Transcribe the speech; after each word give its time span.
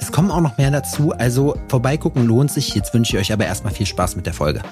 Es 0.00 0.12
kommen 0.12 0.30
auch 0.30 0.40
noch 0.40 0.58
mehr 0.58 0.70
dazu, 0.70 1.12
also 1.12 1.56
vorbeigucken 1.68 2.26
lohnt 2.26 2.50
sich. 2.50 2.74
Jetzt 2.74 2.94
wünsche 2.94 3.16
ich 3.16 3.22
euch 3.22 3.32
aber 3.32 3.46
erstmal 3.46 3.72
viel 3.72 3.86
Spaß 3.86 4.16
mit 4.16 4.26
der 4.26 4.34
Folge. 4.34 4.62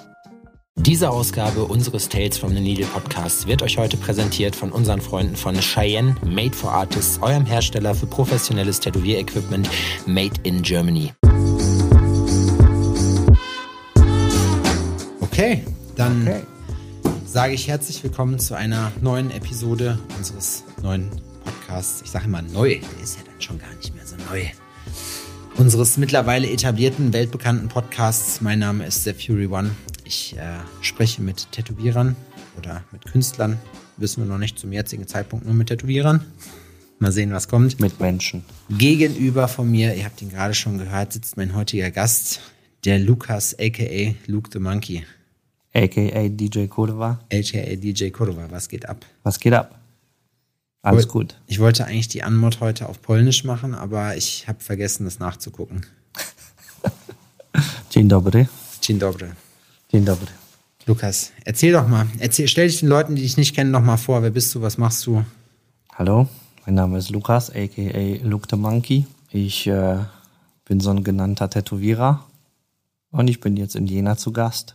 Diese 0.76 1.10
Ausgabe 1.10 1.64
unseres 1.66 2.08
Tales 2.08 2.38
from 2.38 2.54
the 2.54 2.60
Needle 2.60 2.86
Podcasts 2.86 3.46
wird 3.46 3.62
euch 3.62 3.76
heute 3.76 3.98
präsentiert 3.98 4.56
von 4.56 4.72
unseren 4.72 5.02
Freunden 5.02 5.36
von 5.36 5.54
Cheyenne 5.60 6.16
Made 6.24 6.56
for 6.56 6.72
Artists, 6.72 7.20
eurem 7.22 7.44
Hersteller 7.44 7.94
für 7.94 8.06
professionelles 8.06 8.80
Tätowierequipment 8.80 9.68
made 10.06 10.32
in 10.44 10.62
Germany. 10.62 11.12
Okay, 15.20 15.62
dann 15.94 16.22
okay. 16.26 16.42
sage 17.26 17.52
ich 17.52 17.68
herzlich 17.68 18.02
willkommen 18.02 18.38
zu 18.38 18.54
einer 18.54 18.92
neuen 19.02 19.30
Episode 19.30 19.98
unseres 20.16 20.64
neuen 20.82 21.10
Podcasts. 21.44 22.00
Ich 22.02 22.10
sage 22.10 22.24
immer 22.24 22.42
neu, 22.42 22.80
der 22.80 23.02
ist 23.02 23.16
ja 23.16 23.22
dann 23.26 23.40
schon 23.40 23.58
gar 23.58 23.72
nicht 23.74 23.94
mehr 23.94 24.06
so 24.06 24.16
neu. 24.30 24.46
Unseres 25.56 25.98
mittlerweile 25.98 26.50
etablierten, 26.50 27.12
weltbekannten 27.12 27.68
Podcasts. 27.68 28.40
Mein 28.40 28.58
Name 28.58 28.86
ist 28.86 29.04
The 29.04 29.12
Fury 29.12 29.46
One. 29.46 29.70
Ich 30.04 30.34
äh, 30.36 30.58
spreche 30.80 31.22
mit 31.22 31.52
Tätowierern 31.52 32.16
oder 32.58 32.82
mit 32.90 33.04
Künstlern. 33.04 33.58
Wissen 33.98 34.24
wir 34.24 34.28
noch 34.28 34.38
nicht 34.38 34.58
zum 34.58 34.72
jetzigen 34.72 35.06
Zeitpunkt 35.06 35.44
nur 35.44 35.54
mit 35.54 35.68
Tätowierern. 35.68 36.24
Mal 36.98 37.12
sehen, 37.12 37.32
was 37.32 37.48
kommt. 37.48 37.80
Mit 37.80 38.00
Menschen. 38.00 38.44
Gegenüber 38.70 39.46
von 39.46 39.70
mir, 39.70 39.94
ihr 39.94 40.04
habt 40.04 40.22
ihn 40.22 40.30
gerade 40.30 40.54
schon 40.54 40.78
gehört, 40.78 41.12
sitzt 41.12 41.36
mein 41.36 41.54
heutiger 41.54 41.90
Gast, 41.90 42.40
der 42.84 42.98
Lukas, 42.98 43.54
aka 43.58 44.14
Luke 44.26 44.50
the 44.52 44.58
Monkey. 44.58 45.04
AKA 45.74 46.28
DJ 46.28 46.66
Cordova. 46.66 47.20
AKA 47.32 47.76
DJ 47.76 48.10
Cordova. 48.10 48.46
Was 48.50 48.68
geht 48.68 48.88
ab? 48.88 49.04
Was 49.22 49.38
geht 49.38 49.54
ab? 49.54 49.81
Alles 50.82 51.06
gut. 51.06 51.36
Ich 51.46 51.60
wollte 51.60 51.86
eigentlich 51.86 52.08
die 52.08 52.24
Anmod 52.24 52.60
heute 52.60 52.88
auf 52.88 53.00
Polnisch 53.00 53.44
machen, 53.44 53.72
aber 53.74 54.16
ich 54.16 54.48
habe 54.48 54.58
vergessen, 54.60 55.04
das 55.04 55.20
nachzugucken. 55.20 55.86
Dzień 57.90 58.08
dobry. 58.08 58.48
Dzień 58.80 58.98
dobry. 58.98 59.30
Dzień 59.92 60.04
dobry. 60.04 60.32
Lukas, 60.86 61.30
erzähl 61.44 61.72
doch 61.72 61.86
mal. 61.86 62.06
Erzähl, 62.18 62.48
stell 62.48 62.66
dich 62.66 62.80
den 62.80 62.88
Leuten, 62.88 63.14
die 63.14 63.22
dich 63.22 63.36
nicht 63.36 63.54
kennen, 63.54 63.70
noch 63.70 63.82
mal 63.82 63.96
vor. 63.96 64.22
Wer 64.22 64.30
bist 64.30 64.52
du? 64.54 64.60
Was 64.60 64.76
machst 64.76 65.06
du? 65.06 65.24
Hallo, 65.94 66.26
mein 66.66 66.74
Name 66.74 66.98
ist 66.98 67.10
Lukas, 67.10 67.50
aka 67.50 68.18
Luke 68.24 68.48
the 68.50 68.56
Monkey. 68.56 69.06
Ich 69.30 69.68
äh, 69.68 69.98
bin 70.64 70.80
so 70.80 70.90
ein 70.90 71.04
genannter 71.04 71.48
Tätowierer 71.48 72.24
und 73.12 73.28
ich 73.28 73.38
bin 73.38 73.56
jetzt 73.56 73.76
in 73.76 73.86
Jena 73.86 74.16
zu 74.16 74.32
Gast. 74.32 74.74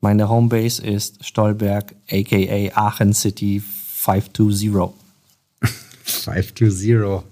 Meine 0.00 0.28
Homebase 0.28 0.86
ist 0.86 1.24
Stolberg, 1.24 1.96
aka 2.08 2.70
Aachen 2.76 3.12
City 3.12 3.60
520. 3.60 4.97
520. 6.32 7.24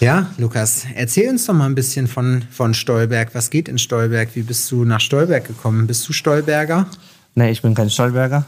Ja, 0.00 0.32
Lukas, 0.38 0.86
erzähl 0.94 1.28
uns 1.28 1.46
doch 1.46 1.54
mal 1.54 1.66
ein 1.66 1.74
bisschen 1.74 2.06
von, 2.06 2.44
von 2.52 2.72
Stolberg. 2.72 3.34
Was 3.34 3.50
geht 3.50 3.68
in 3.68 3.78
Stolberg? 3.78 4.28
Wie 4.34 4.42
bist 4.42 4.70
du 4.70 4.84
nach 4.84 5.00
Stolberg 5.00 5.44
gekommen? 5.44 5.88
Bist 5.88 6.08
du 6.08 6.12
Stolberger? 6.12 6.86
Nee, 7.34 7.50
ich 7.50 7.62
bin 7.62 7.74
kein 7.74 7.90
Stolberger. 7.90 8.46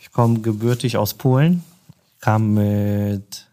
Ich 0.00 0.10
komme 0.10 0.40
gebürtig 0.40 0.96
aus 0.96 1.12
Polen. 1.12 1.62
Kam 2.20 2.54
mit 2.54 3.46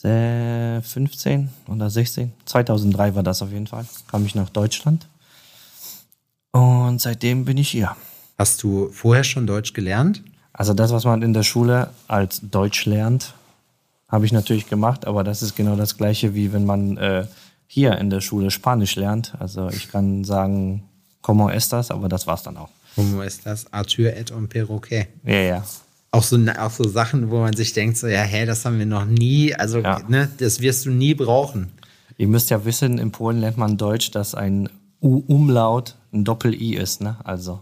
15 0.00 1.50
oder 1.68 1.90
16. 1.90 2.32
2003 2.46 3.14
war 3.14 3.22
das 3.22 3.42
auf 3.42 3.50
jeden 3.50 3.66
Fall. 3.66 3.86
Kam 4.10 4.24
ich 4.24 4.34
nach 4.34 4.48
Deutschland. 4.48 5.06
Und 6.52 7.00
seitdem 7.00 7.44
bin 7.44 7.58
ich 7.58 7.68
hier. 7.68 7.94
Hast 8.38 8.62
du 8.62 8.88
vorher 8.90 9.24
schon 9.24 9.46
Deutsch 9.46 9.74
gelernt? 9.74 10.22
Also 10.56 10.72
das, 10.72 10.90
was 10.90 11.04
man 11.04 11.20
in 11.20 11.34
der 11.34 11.42
Schule 11.42 11.90
als 12.08 12.40
Deutsch 12.42 12.86
lernt, 12.86 13.34
habe 14.08 14.24
ich 14.24 14.32
natürlich 14.32 14.68
gemacht, 14.68 15.06
aber 15.06 15.22
das 15.22 15.42
ist 15.42 15.54
genau 15.54 15.76
das 15.76 15.98
gleiche, 15.98 16.34
wie 16.34 16.52
wenn 16.52 16.64
man 16.64 16.96
äh, 16.96 17.26
hier 17.66 17.98
in 17.98 18.08
der 18.08 18.22
Schule 18.22 18.50
Spanisch 18.50 18.96
lernt. 18.96 19.34
Also 19.38 19.68
ich 19.68 19.90
kann 19.90 20.24
sagen, 20.24 20.84
como 21.20 21.50
estas, 21.50 21.90
aber 21.90 22.08
das 22.08 22.26
war's 22.26 22.42
dann 22.42 22.56
auch. 22.56 22.70
Como 22.94 23.22
estas, 23.22 23.70
Arthur 23.70 24.14
et 24.14 24.30
un 24.30 24.48
perroquet. 24.48 25.08
Ja, 25.24 25.40
ja. 25.40 25.64
Auch 26.10 26.22
so, 26.22 26.38
auch 26.58 26.70
so 26.70 26.88
Sachen, 26.88 27.30
wo 27.30 27.40
man 27.40 27.54
sich 27.54 27.74
denkt, 27.74 27.98
so, 27.98 28.06
ja, 28.06 28.22
hä, 28.22 28.46
das 28.46 28.64
haben 28.64 28.78
wir 28.78 28.86
noch 28.86 29.04
nie, 29.04 29.54
also, 29.54 29.80
ja. 29.80 30.00
ne, 30.08 30.30
das 30.38 30.60
wirst 30.60 30.86
du 30.86 30.90
nie 30.90 31.12
brauchen. 31.12 31.70
Ihr 32.16 32.28
müsst 32.28 32.48
ja 32.48 32.64
wissen, 32.64 32.96
in 32.96 33.10
Polen 33.10 33.40
lernt 33.40 33.58
man 33.58 33.76
Deutsch, 33.76 34.10
dass 34.10 34.34
ein 34.34 34.70
U-Umlaut 35.02 35.96
ein 36.14 36.24
Doppel-I 36.24 36.76
ist, 36.76 37.02
ne? 37.02 37.18
Also 37.24 37.60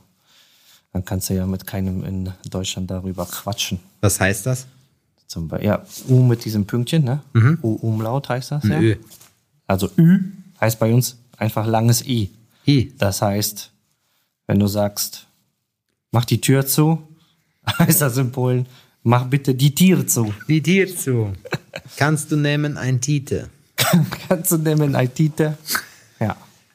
dann 0.94 1.04
kannst 1.04 1.28
du 1.28 1.34
ja 1.34 1.44
mit 1.44 1.66
keinem 1.66 2.04
in 2.04 2.32
Deutschland 2.48 2.88
darüber 2.88 3.26
quatschen. 3.26 3.80
Was 4.00 4.20
heißt 4.20 4.46
das? 4.46 4.66
Zum 5.26 5.48
Beispiel, 5.48 5.66
ja, 5.66 5.84
U 6.08 6.22
mit 6.22 6.44
diesem 6.44 6.66
Pünktchen, 6.66 7.02
ne? 7.02 7.20
Mhm. 7.32 7.58
U-Umlaut 7.62 8.28
heißt 8.28 8.52
das, 8.52 8.64
ja. 8.64 8.80
Ö. 8.80 8.94
Also 9.66 9.90
Ü 9.98 10.20
heißt 10.60 10.78
bei 10.78 10.94
uns 10.94 11.18
einfach 11.36 11.66
langes 11.66 12.06
I. 12.06 12.30
I. 12.68 12.92
Das 12.96 13.20
heißt, 13.22 13.72
wenn 14.46 14.60
du 14.60 14.68
sagst, 14.68 15.26
mach 16.12 16.24
die 16.24 16.40
Tür 16.40 16.64
zu, 16.64 17.02
heißt 17.78 18.00
das 18.00 18.16
in 18.16 18.30
Polen, 18.30 18.66
mach 19.02 19.24
bitte 19.24 19.52
die 19.52 19.74
Tür 19.74 20.06
zu. 20.06 20.32
Die 20.46 20.62
Tür 20.62 20.86
zu. 20.86 21.32
Kannst 21.96 22.30
du 22.30 22.36
nehmen 22.36 22.76
ein 22.78 23.00
Tite? 23.00 23.48
Kannst 24.28 24.52
du 24.52 24.58
nehmen 24.58 24.94
ein 24.94 25.12
Tite? 25.12 25.58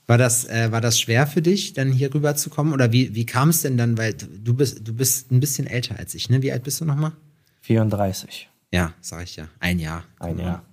War 0.09 0.17
das, 0.17 0.45
äh, 0.45 0.71
war 0.71 0.81
das 0.81 0.99
schwer 0.99 1.27
für 1.27 1.43
dich, 1.43 1.73
dann 1.73 1.91
hier 1.91 2.11
rüber 2.11 2.35
zu 2.35 2.49
kommen? 2.49 2.73
Oder 2.73 2.91
wie, 2.91 3.13
wie 3.13 3.27
kam 3.27 3.49
es 3.49 3.61
denn 3.61 3.77
dann? 3.77 3.95
Weil 3.95 4.15
du 4.15 4.55
bist, 4.55 4.87
du 4.87 4.91
bist 4.91 5.31
ein 5.31 5.39
bisschen 5.39 5.67
älter 5.67 5.99
als 5.99 6.15
ich, 6.15 6.31
ne? 6.31 6.41
Wie 6.41 6.51
alt 6.51 6.63
bist 6.63 6.81
du 6.81 6.85
nochmal? 6.85 7.11
34. 7.61 8.49
Ja, 8.71 8.95
sag 9.01 9.21
ich 9.25 9.35
ja. 9.35 9.49
Ein 9.59 9.77
Jahr. 9.77 10.03
Ein 10.17 10.39
Jahr. 10.39 10.63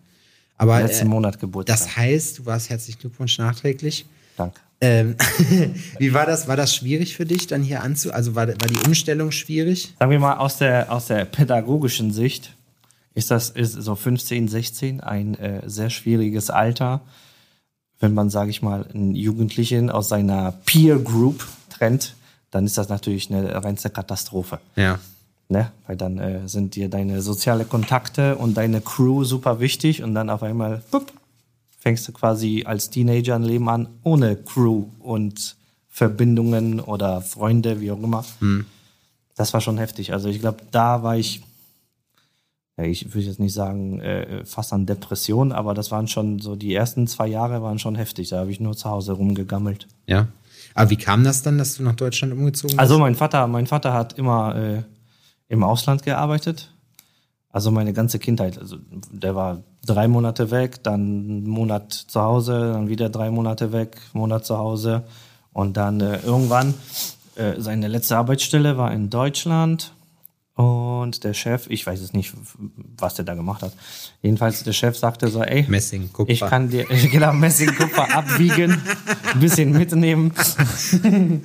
Aber 0.56 0.80
letzten 0.80 1.08
äh, 1.08 1.10
Monat 1.10 1.38
Geburt. 1.38 1.68
Das 1.68 1.98
heißt, 1.98 2.38
du 2.38 2.46
warst 2.46 2.70
herzlichen 2.70 2.98
Glückwunsch 2.98 3.36
nachträglich. 3.36 4.06
Danke. 4.38 4.58
Ähm, 4.80 5.16
wie 5.98 6.14
war 6.14 6.24
das? 6.24 6.48
War 6.48 6.56
das 6.56 6.74
schwierig 6.74 7.14
für 7.14 7.26
dich, 7.26 7.46
dann 7.46 7.62
hier 7.62 7.82
anzu? 7.82 8.14
Also 8.14 8.34
war, 8.34 8.48
war 8.48 8.54
die 8.54 8.86
Umstellung 8.86 9.32
schwierig? 9.32 9.92
Sagen 9.98 10.12
wir 10.12 10.18
mal 10.18 10.38
aus 10.38 10.56
der 10.56 10.90
aus 10.90 11.08
der 11.08 11.26
pädagogischen 11.26 12.10
Sicht 12.10 12.56
ist 13.12 13.30
das 13.30 13.50
ist 13.50 13.72
so 13.72 13.96
15, 13.96 14.48
16 14.48 15.02
ein 15.02 15.34
äh, 15.34 15.60
sehr 15.66 15.90
schwieriges 15.90 16.48
Alter 16.48 17.02
wenn 18.00 18.14
man, 18.14 18.30
sage 18.30 18.50
ich 18.50 18.62
mal, 18.62 18.86
einen 18.92 19.14
Jugendlichen 19.14 19.90
aus 19.90 20.08
seiner 20.08 20.52
Peer 20.64 20.98
Group 20.98 21.46
trennt, 21.70 22.14
dann 22.50 22.66
ist 22.66 22.78
das 22.78 22.88
natürlich 22.88 23.30
eine 23.30 23.62
reinste 23.64 23.90
Katastrophe. 23.90 24.60
Ja. 24.76 24.98
Ne? 25.48 25.70
Weil 25.86 25.96
dann 25.96 26.18
äh, 26.18 26.48
sind 26.48 26.74
dir 26.74 26.88
deine 26.88 27.22
soziale 27.22 27.64
Kontakte 27.64 28.36
und 28.36 28.56
deine 28.56 28.80
Crew 28.80 29.24
super 29.24 29.60
wichtig 29.60 30.02
und 30.02 30.14
dann 30.14 30.28
auf 30.30 30.42
einmal 30.42 30.82
bup, 30.90 31.12
fängst 31.78 32.08
du 32.08 32.12
quasi 32.12 32.64
als 32.66 32.90
Teenager 32.90 33.36
ein 33.36 33.44
Leben 33.44 33.68
an 33.68 33.88
ohne 34.02 34.36
Crew 34.36 34.86
und 34.98 35.56
Verbindungen 35.88 36.80
oder 36.80 37.22
Freunde, 37.22 37.80
wie 37.80 37.92
auch 37.92 38.02
immer. 38.02 38.24
Hm. 38.40 38.66
Das 39.36 39.54
war 39.54 39.60
schon 39.60 39.78
heftig. 39.78 40.12
Also 40.12 40.28
ich 40.28 40.40
glaube, 40.40 40.58
da 40.70 41.02
war 41.02 41.16
ich 41.16 41.42
ich 42.84 43.14
würde 43.14 43.26
jetzt 43.26 43.40
nicht 43.40 43.54
sagen, 43.54 44.00
äh, 44.00 44.44
fast 44.44 44.72
an 44.72 44.84
Depression, 44.84 45.52
aber 45.52 45.72
das 45.72 45.90
waren 45.90 46.08
schon 46.08 46.40
so, 46.40 46.56
die 46.56 46.74
ersten 46.74 47.06
zwei 47.06 47.26
Jahre 47.26 47.62
waren 47.62 47.78
schon 47.78 47.94
heftig. 47.94 48.28
Da 48.28 48.40
habe 48.40 48.50
ich 48.50 48.60
nur 48.60 48.76
zu 48.76 48.90
Hause 48.90 49.12
rumgegammelt. 49.12 49.88
Ja. 50.06 50.28
Aber 50.74 50.90
wie 50.90 50.96
kam 50.96 51.24
das 51.24 51.42
dann, 51.42 51.56
dass 51.56 51.76
du 51.76 51.82
nach 51.82 51.94
Deutschland 51.94 52.34
umgezogen 52.34 52.76
bist? 52.76 52.78
Also 52.78 52.98
mein 52.98 53.14
Vater, 53.14 53.46
mein 53.46 53.66
Vater 53.66 53.94
hat 53.94 54.18
immer 54.18 54.56
äh, 54.56 54.82
im 55.48 55.62
Ausland 55.62 56.02
gearbeitet. 56.02 56.70
Also 57.50 57.70
meine 57.70 57.94
ganze 57.94 58.18
Kindheit. 58.18 58.58
Also 58.58 58.76
der 59.10 59.34
war 59.34 59.62
drei 59.86 60.06
Monate 60.08 60.50
weg, 60.50 60.82
dann 60.82 61.00
einen 61.00 61.48
Monat 61.48 61.94
zu 61.94 62.20
Hause, 62.20 62.72
dann 62.74 62.88
wieder 62.90 63.08
drei 63.08 63.30
Monate 63.30 63.72
weg, 63.72 63.96
Monat 64.12 64.44
zu 64.44 64.58
Hause. 64.58 65.04
Und 65.54 65.78
dann 65.78 66.02
äh, 66.02 66.18
irgendwann, 66.18 66.74
äh, 67.36 67.54
seine 67.58 67.88
letzte 67.88 68.18
Arbeitsstelle 68.18 68.76
war 68.76 68.92
in 68.92 69.08
Deutschland 69.08 69.94
und 70.56 71.22
der 71.22 71.34
Chef, 71.34 71.66
ich 71.68 71.86
weiß 71.86 72.00
es 72.00 72.14
nicht, 72.14 72.32
was 72.96 73.14
der 73.14 73.26
da 73.26 73.34
gemacht 73.34 73.60
hat. 73.60 73.72
Jedenfalls 74.22 74.64
der 74.64 74.72
Chef 74.72 74.96
sagte 74.96 75.28
so, 75.28 75.42
ey, 75.42 75.66
Messing, 75.68 76.10
Kupfer. 76.10 76.32
ich 76.32 76.40
kann 76.40 76.70
dir 76.70 76.84
genau 77.12 77.34
Messing, 77.34 77.74
Kupfer 77.74 78.10
abwiegen, 78.16 78.80
ein 79.34 79.40
bisschen 79.40 79.72
mitnehmen. 79.72 80.32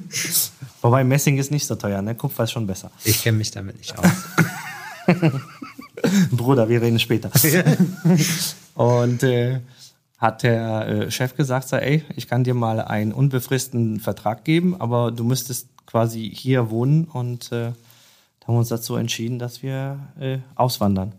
Wobei 0.81 1.03
Messing 1.03 1.37
ist 1.37 1.51
nicht 1.51 1.67
so 1.67 1.75
teuer, 1.75 2.01
ne? 2.01 2.15
Kupfer 2.15 2.45
ist 2.45 2.51
schon 2.51 2.65
besser. 2.65 2.89
Ich 3.03 3.21
kenne 3.21 3.37
mich 3.37 3.51
damit 3.51 3.77
nicht 3.77 3.97
aus. 3.97 4.07
Bruder, 6.31 6.69
wir 6.69 6.81
reden 6.81 6.99
später. 6.99 7.29
Und 8.75 9.23
äh, 9.23 9.59
hat 10.17 10.43
der 10.43 10.87
äh, 10.87 11.11
Chef 11.11 11.35
gesagt, 11.35 11.67
so, 11.67 11.75
ey, 11.75 12.05
ich 12.15 12.29
kann 12.29 12.45
dir 12.45 12.53
mal 12.53 12.79
einen 12.79 13.11
unbefristeten 13.11 13.99
Vertrag 13.99 14.45
geben, 14.45 14.79
aber 14.79 15.11
du 15.11 15.25
müsstest 15.25 15.67
quasi 15.85 16.31
hier 16.33 16.69
wohnen 16.69 17.03
und 17.03 17.51
äh, 17.51 17.73
da 18.41 18.47
haben 18.47 18.55
wir 18.55 18.59
uns 18.59 18.69
dazu 18.69 18.95
entschieden, 18.95 19.39
dass 19.39 19.63
wir 19.63 19.99
äh, 20.19 20.39
auswandern. 20.55 21.13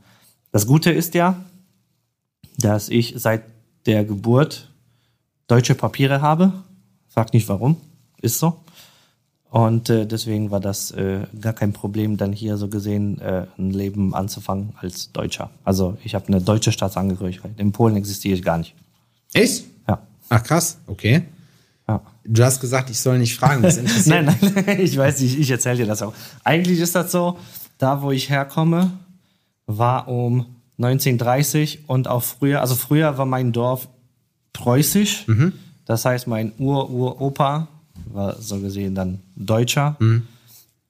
Das 0.50 0.66
Gute 0.66 0.90
ist 0.90 1.14
ja, 1.14 1.42
dass 2.58 2.88
ich 2.88 3.14
seit 3.16 3.44
der 3.86 4.04
Geburt 4.04 4.68
deutsche 5.46 5.74
Papiere 5.74 6.20
habe. 6.20 6.52
Frag 7.08 7.32
nicht 7.32 7.48
warum, 7.48 7.76
ist 8.20 8.38
so. 8.38 8.60
Und 9.50 9.90
äh, 9.90 10.06
deswegen 10.06 10.50
war 10.50 10.60
das 10.60 10.92
äh, 10.92 11.26
gar 11.38 11.52
kein 11.52 11.72
Problem, 11.72 12.16
dann 12.16 12.32
hier 12.32 12.56
so 12.56 12.68
gesehen 12.68 13.20
äh, 13.20 13.46
ein 13.58 13.70
Leben 13.70 14.14
anzufangen 14.14 14.72
als 14.78 15.12
Deutscher. 15.12 15.50
Also 15.62 15.98
ich 16.04 16.14
habe 16.14 16.28
eine 16.28 16.40
deutsche 16.40 16.72
Staatsangehörigkeit. 16.72 17.52
In 17.58 17.70
Polen 17.70 17.96
existiere 17.96 18.34
ich 18.34 18.42
gar 18.42 18.58
nicht. 18.58 18.74
Echt? 19.34 19.64
Ja. 19.86 20.00
Ach 20.30 20.42
krass, 20.42 20.78
okay. 20.86 21.24
Ja. 21.92 22.02
Du 22.24 22.44
hast 22.44 22.60
gesagt, 22.60 22.90
ich 22.90 23.00
soll 23.00 23.18
nicht 23.18 23.36
fragen. 23.36 23.62
Das 23.62 23.76
interessiert 23.78 24.24
Nein, 24.24 24.36
nein, 24.66 24.80
ich 24.80 24.96
weiß 24.96 25.20
nicht, 25.20 25.38
ich 25.38 25.50
erzähle 25.50 25.78
dir 25.78 25.86
das 25.86 26.02
auch. 26.02 26.14
Eigentlich 26.44 26.78
ist 26.80 26.94
das 26.94 27.10
so, 27.10 27.38
da 27.78 28.02
wo 28.02 28.10
ich 28.10 28.30
herkomme, 28.30 28.90
war 29.66 30.08
um 30.08 30.46
1930 30.78 31.84
und 31.88 32.08
auch 32.08 32.22
früher, 32.22 32.60
also 32.60 32.74
früher 32.74 33.18
war 33.18 33.26
mein 33.26 33.52
Dorf 33.52 33.88
preußisch. 34.52 35.26
Das 35.84 36.04
heißt, 36.04 36.26
mein 36.26 36.52
Ur-Uropa 36.58 37.68
war 38.06 38.40
so 38.40 38.58
gesehen 38.60 38.94
dann 38.94 39.20
Deutscher. 39.36 39.96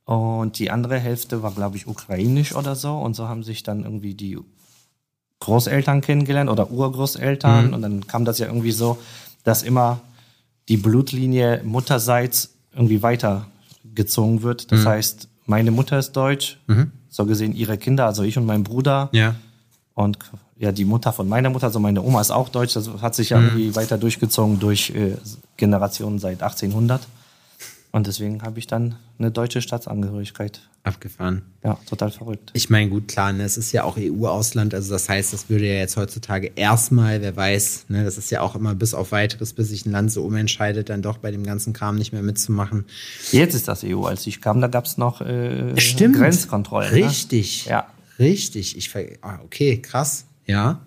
Und 0.04 0.58
die 0.58 0.70
andere 0.70 0.98
Hälfte 0.98 1.42
war, 1.42 1.52
glaube 1.52 1.76
ich, 1.76 1.86
ukrainisch 1.86 2.54
oder 2.54 2.74
so. 2.74 2.96
Und 2.98 3.14
so 3.14 3.28
haben 3.28 3.42
sich 3.42 3.62
dann 3.62 3.84
irgendwie 3.84 4.14
die 4.14 4.38
Großeltern 5.40 6.00
kennengelernt 6.00 6.50
oder 6.50 6.70
Urgroßeltern. 6.70 7.72
Und 7.74 7.82
dann 7.82 8.06
kam 8.06 8.24
das 8.24 8.38
ja 8.38 8.46
irgendwie 8.46 8.72
so, 8.72 8.98
dass 9.44 9.62
immer 9.62 10.00
die 10.72 10.78
Blutlinie 10.78 11.60
mutterseits 11.64 12.54
irgendwie 12.74 13.02
weitergezogen 13.02 14.42
wird. 14.42 14.72
Das 14.72 14.86
heißt, 14.86 15.28
meine 15.44 15.70
Mutter 15.70 15.98
ist 15.98 16.12
deutsch, 16.12 16.58
so 17.10 17.26
gesehen 17.26 17.54
ihre 17.54 17.76
Kinder, 17.76 18.06
also 18.06 18.22
ich 18.22 18.38
und 18.38 18.46
mein 18.46 18.62
Bruder. 18.64 19.10
Ja. 19.12 19.34
Und 19.92 20.16
ja, 20.56 20.72
die 20.72 20.86
Mutter 20.86 21.12
von 21.12 21.28
meiner 21.28 21.50
Mutter, 21.50 21.66
also 21.66 21.78
meine 21.78 22.00
Oma 22.00 22.22
ist 22.22 22.30
auch 22.30 22.48
deutsch. 22.48 22.72
Das 22.72 22.88
hat 23.02 23.14
sich 23.14 23.30
ja 23.30 23.38
irgendwie 23.38 23.76
weiter 23.76 23.98
durchgezogen 23.98 24.60
durch 24.60 24.88
äh, 24.96 25.16
Generationen 25.58 26.18
seit 26.18 26.42
1800. 26.42 27.02
Und 27.92 28.06
deswegen 28.06 28.42
habe 28.42 28.58
ich 28.58 28.66
dann 28.66 28.96
eine 29.18 29.30
deutsche 29.30 29.60
Staatsangehörigkeit. 29.60 30.62
Abgefahren. 30.82 31.42
Ja, 31.62 31.78
total 31.86 32.10
verrückt. 32.10 32.50
Ich 32.54 32.70
meine, 32.70 32.88
gut, 32.88 33.06
klar, 33.06 33.34
ne, 33.34 33.44
es 33.44 33.58
ist 33.58 33.70
ja 33.70 33.84
auch 33.84 33.98
EU-Ausland, 33.98 34.74
also 34.74 34.94
das 34.94 35.10
heißt, 35.10 35.32
das 35.32 35.50
würde 35.50 35.66
ja 35.66 35.74
jetzt 35.74 35.98
heutzutage 35.98 36.50
erstmal, 36.56 37.20
wer 37.20 37.36
weiß, 37.36 37.84
ne, 37.88 38.02
das 38.02 38.16
ist 38.16 38.30
ja 38.30 38.40
auch 38.40 38.56
immer 38.56 38.74
bis 38.74 38.94
auf 38.94 39.12
weiteres, 39.12 39.52
bis 39.52 39.68
sich 39.68 39.84
ein 39.84 39.92
Land 39.92 40.10
so 40.10 40.24
umentscheidet, 40.24 40.88
dann 40.88 41.02
doch 41.02 41.18
bei 41.18 41.30
dem 41.30 41.44
ganzen 41.44 41.74
Kram 41.74 41.96
nicht 41.96 42.12
mehr 42.12 42.22
mitzumachen. 42.22 42.86
Jetzt 43.30 43.54
ist 43.54 43.68
das 43.68 43.84
EU. 43.84 44.04
Als 44.04 44.26
ich 44.26 44.40
kam, 44.40 44.62
da 44.62 44.68
gab 44.68 44.86
es 44.86 44.96
noch 44.96 45.20
äh. 45.20 45.74
Grenzkontrollen. 45.74 46.90
Richtig. 46.92 47.66
Ne? 47.66 47.72
Ja. 47.72 47.86
Richtig. 48.18 48.76
Ich 48.76 48.88
ver 48.88 49.04
ah, 49.20 49.38
okay, 49.44 49.80
krass. 49.80 50.24
Ja. 50.46 50.80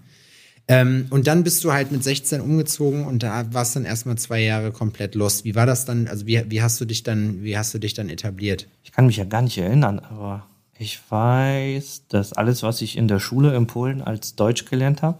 Ähm, 0.67 1.07
und 1.11 1.27
dann 1.27 1.43
bist 1.43 1.63
du 1.63 1.71
halt 1.71 1.91
mit 1.91 2.03
16 2.03 2.41
umgezogen 2.41 3.05
und 3.05 3.21
da 3.21 3.53
warst 3.53 3.75
dann 3.75 3.85
erstmal 3.85 4.17
zwei 4.17 4.41
Jahre 4.41 4.71
komplett 4.71 5.13
lost. 5.13 5.45
Wie 5.45 5.53
war 5.53 5.65
das 5.65 5.85
dann? 5.85 6.07
Also 6.07 6.25
wie, 6.25 6.43
wie 6.49 6.61
hast 6.61 6.81
du 6.81 6.85
dich 6.85 7.03
dann, 7.03 7.43
wie 7.43 7.57
hast 7.57 7.73
du 7.73 7.77
dich 7.77 7.93
dann 7.93 8.09
etabliert? 8.09 8.67
Ich 8.83 8.91
kann 8.91 9.05
mich 9.05 9.17
ja 9.17 9.25
gar 9.25 9.43
nicht 9.43 9.57
erinnern, 9.57 9.99
aber 9.99 10.47
ich 10.77 10.99
weiß, 11.09 12.07
dass 12.09 12.33
alles, 12.33 12.63
was 12.63 12.81
ich 12.81 12.97
in 12.97 13.07
der 13.07 13.19
Schule 13.19 13.55
in 13.55 13.67
Polen 13.67 14.01
als 14.01 14.35
Deutsch 14.35 14.65
gelernt 14.65 15.03
habe, 15.03 15.19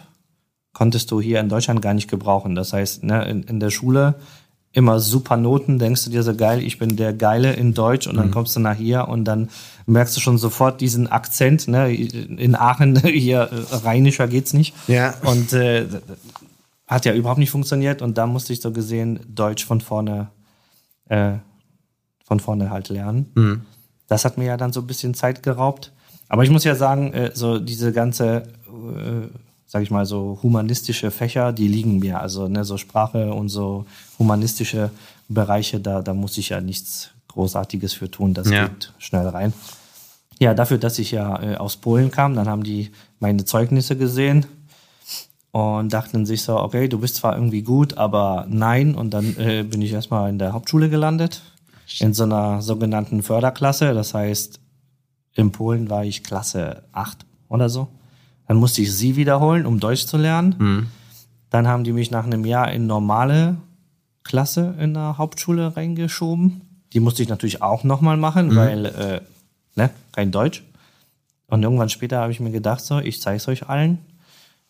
konntest 0.74 1.12
du 1.12 1.21
hier 1.21 1.39
in 1.39 1.50
Deutschland 1.50 1.81
gar 1.81 1.94
nicht 1.94 2.09
gebrauchen. 2.09 2.56
Das 2.56 2.74
heißt, 2.74 3.03
ne, 3.03 3.25
in, 3.25 3.44
in 3.44 3.59
der 3.59 3.69
Schule 3.69 4.15
immer 4.75 5.00
super 5.00 5.38
Noten, 5.38 5.80
denkst 5.80 6.04
du 6.04 6.10
dir 6.12 6.22
so 6.22 6.36
geil, 6.36 6.62
ich 6.62 6.77
bin 6.77 6.98
der 6.98 7.13
Geile 7.13 7.54
in 7.54 7.74
Deutsch 7.74 8.07
und 8.07 8.18
dann 8.18 8.30
kommst 8.31 8.57
du 8.57 8.60
nach 8.60 8.75
hier 8.75 9.07
und 9.07 9.24
dann 9.24 9.50
merkst 9.86 10.18
du 10.18 10.19
schon 10.19 10.38
sofort 10.38 10.81
diesen 10.81 11.07
Akzent, 11.07 11.69
ne, 11.69 11.94
in 11.94 12.56
Aachen, 12.56 12.98
hier 13.06 13.50
äh, 13.72 13.75
rheinischer 13.75 14.27
geht's 14.27 14.51
nicht. 14.51 14.75
Ja. 14.88 15.13
Und 15.24 15.54
äh, 15.54 15.86
hat 16.88 17.06
ja 17.06 17.13
überhaupt 17.13 17.39
nicht 17.39 17.51
funktioniert 17.51 18.01
und 18.01 18.18
da 18.18 18.27
musste 18.27 18.51
ich 18.51 18.60
so 18.60 18.72
gesehen 18.72 19.22
Deutsch 19.33 19.66
von 19.66 19.80
vorne, 19.80 20.27
äh, 21.07 21.36
von 22.25 22.42
vorne 22.42 22.69
halt 22.69 22.89
lernen. 22.89 23.31
Das 24.10 24.25
hat 24.25 24.38
mir 24.38 24.45
ja 24.45 24.57
dann 24.57 24.74
so 24.74 24.81
ein 24.81 24.88
bisschen 24.88 25.13
Zeit 25.13 25.42
geraubt. 25.42 25.94
Aber 26.27 26.44
ich 26.44 26.50
muss 26.50 26.66
ja 26.66 26.75
sagen, 26.75 27.13
äh, 27.13 27.31
so 27.33 27.60
diese 27.60 27.94
ganze, 27.94 28.44
sag 29.65 29.81
ich 29.83 29.91
mal, 29.91 30.06
so 30.06 30.39
humanistische 30.44 31.12
Fächer, 31.12 31.51
die 31.53 31.67
liegen 31.67 32.00
mir. 32.00 32.19
Also 32.21 32.47
ne, 32.47 32.63
so 32.63 32.77
Sprache 32.77 33.33
und 33.33 33.50
so 33.50 33.85
humanistische 34.19 34.91
Bereiche, 35.27 35.79
da, 35.79 36.01
da 36.01 36.13
muss 36.13 36.38
ich 36.38 36.50
ja 36.50 36.62
nichts 36.62 37.09
Großartiges 37.29 37.94
für 37.94 38.09
tun. 38.09 38.33
Das 38.33 38.50
Ja. 38.50 38.67
geht 38.67 38.94
schnell 39.00 39.27
rein. 39.27 39.53
Ja, 40.39 40.53
dafür, 40.53 40.77
dass 40.77 41.00
ich 41.00 41.12
ja 41.12 41.41
äh, 41.41 41.56
aus 41.56 41.77
Polen 41.77 42.12
kam, 42.12 42.35
dann 42.35 42.47
haben 42.47 42.63
die 42.63 42.91
meine 43.19 43.45
Zeugnisse 43.45 43.95
gesehen 43.97 44.45
und 45.51 45.94
dachten 45.94 46.25
sich 46.25 46.44
so, 46.44 46.59
okay, 46.59 46.88
du 46.89 47.00
bist 47.00 47.15
zwar 47.15 47.35
irgendwie 47.35 47.62
gut, 47.62 47.97
aber 47.97 48.45
nein. 48.50 48.95
Und 48.95 49.12
dann 49.13 49.35
äh, 49.38 49.63
bin 49.63 49.81
ich 49.81 49.94
erstmal 49.94 50.29
in 50.29 50.38
der 50.39 50.51
Hauptschule 50.53 50.89
gelandet, 50.89 51.41
in 52.00 52.13
so 52.13 52.23
einer 52.23 52.62
sogenannten 52.62 53.23
Förderklasse. 53.23 53.94
Das 53.94 54.13
heißt, 54.13 54.59
in 55.33 55.51
Polen 55.51 55.89
war 55.89 56.03
ich 56.03 56.23
Klasse 56.23 56.83
8 56.91 57.25
oder 57.47 57.69
so. 57.69 57.88
Dann 58.47 58.57
musste 58.57 58.81
ich 58.81 58.94
sie 58.94 59.15
wiederholen, 59.15 59.65
um 59.65 59.80
Deutsch 59.80 60.06
zu 60.06 60.18
lernen. 60.18 60.56
Dann 61.50 61.68
haben 61.68 61.83
die 61.83 61.94
mich 61.94 62.12
nach 62.12 62.25
einem 62.25 62.45
Jahr 62.45 62.71
in 62.71 62.88
normale 62.88 63.57
Klasse 64.24 64.75
in 64.80 64.94
der 64.94 65.18
Hauptschule 65.18 65.75
reingeschoben. 65.77 66.62
Die 66.94 67.00
musste 67.00 67.24
ich 67.24 67.30
natürlich 67.30 67.62
auch 67.62 67.83
nochmal 67.83 68.18
machen, 68.18 68.56
weil, 68.56 68.86
äh, 68.86 69.21
ne, 69.75 69.89
kein 70.12 70.31
Deutsch. 70.31 70.63
Und 71.47 71.63
irgendwann 71.63 71.89
später 71.89 72.19
habe 72.19 72.31
ich 72.31 72.39
mir 72.39 72.51
gedacht, 72.51 72.83
so, 72.83 73.00
ich 73.00 73.21
zeige 73.21 73.38
es 73.38 73.47
euch 73.47 73.69
allen. 73.69 74.00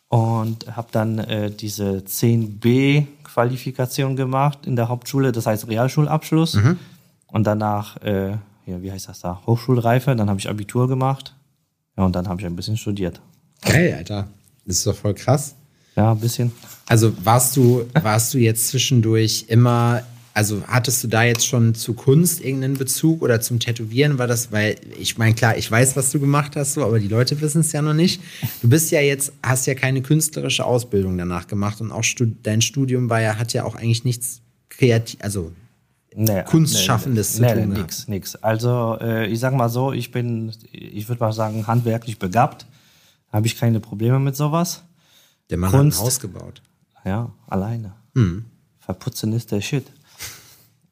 Und 0.07 0.75
habe 0.75 0.88
dann 0.92 1.19
äh, 1.19 1.51
diese 1.51 2.04
10b-Qualifikation 2.06 4.16
gemacht 4.16 4.66
in 4.66 4.75
der 4.75 4.89
Hauptschule, 4.89 5.31
das 5.31 5.45
heißt 5.45 5.68
Realschulabschluss. 5.68 6.56
Und 7.28 7.48
danach, 7.48 7.98
äh, 8.04 8.31
ja, 8.66 8.81
wie 8.81 8.92
heißt 8.92 9.10
das 9.10 9.19
da, 9.21 9.42
Hochschulreife. 9.45 10.16
Dann 10.16 10.30
habe 10.30 10.39
ich 10.39 10.50
Abitur 10.50 10.88
gemacht. 10.88 11.36
Ja, 11.98 12.06
und 12.06 12.16
dann 12.16 12.28
habe 12.28 12.42
ich 12.42 12.48
ein 12.48 12.56
bisschen 12.56 12.78
studiert. 12.78 13.21
Geil, 13.66 13.94
Alter. 13.98 14.28
Das 14.66 14.78
ist 14.78 14.88
doch 14.88 14.96
voll 14.96 15.14
krass. 15.14 15.56
Ja, 15.96 16.12
ein 16.12 16.20
bisschen. 16.20 16.52
Also 16.88 17.14
warst 17.24 17.56
du, 17.56 17.86
warst 18.02 18.34
du 18.34 18.38
jetzt 18.38 18.68
zwischendurch 18.68 19.45
immer, 19.48 20.04
also 20.34 20.62
hattest 20.68 21.04
du 21.04 21.07
da 21.07 21.24
jetzt 21.24 21.48
schon 21.48 21.74
zu 21.74 21.94
Kunst 21.94 22.42
irgendeinen 22.42 22.76
Bezug 22.76 23.22
oder 23.22 23.42
zum 23.42 23.60
Tätowieren? 23.60 24.18
War 24.18 24.28
das, 24.28 24.52
weil 24.52 24.76
ich 25.00 25.18
meine, 25.18 25.34
klar, 25.34 25.57
ich 25.57 25.69
weiß, 25.69 25.95
was 25.95 26.12
du 26.12 26.19
gemacht 26.19 26.56
hast, 26.56 26.74
so, 26.74 26.84
aber 26.84 27.00
die 27.00 27.07
Leute 27.07 27.40
wissen 27.42 27.62
es 27.62 27.72
ja 27.72 27.81
noch 27.81 27.94
nicht. 27.94 28.22
Du 28.62 28.69
bist 28.69 28.92
ja 28.92 29.02
jetzt, 29.02 29.31
hast 29.42 29.66
ja 29.68 29.74
keine 29.74 30.02
künstlerische 30.02 30.66
Ausbildung 30.66 31.18
danach 31.18 31.48
gemacht 31.48 31.81
und 31.81 31.92
auch 31.92 32.04
stud 32.04 32.36
dein 32.44 32.62
Studium 32.62 33.10
war 33.10 33.22
ja, 33.22 33.38
hat 33.38 33.54
ja 33.54 33.64
auch 33.64 33.76
eigentlich 33.76 34.04
nichts 34.04 34.42
kreativ, 34.69 35.19
also 35.22 35.52
Nee, 36.18 36.44
Kunstschaffendes 36.44 37.40
nee, 37.40 37.48
zu 37.50 37.54
tun 37.56 37.69
nee, 37.69 37.80
nix, 37.80 38.07
nix. 38.07 38.36
Also 38.38 38.98
äh, 39.02 39.28
ich 39.28 39.38
sag 39.40 39.54
mal 39.54 39.68
so, 39.68 39.92
ich 39.92 40.12
bin, 40.12 40.54
ich 40.72 41.10
würde 41.10 41.19
mal 41.19 41.34
sagen, 41.34 41.68
handwerklich 41.68 42.18
begabt. 42.18 42.66
Habe 43.35 43.47
ich 43.47 43.57
keine 43.57 43.81
Probleme 43.81 44.18
mit 44.18 44.37
sowas. 44.37 44.85
der 45.49 45.57
Mann 45.57 45.69
Kunst. 45.69 45.97
hat 45.97 46.04
ein 46.04 46.07
Haus 46.07 46.19
gebaut. 46.21 46.61
Ja, 47.04 47.33
alleine. 47.47 47.94
Verputzen 48.80 49.33
ist 49.33 49.51
der 49.51 49.59
Shit. 49.59 49.92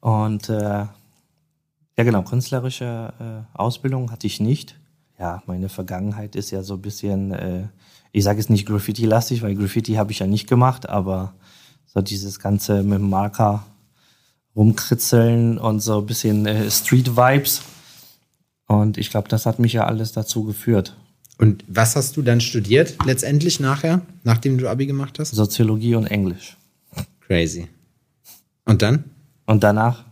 Und 0.00 0.50
äh, 0.50 0.60
ja 0.60 0.90
genau, 1.96 2.22
künstlerische 2.22 3.14
äh, 3.18 3.58
Ausbildung 3.58 4.10
hatte 4.10 4.26
ich 4.26 4.40
nicht. 4.40 4.78
Ja, 5.18 5.42
meine 5.46 5.70
Vergangenheit 5.70 6.36
ist 6.36 6.50
ja 6.50 6.62
so 6.62 6.74
ein 6.74 6.82
bisschen, 6.82 7.32
äh, 7.32 7.68
ich 8.12 8.24
sage 8.24 8.40
jetzt 8.40 8.50
nicht 8.50 8.66
Graffiti-lastig, 8.66 9.40
weil 9.40 9.54
Graffiti 9.54 9.94
habe 9.94 10.12
ich 10.12 10.18
ja 10.18 10.26
nicht 10.26 10.46
gemacht, 10.46 10.86
aber 10.86 11.32
so 11.86 12.02
dieses 12.02 12.40
ganze 12.40 12.82
mit 12.82 12.98
dem 12.98 13.08
Marker 13.08 13.64
rumkritzeln 14.54 15.56
und 15.56 15.80
so 15.80 16.00
ein 16.00 16.06
bisschen 16.06 16.44
äh, 16.44 16.70
Street-Vibes. 16.70 17.62
Und 18.66 18.98
ich 18.98 19.08
glaube, 19.08 19.28
das 19.28 19.46
hat 19.46 19.58
mich 19.58 19.72
ja 19.72 19.86
alles 19.86 20.12
dazu 20.12 20.44
geführt. 20.44 20.94
Und 21.38 21.64
was 21.66 21.96
hast 21.96 22.16
du 22.16 22.22
dann 22.22 22.40
studiert 22.40 22.94
letztendlich 23.06 23.58
nachher, 23.60 24.02
nachdem 24.22 24.56
du 24.58 24.68
Abi 24.68 24.86
gemacht 24.86 25.18
hast? 25.18 25.34
Soziologie 25.34 25.94
und 25.96 26.06
Englisch. 26.06 26.56
Crazy. 27.26 27.68
Und 28.64 28.82
dann? 28.82 29.04
Und 29.46 29.62
danach, 29.64 30.04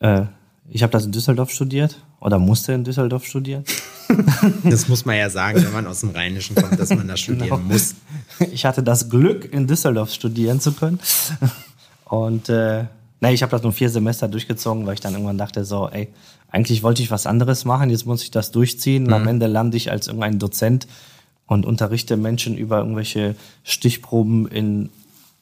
äh, 0.00 0.22
ich 0.68 0.82
habe 0.82 0.92
das 0.92 1.04
in 1.04 1.12
Düsseldorf 1.12 1.50
studiert 1.50 2.02
oder 2.20 2.38
musste 2.38 2.72
in 2.72 2.84
Düsseldorf 2.84 3.24
studieren. 3.24 3.64
Das 4.64 4.88
muss 4.88 5.04
man 5.04 5.16
ja 5.16 5.30
sagen, 5.30 5.62
wenn 5.62 5.72
man 5.72 5.86
aus 5.86 6.00
dem 6.00 6.10
Rheinischen 6.10 6.56
kommt, 6.56 6.80
dass 6.80 6.90
man 6.90 7.06
da 7.06 7.16
studieren 7.16 7.48
Genau. 7.48 7.58
muss. 7.58 7.94
Ich 8.50 8.64
hatte 8.64 8.82
das 8.82 9.08
Glück, 9.08 9.52
in 9.52 9.68
Düsseldorf 9.68 10.12
studieren 10.12 10.58
zu 10.60 10.72
können. 10.72 10.98
Und 12.06 12.48
äh, 12.48 12.86
nee, 13.20 13.32
ich 13.32 13.42
habe 13.42 13.50
das 13.50 13.62
nur 13.62 13.72
vier 13.72 13.90
Semester 13.90 14.28
durchgezogen, 14.28 14.86
weil 14.86 14.94
ich 14.94 15.00
dann 15.00 15.12
irgendwann 15.12 15.38
dachte 15.38 15.64
so, 15.64 15.88
ey, 15.88 16.08
eigentlich 16.50 16.82
wollte 16.82 17.02
ich 17.02 17.10
was 17.10 17.26
anderes 17.26 17.64
machen, 17.64 17.90
jetzt 17.90 18.06
muss 18.06 18.22
ich 18.22 18.30
das 18.30 18.50
durchziehen. 18.50 19.06
Und 19.06 19.12
am 19.12 19.28
Ende 19.28 19.46
lande 19.46 19.76
ich 19.76 19.90
als 19.90 20.08
irgendein 20.08 20.38
Dozent 20.38 20.86
und 21.46 21.66
unterrichte 21.66 22.16
Menschen 22.16 22.56
über 22.56 22.78
irgendwelche 22.78 23.36
Stichproben 23.62 24.46
in 24.48 24.90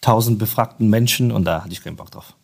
tausend 0.01 0.39
befragten 0.39 0.89
Menschen 0.89 1.33
und 1.33 1.45
da 1.45 1.63
hatte 1.63 1.73
ich 1.73 1.83
keinen 1.83 1.97
Bock 1.97 2.11
drauf. 2.11 2.35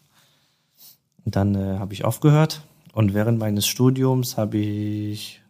Und 1.24 1.36
dann 1.36 1.54
äh, 1.54 1.78
habe 1.78 1.94
ich 1.94 2.04
aufgehört 2.04 2.62
und 2.92 3.14
während 3.14 3.38
meines 3.38 3.66
Studiums 3.66 4.36
habe 4.36 4.58
ich 4.58 5.40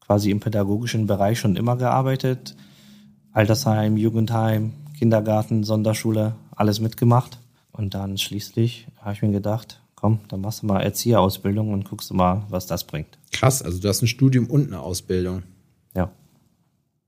quasi 0.00 0.30
im 0.30 0.40
pädagogischen 0.40 1.06
Bereich 1.06 1.38
schon 1.38 1.56
immer 1.56 1.76
gearbeitet. 1.76 2.54
Altersheim, 3.32 3.96
Jugendheim, 3.96 4.72
Kindergarten, 4.98 5.64
Sonderschule, 5.64 6.34
alles 6.54 6.80
mitgemacht. 6.80 7.38
Und 7.72 7.94
dann 7.94 8.18
schließlich 8.18 8.86
habe 9.00 9.14
ich 9.14 9.22
mir 9.22 9.32
gedacht, 9.32 9.82
komm, 9.94 10.20
dann 10.28 10.40
machst 10.40 10.62
du 10.62 10.66
mal 10.66 10.80
Erzieherausbildung 10.80 11.72
und 11.72 11.88
guckst 11.88 12.10
du 12.10 12.14
mal, 12.14 12.44
was 12.48 12.66
das 12.66 12.84
bringt. 12.84 13.18
Krass, 13.30 13.62
also 13.62 13.80
du 13.80 13.88
hast 13.88 14.02
ein 14.02 14.08
Studium 14.08 14.46
und 14.46 14.66
eine 14.66 14.80
Ausbildung. 14.80 15.42
Ja. 15.94 16.10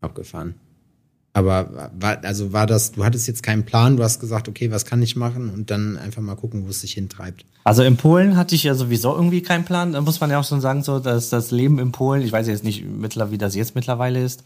Abgefahren. 0.00 0.54
Aber 1.36 1.90
war, 1.98 2.24
also 2.24 2.52
war 2.52 2.66
das, 2.66 2.92
du 2.92 3.04
hattest 3.04 3.26
jetzt 3.26 3.42
keinen 3.42 3.64
Plan, 3.64 3.96
du 3.96 4.04
hast 4.04 4.20
gesagt, 4.20 4.48
okay, 4.48 4.70
was 4.70 4.84
kann 4.84 5.02
ich 5.02 5.16
machen 5.16 5.50
und 5.50 5.68
dann 5.72 5.98
einfach 5.98 6.22
mal 6.22 6.36
gucken, 6.36 6.64
wo 6.64 6.70
es 6.70 6.80
sich 6.80 6.92
hintreibt. 6.92 7.44
Also 7.64 7.82
in 7.82 7.96
Polen 7.96 8.36
hatte 8.36 8.54
ich 8.54 8.62
ja 8.62 8.76
sowieso 8.76 9.12
irgendwie 9.12 9.42
keinen 9.42 9.64
Plan. 9.64 9.94
Da 9.94 10.00
muss 10.00 10.20
man 10.20 10.30
ja 10.30 10.38
auch 10.38 10.44
schon 10.44 10.60
sagen, 10.60 10.84
so, 10.84 11.00
dass 11.00 11.30
das 11.30 11.50
Leben 11.50 11.80
in 11.80 11.90
Polen, 11.90 12.22
ich 12.22 12.30
weiß 12.30 12.46
jetzt 12.46 12.62
nicht 12.62 12.84
mittlerweile, 12.86 13.32
wie 13.32 13.38
das 13.38 13.56
jetzt 13.56 13.74
mittlerweile 13.74 14.22
ist, 14.22 14.44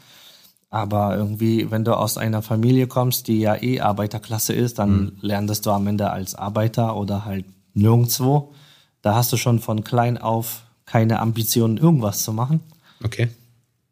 aber 0.70 1.16
irgendwie, 1.16 1.70
wenn 1.70 1.84
du 1.84 1.96
aus 1.96 2.18
einer 2.18 2.42
Familie 2.42 2.86
kommst, 2.86 3.28
die 3.28 3.40
ja 3.40 3.60
eh 3.60 3.80
Arbeiterklasse 3.80 4.52
ist, 4.52 4.78
dann 4.78 4.90
mhm. 4.90 5.12
lernst 5.20 5.64
du 5.64 5.70
am 5.70 5.86
Ende 5.86 6.10
als 6.10 6.34
Arbeiter 6.34 6.96
oder 6.96 7.24
halt 7.24 7.46
nirgendwo. 7.74 8.52
Da 9.00 9.14
hast 9.14 9.32
du 9.32 9.36
schon 9.36 9.60
von 9.60 9.84
klein 9.84 10.18
auf 10.18 10.64
keine 10.84 11.20
Ambitionen, 11.20 11.76
irgendwas 11.76 12.22
zu 12.22 12.32
machen. 12.32 12.60
Okay. 13.02 13.28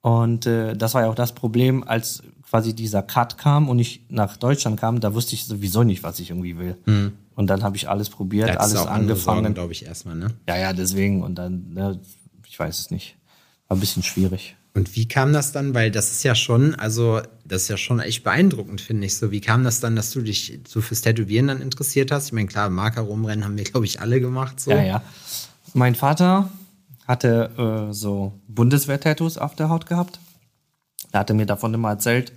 Und 0.00 0.46
äh, 0.46 0.76
das 0.76 0.94
war 0.94 1.02
ja 1.02 1.10
auch 1.10 1.14
das 1.14 1.34
Problem, 1.34 1.82
als 1.84 2.22
quasi 2.48 2.74
dieser 2.74 3.02
Cut 3.02 3.38
kam 3.38 3.68
und 3.68 3.78
ich 3.78 4.02
nach 4.08 4.36
Deutschland 4.36 4.78
kam, 4.78 5.00
da 5.00 5.14
wusste 5.14 5.34
ich 5.34 5.44
sowieso 5.44 5.82
nicht, 5.82 6.02
was 6.02 6.20
ich 6.20 6.30
irgendwie 6.30 6.56
will. 6.58 6.76
Mhm. 6.86 7.12
Und 7.34 7.48
dann 7.48 7.62
habe 7.62 7.76
ich 7.76 7.88
alles 7.88 8.08
probiert, 8.08 8.48
da 8.48 8.54
alles 8.54 8.76
auch 8.76 8.86
angefangen. 8.86 9.52
glaube 9.52 9.72
ich, 9.72 9.84
erstmal, 9.84 10.14
ne? 10.14 10.28
Ja, 10.48 10.56
ja, 10.56 10.72
deswegen. 10.72 11.22
Und 11.22 11.34
dann, 11.34 11.70
ne, 11.74 12.00
ich 12.46 12.58
weiß 12.58 12.78
es 12.78 12.90
nicht. 12.90 13.16
War 13.68 13.76
ein 13.76 13.80
bisschen 13.80 14.02
schwierig. 14.02 14.56
Und 14.76 14.94
wie 14.94 15.08
kam 15.08 15.32
das 15.32 15.52
dann? 15.52 15.72
Weil 15.72 15.90
das 15.90 16.12
ist 16.12 16.22
ja 16.22 16.34
schon, 16.34 16.74
also 16.74 17.22
das 17.46 17.62
ist 17.62 17.68
ja 17.68 17.78
schon 17.78 17.98
echt 17.98 18.22
beeindruckend, 18.24 18.82
finde 18.82 19.06
ich 19.06 19.16
so. 19.16 19.30
Wie 19.30 19.40
kam 19.40 19.64
das 19.64 19.80
dann, 19.80 19.96
dass 19.96 20.10
du 20.10 20.20
dich 20.20 20.60
so 20.68 20.82
fürs 20.82 21.00
Tätowieren 21.00 21.48
dann 21.48 21.62
interessiert 21.62 22.10
hast? 22.10 22.26
Ich 22.26 22.32
meine, 22.34 22.46
klar, 22.46 22.68
Marker 22.68 23.00
rumrennen 23.00 23.42
haben 23.42 23.56
wir, 23.56 23.64
glaube 23.64 23.86
ich, 23.86 24.02
alle 24.02 24.20
gemacht. 24.20 24.60
So. 24.60 24.72
Ja, 24.72 24.82
ja. 24.82 25.02
Mein 25.72 25.94
Vater 25.94 26.50
hatte 27.08 27.88
äh, 27.88 27.94
so 27.94 28.34
Bundeswehr-Tattoos 28.48 29.38
auf 29.38 29.54
der 29.54 29.70
Haut 29.70 29.86
gehabt. 29.86 30.20
Er 31.10 31.20
hatte 31.20 31.32
mir 31.32 31.46
davon 31.46 31.72
immer 31.72 31.88
erzählt. 31.88 32.34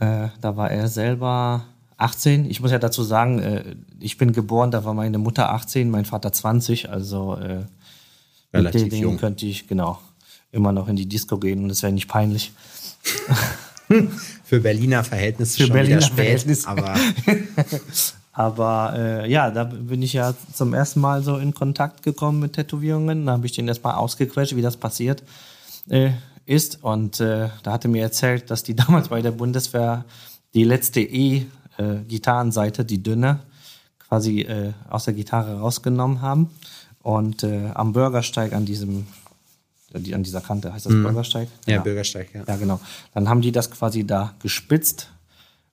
Äh, 0.00 0.28
da 0.40 0.56
war 0.56 0.72
er 0.72 0.88
selber 0.88 1.64
18. 1.96 2.50
Ich 2.50 2.60
muss 2.60 2.72
ja 2.72 2.80
dazu 2.80 3.04
sagen, 3.04 3.38
äh, 3.38 3.76
ich 4.00 4.18
bin 4.18 4.32
geboren, 4.32 4.72
da 4.72 4.84
war 4.84 4.94
meine 4.94 5.18
Mutter 5.18 5.52
18, 5.52 5.90
mein 5.90 6.06
Vater 6.06 6.32
20. 6.32 6.90
Also 6.90 7.36
äh, 7.36 7.66
Relativ 8.52 8.82
mit 8.82 8.92
den 8.94 9.02
jung. 9.02 9.16
könnte 9.16 9.46
ich 9.46 9.68
genau 9.68 10.00
immer 10.56 10.72
noch 10.72 10.88
in 10.88 10.96
die 10.96 11.06
Disco 11.06 11.38
gehen 11.38 11.62
und 11.62 11.70
es 11.70 11.82
wäre 11.82 11.92
nicht 11.92 12.08
peinlich. 12.08 12.52
Für 14.44 14.60
Berliner 14.60 15.04
Verhältnisse 15.04 15.58
Für 15.58 15.66
schon 15.66 15.72
Berliner 15.74 15.98
wieder 15.98 16.06
spät, 16.06 16.16
Verhältnisse. 16.16 16.68
aber 16.68 16.94
Aber 18.36 18.92
äh, 18.94 19.30
ja, 19.30 19.50
da 19.50 19.64
bin 19.64 20.02
ich 20.02 20.12
ja 20.12 20.34
zum 20.52 20.74
ersten 20.74 21.00
Mal 21.00 21.22
so 21.22 21.38
in 21.38 21.54
Kontakt 21.54 22.02
gekommen 22.02 22.38
mit 22.38 22.52
Tätowierungen. 22.52 23.24
Da 23.24 23.32
habe 23.32 23.46
ich 23.46 23.52
den 23.52 23.66
erstmal 23.66 23.94
ausgequetscht, 23.94 24.54
wie 24.54 24.60
das 24.60 24.76
passiert 24.76 25.22
äh, 25.88 26.10
ist. 26.44 26.84
Und 26.84 27.18
äh, 27.18 27.48
da 27.62 27.72
hatte 27.72 27.88
mir 27.88 28.02
erzählt, 28.02 28.50
dass 28.50 28.62
die 28.62 28.76
damals 28.76 29.08
bei 29.08 29.22
der 29.22 29.30
Bundeswehr 29.30 30.04
die 30.52 30.64
letzte 30.64 31.00
E-Gitarrenseite, 31.00 32.84
die 32.84 33.02
dünne, 33.02 33.40
quasi 34.06 34.42
äh, 34.42 34.74
aus 34.90 35.06
der 35.06 35.14
Gitarre 35.14 35.60
rausgenommen 35.60 36.20
haben. 36.20 36.50
Und 37.02 37.42
äh, 37.42 37.70
am 37.72 37.94
Bürgersteig 37.94 38.52
an 38.52 38.66
diesem 38.66 39.06
die, 39.06 39.06
an 39.96 40.22
dieser 40.22 40.40
Kante, 40.40 40.72
heißt 40.72 40.86
das 40.86 40.92
Mhm. 40.92 41.02
Bürgersteig? 41.04 41.48
ja, 41.66 41.80
Bürgersteig, 41.80 42.28
ja. 42.34 42.44
Ja, 42.46 42.56
genau. 42.56 42.80
Dann 43.14 43.28
haben 43.28 43.40
die 43.42 43.52
das 43.52 43.70
quasi 43.70 44.04
da 44.06 44.34
gespitzt. 44.40 45.10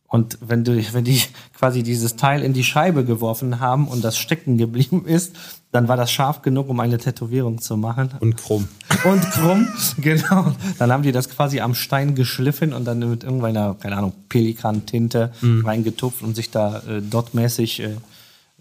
Und 0.08 0.38
wenn 0.42 0.64
du, 0.64 0.74
wenn 0.94 1.04
die 1.04 1.22
quasi 1.58 1.82
dieses 1.84 2.16
Teil 2.16 2.44
in 2.44 2.54
die 2.54 2.64
Scheibe 2.64 3.04
geworfen 3.04 3.60
haben 3.60 3.88
und 3.88 4.04
das 4.04 4.18
stecken 4.18 4.58
geblieben 4.58 5.06
ist, 5.08 5.36
dann 5.72 5.88
war 5.88 5.98
das 5.98 6.12
scharf 6.12 6.44
genug, 6.44 6.70
um 6.70 6.80
eine 6.80 7.00
Tätowierung 7.00 7.60
zu 7.60 7.78
machen. 7.78 8.12
Und 8.20 8.38
krumm. 8.38 8.68
Und 9.06 9.22
krumm, 9.32 9.68
genau. 9.98 10.54
Dann 10.78 10.92
haben 10.92 11.02
die 11.04 11.12
das 11.12 11.30
quasi 11.30 11.60
am 11.62 11.74
Stein 11.76 12.14
geschliffen 12.16 12.72
und 12.74 12.86
dann 12.86 13.00
mit 13.00 13.24
irgendeiner, 13.24 13.74
keine 13.74 13.98
Ahnung, 13.98 14.14
Pelikan-Tinte 14.30 15.34
reingetupft 15.42 16.22
und 16.22 16.36
sich 16.36 16.52
da 16.52 16.78
äh, 16.88 17.02
dotmäßig 17.02 17.82
äh, 17.82 17.96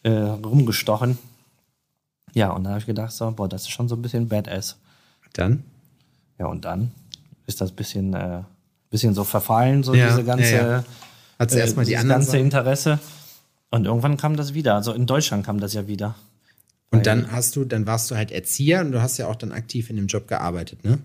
äh, 0.04 0.10
rumgestochen. 0.10 1.18
Ja, 2.32 2.50
und 2.52 2.64
dann 2.64 2.72
habe 2.72 2.80
ich 2.80 2.86
gedacht, 2.86 3.12
so, 3.12 3.30
boah, 3.30 3.46
das 3.48 3.62
ist 3.62 3.70
schon 3.70 3.88
so 3.88 3.94
ein 3.94 4.02
bisschen 4.02 4.26
badass. 4.26 4.78
Dann? 5.34 5.64
Ja, 6.38 6.46
und 6.46 6.64
dann 6.64 6.92
ist 7.46 7.60
das 7.60 7.72
bisschen, 7.72 8.14
äh, 8.14 8.42
bisschen 8.90 9.14
so 9.14 9.24
verfallen, 9.24 9.82
so 9.82 9.94
Ja, 9.94 10.08
diese 10.08 10.24
ganze, 10.24 10.52
ja, 10.52 10.70
ja. 10.70 10.84
Hat 11.38 11.50
sie 11.50 11.58
äh, 11.58 11.60
erstmal 11.60 11.84
die 11.84 11.92
ganze 11.92 12.30
Sachen? 12.30 12.40
Interesse. 12.40 12.98
Und 13.70 13.86
irgendwann 13.86 14.16
kam 14.16 14.36
das 14.36 14.54
wieder. 14.54 14.74
Also 14.74 14.92
in 14.92 15.06
Deutschland 15.06 15.46
kam 15.46 15.58
das 15.58 15.72
ja 15.72 15.86
wieder. 15.86 16.14
Und 16.90 17.06
dann 17.06 17.32
hast 17.32 17.56
du, 17.56 17.64
dann 17.64 17.86
warst 17.86 18.10
du 18.10 18.16
halt 18.16 18.30
Erzieher 18.30 18.82
und 18.82 18.92
du 18.92 19.00
hast 19.00 19.16
ja 19.16 19.26
auch 19.26 19.36
dann 19.36 19.50
aktiv 19.50 19.88
in 19.88 19.96
dem 19.96 20.08
Job 20.08 20.28
gearbeitet, 20.28 20.84
ne? 20.84 20.98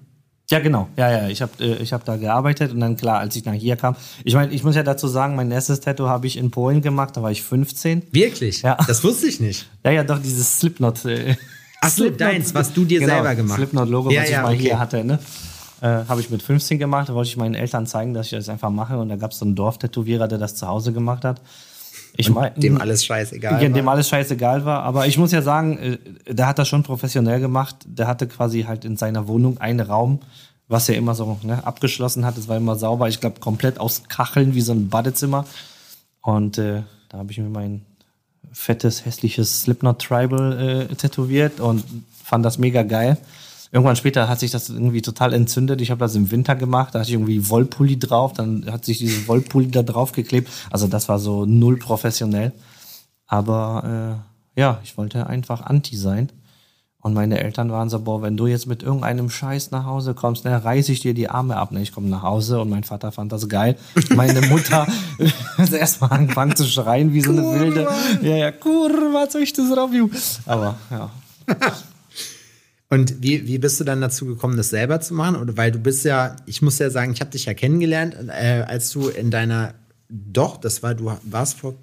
Ja, 0.50 0.60
genau. 0.60 0.88
Ja, 0.96 1.12
ja. 1.12 1.28
Ich 1.28 1.42
habe 1.42 1.52
äh, 1.60 1.76
ich 1.82 1.92
hab 1.92 2.06
da 2.06 2.16
gearbeitet 2.16 2.72
und 2.72 2.80
dann 2.80 2.96
klar, 2.96 3.20
als 3.20 3.36
ich 3.36 3.44
nach 3.44 3.54
hier 3.54 3.76
kam. 3.76 3.96
Ich 4.24 4.34
meine, 4.34 4.54
ich 4.54 4.64
muss 4.64 4.76
ja 4.76 4.84
dazu 4.84 5.08
sagen, 5.08 5.36
mein 5.36 5.52
erstes 5.52 5.82
Tattoo 5.82 6.08
habe 6.08 6.26
ich 6.28 6.38
in 6.38 6.52
Polen 6.52 6.82
gemacht. 6.82 7.18
Da 7.18 7.22
war 7.22 7.32
ich 7.32 7.44
15. 7.44 8.04
Wirklich? 8.12 8.62
Ja. 8.62 8.78
Das 8.88 9.04
wusste 9.04 9.28
ich 9.28 9.42
nicht. 9.42 9.70
Ja, 9.84 9.92
ja, 9.92 10.04
doch 10.04 10.20
dieses 10.20 10.60
Slipknot. 10.60 11.04
Äh, 11.06 11.36
Ach 11.82 11.90
so, 11.90 12.10
deins, 12.10 12.54
was 12.54 12.74
du 12.74 12.86
dir 12.86 13.00
genau, 13.00 13.14
selber 13.16 13.36
gemacht 13.36 13.58
Slipknot-Logo, 13.58 14.10
Ja, 14.12 14.22
was 14.22 14.28
ich 14.28 14.34
ja, 14.34 14.42
mal 14.42 14.54
okay. 14.54 14.62
hier 14.64 14.80
hatte, 14.80 15.04
ne? 15.04 15.20
Äh, 15.82 15.88
habe 16.08 16.22
ich 16.22 16.30
mit 16.30 16.42
15 16.42 16.80
gemacht. 16.80 17.10
Da 17.10 17.14
wollte 17.14 17.30
ich 17.30 17.38
meinen 17.38 17.54
Eltern 17.54 17.86
zeigen, 17.86 18.14
dass 18.14 18.28
ich 18.28 18.32
das 18.32 18.50
einfach 18.50 18.72
mache. 18.72 18.98
Und 18.98 19.10
da 19.10 19.16
gab 19.16 19.32
es 19.32 19.40
so 19.40 19.46
einen 19.46 19.56
Dorftätowierer, 19.56 20.28
der 20.28 20.40
das 20.40 20.56
zu 20.56 20.68
Hause 20.68 20.92
gemacht 20.92 21.24
hat. 21.24 21.40
Ich 22.16 22.32
meine, 22.32 22.52
Dem 22.56 22.82
alles 22.82 23.06
scheißegal. 23.06 23.62
ja, 23.62 23.70
dem 23.70 23.86
war. 23.86 23.94
alles 23.94 24.10
scheißegal 24.10 24.66
war. 24.66 24.82
Aber 24.84 25.06
ich 25.06 25.20
muss 25.20 25.32
ja 25.32 25.44
sagen, 25.44 25.78
äh, 25.78 26.34
der 26.34 26.48
hat 26.48 26.58
das 26.58 26.68
schon 26.68 26.82
professionell 26.82 27.40
gemacht. 27.40 27.76
Der 27.86 28.08
hatte 28.08 28.28
quasi 28.28 28.64
halt 28.64 28.86
in 28.86 28.98
seiner 28.98 29.28
Wohnung 29.28 29.60
einen 29.60 29.82
Raum, 29.82 30.22
was 30.68 30.90
er 30.90 30.96
immer 30.96 31.14
so 31.14 31.38
ne, 31.44 31.64
abgeschlossen 31.66 32.26
hat. 32.26 32.40
Es 32.40 32.48
war 32.48 32.58
immer 32.58 32.76
sauber. 32.76 33.08
Ich 33.08 33.20
glaube, 33.20 33.40
komplett 33.40 33.80
aus 33.80 34.04
Kacheln 34.10 34.56
wie 34.56 34.62
so 34.62 34.72
ein 34.74 34.90
Badezimmer. 34.90 35.46
Und 36.22 36.58
äh, 36.58 36.82
da 37.10 37.20
habe 37.20 37.32
ich 37.32 37.38
mir 37.38 37.50
mein 37.50 37.86
fettes, 38.58 39.06
hässliches 39.06 39.62
Slipknot 39.62 40.02
Tribal 40.02 40.88
äh, 40.90 40.96
tätowiert 40.96 41.60
und 41.60 41.84
fand 42.24 42.44
das 42.44 42.58
mega 42.58 42.84
geil. 42.84 43.18
Irgendwann 43.72 43.96
später 43.96 44.28
hat 44.28 44.40
sich 44.40 44.52
das 44.52 44.70
irgendwie 44.70 45.02
total 45.02 45.34
entzündet. 45.34 45.82
Ich 45.82 45.92
habe 45.92 46.00
das 46.00 46.16
im 46.16 46.32
Winter 46.32 46.56
gemacht, 46.56 46.96
da 46.96 47.00
hatte 47.00 47.10
ich 47.10 47.14
irgendwie 47.14 47.50
Wollpulli 47.50 48.00
drauf, 48.00 48.34
dann 48.34 48.66
hat 48.72 48.86
sich 48.86 48.98
diese 48.98 49.28
Wollpulli 49.28 49.70
da 49.70 49.84
drauf 49.84 50.12
geklebt. 50.12 50.50
Also 50.72 50.88
das 50.88 51.08
war 51.10 51.20
so 51.20 51.46
null 51.46 51.78
professionell. 51.78 52.54
Aber 53.28 54.24
äh, 54.56 54.60
ja, 54.60 54.80
ich 54.84 54.98
wollte 54.98 55.28
einfach 55.28 55.62
anti 55.62 55.96
sein. 55.96 56.32
Und 57.08 57.14
meine 57.14 57.40
Eltern 57.40 57.72
waren 57.72 57.90
so, 57.90 58.02
boah, 58.02 58.22
wenn 58.22 58.36
du 58.36 58.48
jetzt 58.48 58.68
mit 58.68 58.84
irgendeinem 58.84 59.30
Scheiß 59.30 59.72
nach 59.72 59.86
Hause 59.86 60.14
kommst, 60.14 60.44
ne, 60.44 60.62
reiß 60.62 60.90
ich 60.90 61.00
dir 61.00 61.14
die 61.14 61.30
Arme 61.30 61.56
ab. 61.56 61.72
Ne, 61.72 61.82
ich 61.82 61.94
komme 61.94 62.10
nach 62.10 62.22
Hause 62.22 62.60
und 62.60 62.70
mein 62.70 62.84
Vater 62.84 63.14
fand 63.14 63.32
das 63.32 63.48
geil. 63.48 63.78
Meine 64.14 64.42
Mutter 64.42 64.86
hat 65.58 65.72
erstmal 65.72 66.12
angefangen 66.12 66.58
zu 66.58 66.66
schreien 66.66 67.14
wie 67.14 67.22
so 67.22 67.32
eine 67.32 67.44
wilde. 67.44 67.88
Ja, 68.22 68.36
ja, 68.36 68.52
kurwa, 68.52 69.30
coś 69.30 69.54
ty 69.54 69.66
zrobił. 69.66 70.10
Aber 70.46 70.76
ja. 70.92 71.10
Und 72.90 73.24
wie, 73.24 73.48
wie 73.48 73.58
bist 73.58 73.80
du 73.80 73.86
dann 73.86 74.02
dazu 74.02 74.26
gekommen, 74.26 74.58
das 74.58 74.68
selber 74.68 75.00
zu 75.00 75.14
machen? 75.14 75.38
Oder 75.38 75.56
weil 75.56 75.72
du 75.72 75.80
bist 75.80 76.04
ja, 76.04 76.36
ich 76.46 76.62
muss 76.62 76.78
ja 76.78 76.90
sagen, 76.90 77.14
ich 77.14 77.22
habe 77.22 77.32
dich 77.32 77.46
ja 77.46 77.54
kennengelernt, 77.54 78.18
äh, 78.28 78.64
als 78.68 78.92
du 78.92 79.08
in 79.08 79.32
deiner, 79.32 79.76
doch, 80.10 80.58
das 80.58 80.84
war, 80.84 80.94
du 80.94 81.14
warst 81.24 81.60
vor, 81.60 81.76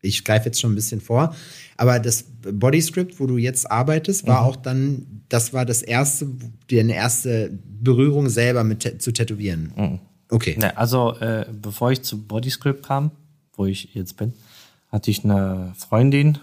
ich 0.00 0.24
greife 0.24 0.46
jetzt 0.46 0.60
schon 0.60 0.72
ein 0.72 0.76
bisschen 0.76 1.00
vor, 1.00 1.34
aber 1.76 1.98
das 1.98 2.24
Bodyscript, 2.42 3.20
wo 3.20 3.26
du 3.26 3.36
jetzt 3.36 3.70
arbeitest, 3.70 4.26
war 4.26 4.44
auch 4.44 4.56
dann, 4.56 5.22
das 5.28 5.52
war 5.52 5.64
das 5.64 5.82
erste, 5.82 6.28
deine 6.70 6.94
erste 6.94 7.50
Berührung 7.80 8.28
selber 8.28 8.64
mit 8.64 9.02
zu 9.02 9.12
tätowieren. 9.12 9.72
Okay. 10.30 10.56
Ne, 10.58 10.76
also, 10.76 11.16
äh, 11.18 11.46
bevor 11.50 11.90
ich 11.92 12.02
zu 12.02 12.22
Bodyscript 12.22 12.84
kam, 12.84 13.10
wo 13.54 13.66
ich 13.66 13.94
jetzt 13.94 14.16
bin, 14.16 14.34
hatte 14.90 15.10
ich 15.10 15.24
eine 15.24 15.72
Freundin, 15.76 16.38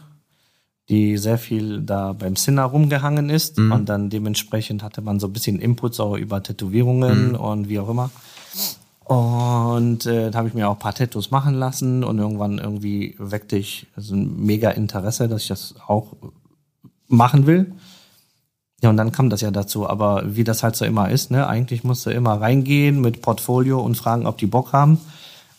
die 0.90 1.18
sehr 1.18 1.38
viel 1.38 1.82
da 1.82 2.14
beim 2.14 2.36
Sinner 2.36 2.64
rumgehangen 2.64 3.30
ist. 3.30 3.58
Und 3.72 3.90
dann 3.90 4.10
dementsprechend 4.10 4.84
hatte 4.84 5.02
man 5.02 5.20
so 5.20 5.28
ein 5.28 5.34
bisschen 5.34 5.60
Inputs 5.60 6.00
auch 6.00 6.16
über 6.16 6.42
Tätowierungen 6.44 7.36
und 7.36 7.70
wie 7.70 7.80
auch 7.80 7.90
immer. 7.90 8.12
Und 9.06 10.08
äh, 10.08 10.32
da 10.32 10.40
habe 10.40 10.48
ich 10.48 10.56
mir 10.56 10.68
auch 10.68 10.74
ein 10.74 10.80
paar 10.80 10.96
Tattoos 10.96 11.30
machen 11.30 11.54
lassen 11.54 12.04
und 12.04 12.18
irgendwann 12.18 12.58
irgendwie 12.58 13.16
weckte 13.20 13.56
ich 13.56 13.86
so 13.96 14.16
ein 14.16 14.44
mega 14.46 14.72
Interesse, 14.72 15.28
dass 15.28 15.44
ich 15.44 15.48
das 15.48 15.76
auch 15.88 16.14
machen 17.08 17.46
will. 17.46 17.72
Ja, 18.82 18.90
und 18.90 18.98
dann 18.98 19.12
kam 19.12 19.30
das 19.30 19.42
ja 19.42 19.52
dazu. 19.52 19.88
Aber 19.88 20.36
wie 20.36 20.44
das 20.44 20.64
halt 20.64 20.76
so 20.76 20.86
immer 20.86 21.10
ist, 21.12 21.30
ne, 21.30 21.48
eigentlich 21.48 21.84
musst 21.84 22.06
du 22.08 22.10
immer 22.10 22.42
reingehen 22.42 23.00
mit 23.00 23.22
Portfolio 23.22 23.80
und 23.80 23.96
fragen, 23.96 24.26
ob 24.26 24.40
die 24.40 24.48
Bock 24.48 24.74
haben. 24.74 25.00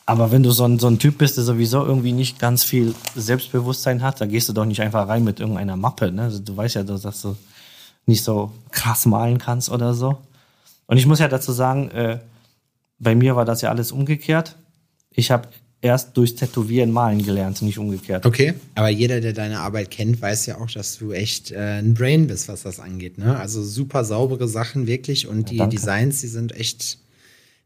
Aber 0.07 0.33
wenn 0.33 0.43
du 0.43 0.50
so 0.50 0.65
ein, 0.65 0.81
so 0.81 0.88
ein 0.88 0.99
Typ 0.99 1.19
bist, 1.19 1.37
der 1.37 1.45
sowieso 1.45 1.85
irgendwie 1.85 2.12
nicht 2.12 2.41
ganz 2.41 2.65
viel 2.65 2.95
Selbstbewusstsein 3.15 4.03
hat, 4.03 4.21
da 4.21 4.26
gehst 4.26 4.49
du 4.49 4.53
doch 4.53 4.65
nicht 4.65 4.81
einfach 4.81 5.09
rein 5.09 5.23
mit 5.23 5.38
irgendeiner 5.38 5.76
Mappe. 5.76 6.11
Ne? 6.11 6.23
Also 6.23 6.41
du 6.41 6.57
weißt 6.57 6.76
ja, 6.76 6.83
dass 6.83 7.23
du 7.23 7.37
nicht 8.07 8.25
so 8.25 8.50
krass 8.71 9.07
malen 9.07 9.38
kannst 9.38 9.71
oder 9.71 9.95
so. 9.95 10.19
Und 10.87 10.97
ich 10.99 11.07
muss 11.07 11.19
ja 11.19 11.29
dazu 11.29 11.53
sagen, 11.53 11.91
äh, 11.91 12.19
bei 12.99 13.15
mir 13.15 13.37
war 13.37 13.45
das 13.45 13.62
ja 13.62 13.71
alles 13.71 13.93
umgekehrt. 13.93 14.57
Ich 15.11 15.31
habe 15.31 15.49
erst 15.81 16.17
durchs 16.17 16.35
Tätowieren 16.35 16.91
malen 16.91 17.23
gelernt, 17.23 17.62
nicht 17.62 17.79
umgekehrt. 17.79 18.26
Okay, 18.26 18.55
aber 18.75 18.88
jeder, 18.88 19.21
der 19.21 19.33
deine 19.33 19.61
Arbeit 19.61 19.91
kennt, 19.91 20.21
weiß 20.21 20.47
ja 20.47 20.59
auch, 20.59 20.71
dass 20.71 20.99
du 20.99 21.12
echt 21.12 21.53
äh, 21.53 21.79
ein 21.79 21.95
Brain 21.95 22.26
bist, 22.26 22.49
was 22.49 22.62
das 22.62 22.81
angeht. 22.81 23.19
Ne? 23.19 23.38
Also 23.38 23.62
super 23.62 24.05
saubere 24.05 24.49
Sachen 24.49 24.87
wirklich 24.87 25.29
und 25.29 25.50
ja, 25.50 25.67
die 25.67 25.76
Designs, 25.76 26.21
die 26.21 26.29
sind 26.29 26.55
echt, 26.57 26.99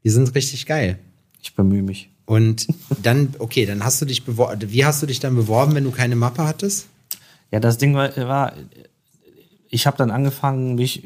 die 0.04 0.10
sind 0.10 0.34
richtig 0.34 0.66
geil. 0.66 0.98
Ich 1.42 1.54
bemühe 1.54 1.82
mich. 1.82 2.10
Und 2.26 2.66
dann, 3.02 3.34
okay, 3.38 3.66
dann 3.66 3.84
hast 3.84 4.00
du 4.02 4.06
dich 4.06 4.24
beworben. 4.24 4.70
Wie 4.70 4.84
hast 4.84 5.02
du 5.02 5.06
dich 5.06 5.20
dann 5.20 5.34
beworben, 5.34 5.74
wenn 5.74 5.84
du 5.84 5.90
keine 5.90 6.16
Mappe 6.16 6.46
hattest? 6.46 6.86
Ja, 7.50 7.58
das 7.58 7.78
Ding 7.78 7.94
war, 7.94 8.16
war 8.16 8.52
ich 9.72 9.86
habe 9.86 9.96
dann 9.96 10.10
angefangen, 10.10 10.74
mich 10.74 11.04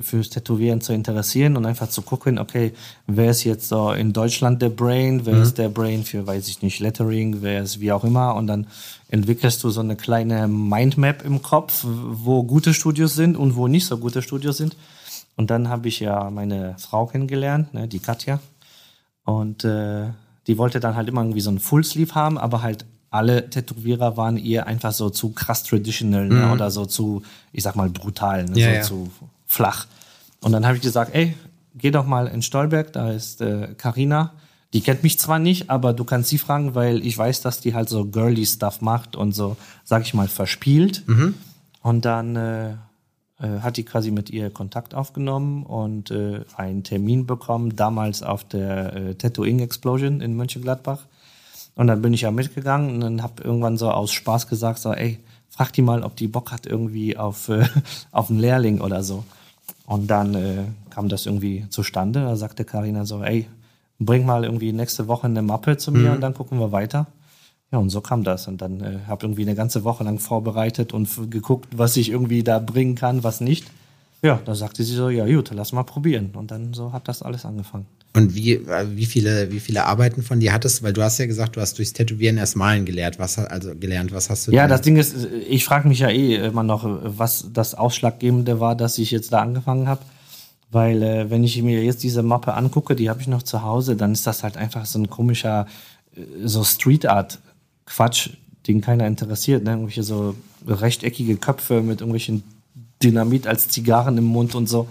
fürs 0.00 0.30
Tätowieren 0.30 0.80
zu 0.80 0.92
interessieren 0.92 1.56
und 1.56 1.66
einfach 1.66 1.88
zu 1.88 2.00
gucken, 2.00 2.38
okay, 2.38 2.72
wer 3.08 3.32
ist 3.32 3.42
jetzt 3.42 3.68
so 3.68 3.90
in 3.90 4.12
Deutschland 4.12 4.62
der 4.62 4.68
Brain, 4.68 5.26
wer 5.26 5.34
mhm. 5.34 5.42
ist 5.42 5.58
der 5.58 5.68
Brain 5.68 6.04
für, 6.04 6.24
weiß 6.24 6.46
ich 6.46 6.62
nicht, 6.62 6.78
Lettering, 6.78 7.42
wer 7.42 7.62
ist 7.62 7.80
wie 7.80 7.90
auch 7.90 8.04
immer. 8.04 8.36
Und 8.36 8.46
dann 8.46 8.68
entwickelst 9.08 9.64
du 9.64 9.70
so 9.70 9.80
eine 9.80 9.96
kleine 9.96 10.46
Mindmap 10.46 11.24
im 11.24 11.42
Kopf, 11.42 11.84
wo 11.84 12.44
gute 12.44 12.72
Studios 12.72 13.14
sind 13.14 13.36
und 13.36 13.56
wo 13.56 13.66
nicht 13.66 13.86
so 13.86 13.98
gute 13.98 14.22
Studios 14.22 14.58
sind. 14.58 14.76
Und 15.34 15.50
dann 15.50 15.68
habe 15.68 15.88
ich 15.88 15.98
ja 15.98 16.30
meine 16.30 16.76
Frau 16.78 17.06
kennengelernt, 17.06 17.74
ne, 17.74 17.88
die 17.88 17.98
Katja. 17.98 18.38
Und 19.24 19.64
äh, 19.64 20.10
die 20.46 20.56
wollte 20.56 20.78
dann 20.78 20.94
halt 20.94 21.08
immer 21.08 21.22
irgendwie 21.22 21.40
so 21.40 21.50
ein 21.50 21.58
Fullsleeve 21.58 22.14
haben, 22.14 22.38
aber 22.38 22.62
halt 22.62 22.86
alle 23.14 23.48
Tätowierer 23.48 24.16
waren 24.16 24.36
ihr 24.36 24.66
einfach 24.66 24.92
so 24.92 25.08
zu 25.08 25.30
krass 25.30 25.62
traditional 25.62 26.26
ne? 26.26 26.46
Mhm. 26.46 26.52
oder 26.52 26.70
so 26.70 26.84
zu, 26.84 27.22
ich 27.52 27.62
sag 27.62 27.76
mal, 27.76 27.88
brutal, 27.88 28.44
ne? 28.44 28.58
ja, 28.58 28.66
so 28.66 28.74
ja. 28.74 28.82
zu 28.82 29.10
flach. 29.46 29.86
Und 30.40 30.52
dann 30.52 30.66
habe 30.66 30.76
ich 30.76 30.82
gesagt, 30.82 31.14
ey, 31.14 31.34
geh 31.74 31.90
doch 31.90 32.06
mal 32.06 32.26
in 32.26 32.42
Stolberg, 32.42 32.92
da 32.92 33.10
ist 33.10 33.42
Karina. 33.78 34.32
Äh, 34.34 34.40
die 34.74 34.80
kennt 34.80 35.04
mich 35.04 35.20
zwar 35.20 35.38
nicht, 35.38 35.70
aber 35.70 35.92
du 35.92 36.02
kannst 36.02 36.30
sie 36.30 36.38
fragen, 36.38 36.74
weil 36.74 37.06
ich 37.06 37.16
weiß, 37.16 37.42
dass 37.42 37.60
die 37.60 37.74
halt 37.74 37.88
so 37.88 38.06
girly 38.06 38.44
Stuff 38.44 38.80
macht 38.80 39.14
und 39.14 39.32
so, 39.32 39.56
sag 39.84 40.02
ich 40.02 40.14
mal, 40.14 40.26
verspielt. 40.26 41.06
Mhm. 41.06 41.34
Und 41.80 42.04
dann 42.04 42.34
äh, 42.34 42.70
äh, 43.38 43.60
hat 43.60 43.76
die 43.76 43.84
quasi 43.84 44.10
mit 44.10 44.30
ihr 44.30 44.50
Kontakt 44.50 44.94
aufgenommen 44.94 45.64
und 45.64 46.10
äh, 46.10 46.40
einen 46.56 46.82
Termin 46.82 47.26
bekommen, 47.26 47.76
damals 47.76 48.24
auf 48.24 48.42
der 48.42 48.94
äh, 48.94 49.14
Tattooing 49.14 49.60
Explosion 49.60 50.20
in 50.20 50.34
Mönchengladbach. 50.34 51.06
Und 51.76 51.88
dann 51.88 52.02
bin 52.02 52.12
ich 52.12 52.22
ja 52.22 52.30
mitgegangen 52.30 52.94
und 52.94 53.00
dann 53.00 53.22
habe 53.22 53.42
irgendwann 53.42 53.76
so 53.76 53.90
aus 53.90 54.12
Spaß 54.12 54.48
gesagt, 54.48 54.78
so, 54.78 54.92
ey, 54.92 55.18
frag 55.50 55.72
die 55.72 55.82
mal, 55.82 56.02
ob 56.02 56.16
die 56.16 56.28
Bock 56.28 56.52
hat 56.52 56.66
irgendwie 56.66 57.16
auf, 57.16 57.48
äh, 57.48 57.64
auf 58.12 58.30
einen 58.30 58.38
Lehrling 58.38 58.80
oder 58.80 59.02
so. 59.02 59.24
Und 59.86 60.08
dann 60.08 60.34
äh, 60.34 60.64
kam 60.90 61.08
das 61.08 61.26
irgendwie 61.26 61.66
zustande. 61.70 62.20
Da 62.20 62.36
sagte 62.36 62.64
Karina 62.64 63.04
so, 63.04 63.22
ey, 63.22 63.46
bring 63.98 64.24
mal 64.24 64.44
irgendwie 64.44 64.72
nächste 64.72 65.08
Woche 65.08 65.26
eine 65.26 65.42
Mappe 65.42 65.76
zu 65.76 65.92
mir 65.92 66.08
mhm. 66.08 66.14
und 66.16 66.20
dann 66.20 66.34
gucken 66.34 66.58
wir 66.58 66.72
weiter. 66.72 67.06
Ja, 67.70 67.78
und 67.78 67.90
so 67.90 68.00
kam 68.00 68.24
das. 68.24 68.46
Und 68.46 68.62
dann 68.62 68.80
äh, 68.80 68.98
habe 69.08 69.26
irgendwie 69.26 69.42
eine 69.42 69.54
ganze 69.54 69.84
Woche 69.84 70.04
lang 70.04 70.18
vorbereitet 70.20 70.92
und 70.92 71.08
geguckt, 71.30 71.68
was 71.76 71.96
ich 71.96 72.10
irgendwie 72.10 72.42
da 72.42 72.58
bringen 72.60 72.94
kann, 72.94 73.24
was 73.24 73.40
nicht. 73.40 73.66
Ja, 74.22 74.40
da 74.44 74.54
sagte 74.54 74.84
sie 74.84 74.94
so, 74.94 75.10
ja 75.10 75.26
gut, 75.26 75.50
lass 75.52 75.72
mal 75.72 75.82
probieren. 75.82 76.30
Und 76.34 76.50
dann 76.50 76.72
so 76.72 76.92
hat 76.92 77.08
das 77.08 77.22
alles 77.22 77.44
angefangen. 77.44 77.86
Und 78.16 78.36
wie, 78.36 78.60
wie 78.94 79.06
viele, 79.06 79.50
wie 79.50 79.58
viele 79.58 79.86
Arbeiten 79.86 80.22
von 80.22 80.38
dir 80.38 80.52
hattest? 80.52 80.84
Weil 80.84 80.92
du 80.92 81.02
hast 81.02 81.18
ja 81.18 81.26
gesagt, 81.26 81.56
du 81.56 81.60
hast 81.60 81.78
durchs 81.78 81.92
Tätowieren 81.94 82.38
erst 82.38 82.54
malen 82.54 82.84
gelernt. 82.84 83.18
Was, 83.18 83.38
also 83.38 83.74
gelernt, 83.74 84.12
was 84.12 84.30
hast 84.30 84.46
du 84.46 84.52
Ja, 84.52 84.62
denn? 84.62 84.70
das 84.70 84.82
Ding 84.82 84.96
ist, 84.96 85.16
ich 85.48 85.64
frage 85.64 85.88
mich 85.88 85.98
ja 85.98 86.08
eh 86.10 86.36
immer 86.36 86.62
noch, 86.62 86.84
was 86.86 87.48
das 87.52 87.74
Ausschlaggebende 87.74 88.60
war, 88.60 88.76
dass 88.76 88.98
ich 88.98 89.10
jetzt 89.10 89.32
da 89.32 89.40
angefangen 89.40 89.88
habe. 89.88 90.02
Weil 90.70 91.02
äh, 91.02 91.30
wenn 91.30 91.42
ich 91.42 91.60
mir 91.60 91.82
jetzt 91.82 92.04
diese 92.04 92.22
Mappe 92.22 92.54
angucke, 92.54 92.94
die 92.94 93.10
habe 93.10 93.20
ich 93.20 93.26
noch 93.26 93.42
zu 93.42 93.62
Hause, 93.62 93.96
dann 93.96 94.12
ist 94.12 94.26
das 94.28 94.44
halt 94.44 94.56
einfach 94.56 94.86
so 94.86 95.00
ein 95.00 95.10
komischer, 95.10 95.66
äh, 96.16 96.20
so 96.44 96.62
Street 96.62 97.06
Art 97.06 97.40
Quatsch, 97.84 98.30
den 98.68 98.80
keiner 98.80 99.08
interessiert. 99.08 99.64
Ne? 99.64 99.70
Irgendwelche 99.72 100.04
so 100.04 100.36
rechteckige 100.66 101.36
Köpfe 101.36 101.80
mit 101.82 102.00
irgendwelchen 102.00 102.44
Dynamit 103.02 103.46
als 103.48 103.68
Zigarren 103.68 104.16
im 104.18 104.24
Mund 104.24 104.54
und 104.54 104.68
so. 104.68 104.86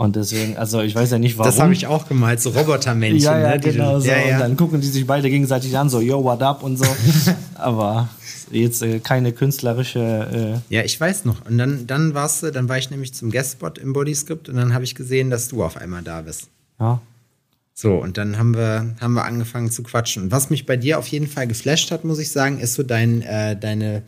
Und 0.00 0.16
deswegen, 0.16 0.56
also 0.56 0.80
ich 0.80 0.94
weiß 0.94 1.10
ja 1.10 1.18
nicht 1.18 1.36
warum. 1.36 1.52
Das 1.52 1.60
habe 1.60 1.74
ich 1.74 1.86
auch 1.86 2.08
gemalt, 2.08 2.40
so 2.40 2.48
Robotermännchen. 2.48 3.20
ja, 3.20 3.38
ja, 3.38 3.50
ne? 3.50 3.60
genau 3.60 4.00
so. 4.00 4.08
Ja, 4.08 4.16
ja. 4.16 4.36
Und 4.36 4.40
dann 4.40 4.56
gucken 4.56 4.80
die 4.80 4.86
sich 4.86 5.06
beide 5.06 5.28
gegenseitig 5.28 5.76
an, 5.76 5.90
so, 5.90 6.00
yo, 6.00 6.24
what 6.24 6.40
up 6.40 6.62
und 6.62 6.78
so. 6.78 6.86
Aber 7.54 8.08
jetzt 8.50 8.80
äh, 8.80 9.00
keine 9.00 9.32
künstlerische. 9.32 10.62
Äh 10.70 10.74
ja, 10.74 10.84
ich 10.84 10.98
weiß 10.98 11.26
noch. 11.26 11.44
Und 11.44 11.58
dann, 11.58 11.86
dann 11.86 12.14
warst 12.14 12.42
du, 12.42 12.50
dann 12.50 12.66
war 12.70 12.78
ich 12.78 12.88
nämlich 12.88 13.12
zum 13.12 13.30
Guestspot 13.30 13.76
im 13.76 13.92
Bodyscript 13.92 14.48
und 14.48 14.56
dann 14.56 14.72
habe 14.72 14.84
ich 14.84 14.94
gesehen, 14.94 15.28
dass 15.28 15.48
du 15.48 15.62
auf 15.62 15.76
einmal 15.76 16.00
da 16.00 16.22
bist. 16.22 16.48
Ja. 16.80 17.02
So, 17.74 17.96
und 17.96 18.16
dann 18.16 18.38
haben 18.38 18.56
wir, 18.56 18.94
haben 19.02 19.12
wir 19.12 19.26
angefangen 19.26 19.70
zu 19.70 19.82
quatschen. 19.82 20.22
Und 20.22 20.32
was 20.32 20.48
mich 20.48 20.64
bei 20.64 20.78
dir 20.78 20.98
auf 20.98 21.08
jeden 21.08 21.26
Fall 21.26 21.46
geflasht 21.46 21.90
hat, 21.90 22.06
muss 22.06 22.18
ich 22.18 22.32
sagen, 22.32 22.58
ist 22.58 22.72
so 22.72 22.82
dein, 22.82 23.20
äh, 23.20 23.54
deine 23.54 24.00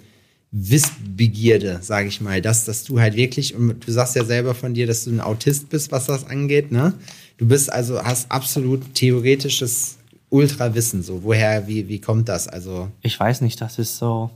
Wissbegierde, 0.53 1.79
sage 1.81 2.09
ich 2.09 2.21
mal. 2.21 2.43
Das, 2.43 2.67
dass 2.67 2.85
du 2.85 3.01
halt 3.01 3.17
wirklich, 3.17 3.55
und 3.55 3.87
du 3.87 3.91
sagst 3.91 4.15
ja 4.15 4.25
selber 4.25 4.55
von 4.55 4.75
dir, 4.75 4.87
dass 4.87 5.05
du 5.05 5.11
ein 5.11 5.21
Autist 5.21 5.71
bist, 5.71 5.91
was 5.91 6.07
das 6.07 6.27
angeht, 6.27 6.71
ne? 6.71 6.93
Du 7.39 7.49
bist 7.49 7.73
also, 7.73 8.03
hast 8.03 8.31
absolut 8.31 8.95
theoretisches 8.95 9.97
Ultrawissen. 10.29 11.03
So, 11.03 11.25
woher, 11.25 11.67
wie, 11.67 11.89
wie 11.89 12.01
kommt 12.01 12.29
das? 12.29 12.49
Also. 12.49 12.89
Ich 13.01 13.19
weiß 13.19 13.41
nicht, 13.41 13.61
das 13.61 13.79
ist 13.79 13.97
so 13.97 14.31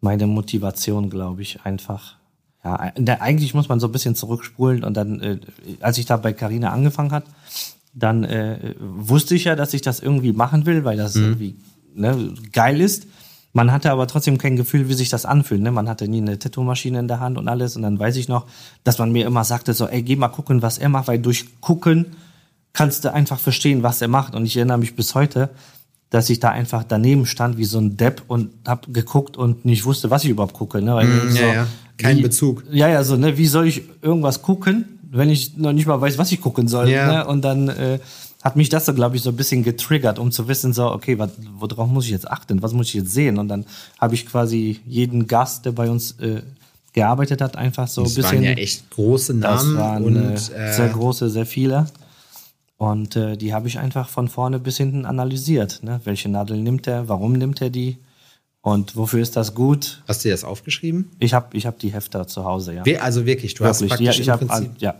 meine 0.00 0.26
Motivation, 0.26 1.08
glaube 1.08 1.42
ich, 1.42 1.60
einfach. 1.62 2.16
Ja, 2.64 2.92
eigentlich 3.20 3.54
muss 3.54 3.68
man 3.68 3.78
so 3.78 3.86
ein 3.86 3.92
bisschen 3.92 4.16
zurückspulen 4.16 4.82
und 4.82 4.96
dann, 4.96 5.20
äh, 5.20 5.38
als 5.80 5.98
ich 5.98 6.06
da 6.06 6.16
bei 6.16 6.32
Carina 6.32 6.70
angefangen 6.70 7.12
hat, 7.12 7.24
dann 7.94 8.24
äh, 8.24 8.74
wusste 8.80 9.36
ich 9.36 9.44
ja, 9.44 9.54
dass 9.54 9.72
ich 9.72 9.82
das 9.82 10.00
irgendwie 10.00 10.32
machen 10.32 10.66
will, 10.66 10.84
weil 10.84 10.96
das 10.96 11.14
mhm. 11.14 11.22
irgendwie 11.22 11.56
ne, 11.94 12.34
geil 12.52 12.80
ist. 12.80 13.06
Man 13.58 13.72
hatte 13.72 13.90
aber 13.90 14.06
trotzdem 14.06 14.38
kein 14.38 14.54
Gefühl, 14.54 14.88
wie 14.88 14.94
sich 14.94 15.08
das 15.08 15.24
anfühlt. 15.24 15.60
Ne? 15.60 15.72
Man 15.72 15.88
hatte 15.88 16.06
nie 16.06 16.18
eine 16.18 16.38
Tattoo-Maschine 16.38 17.00
in 17.00 17.08
der 17.08 17.18
Hand 17.18 17.36
und 17.38 17.48
alles. 17.48 17.74
Und 17.74 17.82
dann 17.82 17.98
weiß 17.98 18.14
ich 18.14 18.28
noch, 18.28 18.46
dass 18.84 19.00
man 19.00 19.10
mir 19.10 19.26
immer 19.26 19.42
sagte, 19.42 19.74
so, 19.74 19.88
ey, 19.88 20.00
geh 20.02 20.14
mal 20.14 20.28
gucken, 20.28 20.62
was 20.62 20.78
er 20.78 20.88
macht, 20.88 21.08
weil 21.08 21.18
durch 21.18 21.60
Gucken 21.60 22.06
kannst 22.72 23.04
du 23.04 23.12
einfach 23.12 23.40
verstehen, 23.40 23.82
was 23.82 24.00
er 24.00 24.06
macht. 24.06 24.36
Und 24.36 24.46
ich 24.46 24.56
erinnere 24.56 24.78
mich 24.78 24.94
bis 24.94 25.16
heute, 25.16 25.50
dass 26.08 26.30
ich 26.30 26.38
da 26.38 26.50
einfach 26.50 26.84
daneben 26.84 27.26
stand 27.26 27.58
wie 27.58 27.64
so 27.64 27.80
ein 27.80 27.96
Depp 27.96 28.22
und 28.28 28.50
hab 28.64 28.94
geguckt 28.94 29.36
und 29.36 29.64
nicht 29.64 29.84
wusste, 29.84 30.08
was 30.08 30.22
ich 30.22 30.30
überhaupt 30.30 30.54
gucke. 30.54 30.80
Ne? 30.80 30.94
Weil 30.94 31.08
mm, 31.08 31.30
so, 31.30 31.42
ja, 31.42 31.52
ja. 31.52 31.66
Kein 31.96 32.18
wie, 32.18 32.22
Bezug. 32.22 32.62
Ja, 32.70 32.86
ja, 32.88 33.02
so, 33.02 33.16
ne, 33.16 33.38
wie 33.38 33.48
soll 33.48 33.66
ich 33.66 33.82
irgendwas 34.02 34.40
gucken, 34.40 35.00
wenn 35.10 35.30
ich 35.30 35.56
noch 35.56 35.72
nicht 35.72 35.86
mal 35.86 36.00
weiß, 36.00 36.16
was 36.16 36.30
ich 36.30 36.40
gucken 36.40 36.68
soll. 36.68 36.90
Ja. 36.90 37.24
Ne? 37.24 37.26
Und 37.26 37.42
dann 37.42 37.68
äh, 37.70 37.98
hat 38.48 38.56
mich 38.56 38.70
das 38.70 38.86
so, 38.86 38.94
glaube 38.94 39.14
ich, 39.14 39.22
so 39.22 39.28
ein 39.28 39.36
bisschen 39.36 39.62
getriggert, 39.62 40.18
um 40.18 40.32
zu 40.32 40.48
wissen, 40.48 40.72
so, 40.72 40.90
okay, 40.90 41.18
wat, 41.18 41.32
worauf 41.58 41.86
muss 41.86 42.06
ich 42.06 42.12
jetzt 42.12 42.30
achten? 42.30 42.62
Was 42.62 42.72
muss 42.72 42.88
ich 42.88 42.94
jetzt 42.94 43.12
sehen? 43.12 43.36
Und 43.38 43.48
dann 43.48 43.66
habe 43.98 44.14
ich 44.14 44.24
quasi 44.24 44.80
jeden 44.86 45.26
Gast, 45.26 45.66
der 45.66 45.72
bei 45.72 45.90
uns 45.90 46.12
äh, 46.12 46.40
gearbeitet 46.94 47.42
hat, 47.42 47.56
einfach 47.56 47.88
so 47.88 48.00
ein 48.00 48.04
bisschen. 48.04 48.22
Das 48.22 48.32
waren 48.32 48.42
ja 48.42 48.52
echt 48.52 48.88
große 48.88 49.34
Namen. 49.34 49.76
Das 49.76 49.84
waren 49.84 50.04
und, 50.04 50.16
äh, 50.16 50.72
sehr 50.72 50.88
große, 50.88 51.28
sehr 51.28 51.44
viele. 51.44 51.88
Und 52.78 53.16
äh, 53.16 53.36
die 53.36 53.52
habe 53.52 53.68
ich 53.68 53.78
einfach 53.78 54.08
von 54.08 54.28
vorne 54.28 54.58
bis 54.58 54.78
hinten 54.78 55.04
analysiert. 55.04 55.82
Ne? 55.82 56.00
Welche 56.04 56.30
Nadel 56.30 56.56
nimmt 56.56 56.86
er? 56.86 57.06
Warum 57.06 57.34
nimmt 57.34 57.60
er 57.60 57.68
die? 57.68 57.98
Und 58.62 58.96
wofür 58.96 59.20
ist 59.20 59.36
das 59.36 59.54
gut? 59.54 60.02
Hast 60.08 60.24
du 60.24 60.30
das 60.30 60.42
aufgeschrieben? 60.42 61.10
Ich 61.18 61.34
habe 61.34 61.54
ich 61.54 61.66
hab 61.66 61.78
die 61.80 61.92
Hefter 61.92 62.26
zu 62.26 62.44
Hause, 62.44 62.74
ja. 62.74 63.00
Also 63.00 63.26
wirklich, 63.26 63.54
du 63.54 63.64
wirklich. 63.64 63.90
hast 63.92 63.98
praktisch 64.00 64.26
ja, 64.26 64.36
ich 64.36 64.40
hab, 64.40 64.80
ja, 64.80 64.94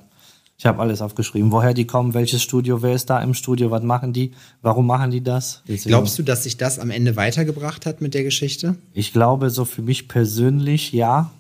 ich 0.59 0.67
habe 0.67 0.81
alles 0.81 1.01
aufgeschrieben. 1.01 1.53
Woher 1.53 1.73
die 1.73 1.87
kommen, 1.87 2.15
welches 2.15 2.43
Studio, 2.43 2.83
wer 2.83 2.93
ist 2.93 3.09
da 3.09 3.23
im 3.23 3.33
Studio, 3.33 3.71
was 3.71 3.85
machen 3.85 4.13
die, 4.13 4.33
warum 4.61 4.89
machen 4.89 5.13
die 5.13 5.23
das? 5.23 5.63
Deswegen. 5.69 5.91
Glaubst 5.91 6.19
du, 6.19 6.25
dass 6.25 6.43
sich 6.43 6.57
das 6.57 6.81
am 6.81 6.91
Ende 6.91 7.15
weitergebracht 7.15 7.87
hat 7.87 8.01
mit 8.01 8.13
der 8.13 8.25
Geschichte? 8.25 8.75
Ich 8.93 9.13
glaube, 9.13 9.51
so 9.51 9.65
für 9.65 9.83
mich 9.83 10.09
persönlich 10.09 10.93
ja, 10.93 11.31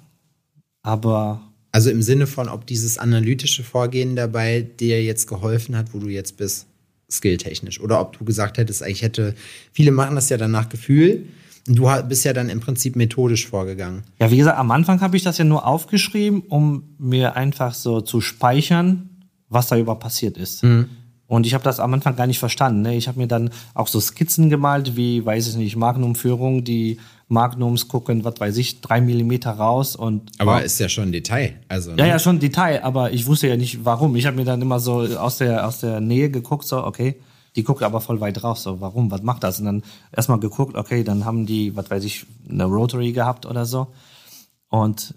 aber. 0.82 1.40
Also 1.72 1.90
im 1.90 2.00
Sinne 2.00 2.28
von, 2.28 2.48
ob 2.48 2.66
dieses 2.66 2.96
analytische 2.96 3.64
Vorgehen 3.64 4.14
dabei 4.14 4.62
dir 4.62 5.02
jetzt 5.02 5.26
geholfen 5.26 5.76
hat, 5.76 5.92
wo 5.92 5.98
du 5.98 6.08
jetzt 6.08 6.36
bist, 6.36 6.66
skilltechnisch. 7.10 7.80
Oder 7.80 8.00
ob 8.00 8.16
du 8.16 8.24
gesagt 8.24 8.56
hättest, 8.56 8.82
ich 8.82 9.02
hätte, 9.02 9.34
viele 9.72 9.90
machen 9.90 10.14
das 10.14 10.28
ja 10.28 10.36
dann 10.36 10.52
nach 10.52 10.68
Gefühl 10.68 11.26
Du 11.68 11.86
bist 12.08 12.24
ja 12.24 12.32
dann 12.32 12.48
im 12.48 12.60
Prinzip 12.60 12.96
methodisch 12.96 13.46
vorgegangen. 13.46 14.02
Ja, 14.18 14.30
wie 14.30 14.38
gesagt, 14.38 14.58
am 14.58 14.70
Anfang 14.70 15.02
habe 15.02 15.18
ich 15.18 15.22
das 15.22 15.36
ja 15.36 15.44
nur 15.44 15.66
aufgeschrieben, 15.66 16.42
um 16.48 16.84
mir 16.98 17.36
einfach 17.36 17.74
so 17.74 18.00
zu 18.00 18.22
speichern, 18.22 19.07
was 19.48 19.68
da 19.68 19.76
über 19.76 19.94
passiert 19.96 20.36
ist. 20.36 20.62
Mhm. 20.62 20.88
Und 21.26 21.46
ich 21.46 21.52
habe 21.52 21.62
das 21.62 21.78
am 21.78 21.92
Anfang 21.92 22.16
gar 22.16 22.26
nicht 22.26 22.38
verstanden. 22.38 22.80
Ne? 22.80 22.96
Ich 22.96 23.06
habe 23.06 23.18
mir 23.18 23.28
dann 23.28 23.50
auch 23.74 23.86
so 23.86 24.00
Skizzen 24.00 24.48
gemalt, 24.48 24.96
wie, 24.96 25.24
weiß 25.24 25.48
ich 25.48 25.56
nicht, 25.56 25.76
Magnumführung, 25.76 26.64
die 26.64 26.98
Magnums 27.28 27.86
gucken, 27.88 28.24
was 28.24 28.40
weiß 28.40 28.56
ich, 28.56 28.80
drei 28.80 29.02
Millimeter 29.02 29.50
raus 29.50 29.94
und. 29.94 30.30
Aber 30.38 30.56
wow. 30.56 30.62
ist 30.62 30.78
ja 30.78 30.88
schon 30.88 31.12
Detail. 31.12 31.56
Also, 31.68 31.90
ne? 31.90 31.98
Ja, 31.98 32.06
ja, 32.06 32.18
schon 32.18 32.38
Detail, 32.38 32.82
aber 32.82 33.12
ich 33.12 33.26
wusste 33.26 33.48
ja 33.48 33.56
nicht, 33.58 33.84
warum. 33.84 34.16
Ich 34.16 34.24
habe 34.24 34.36
mir 34.36 34.46
dann 34.46 34.62
immer 34.62 34.80
so 34.80 35.00
aus 35.00 35.36
der, 35.36 35.66
aus 35.66 35.80
der 35.80 36.00
Nähe 36.00 36.30
geguckt, 36.30 36.66
so, 36.66 36.82
okay, 36.82 37.16
Die 37.56 37.64
guckt 37.64 37.82
aber 37.82 38.00
voll 38.00 38.20
weit 38.20 38.42
raus, 38.44 38.62
so, 38.62 38.80
warum, 38.80 39.10
was 39.10 39.22
macht 39.22 39.42
das? 39.42 39.58
Und 39.58 39.66
dann 39.66 39.82
erstmal 40.12 40.38
geguckt, 40.38 40.76
okay, 40.76 41.02
dann 41.02 41.24
haben 41.24 41.44
die, 41.44 41.74
was 41.74 41.90
weiß 41.90 42.04
ich, 42.04 42.24
eine 42.48 42.64
Rotary 42.64 43.12
gehabt 43.12 43.46
oder 43.46 43.64
so. 43.64 43.88
Und 44.68 45.14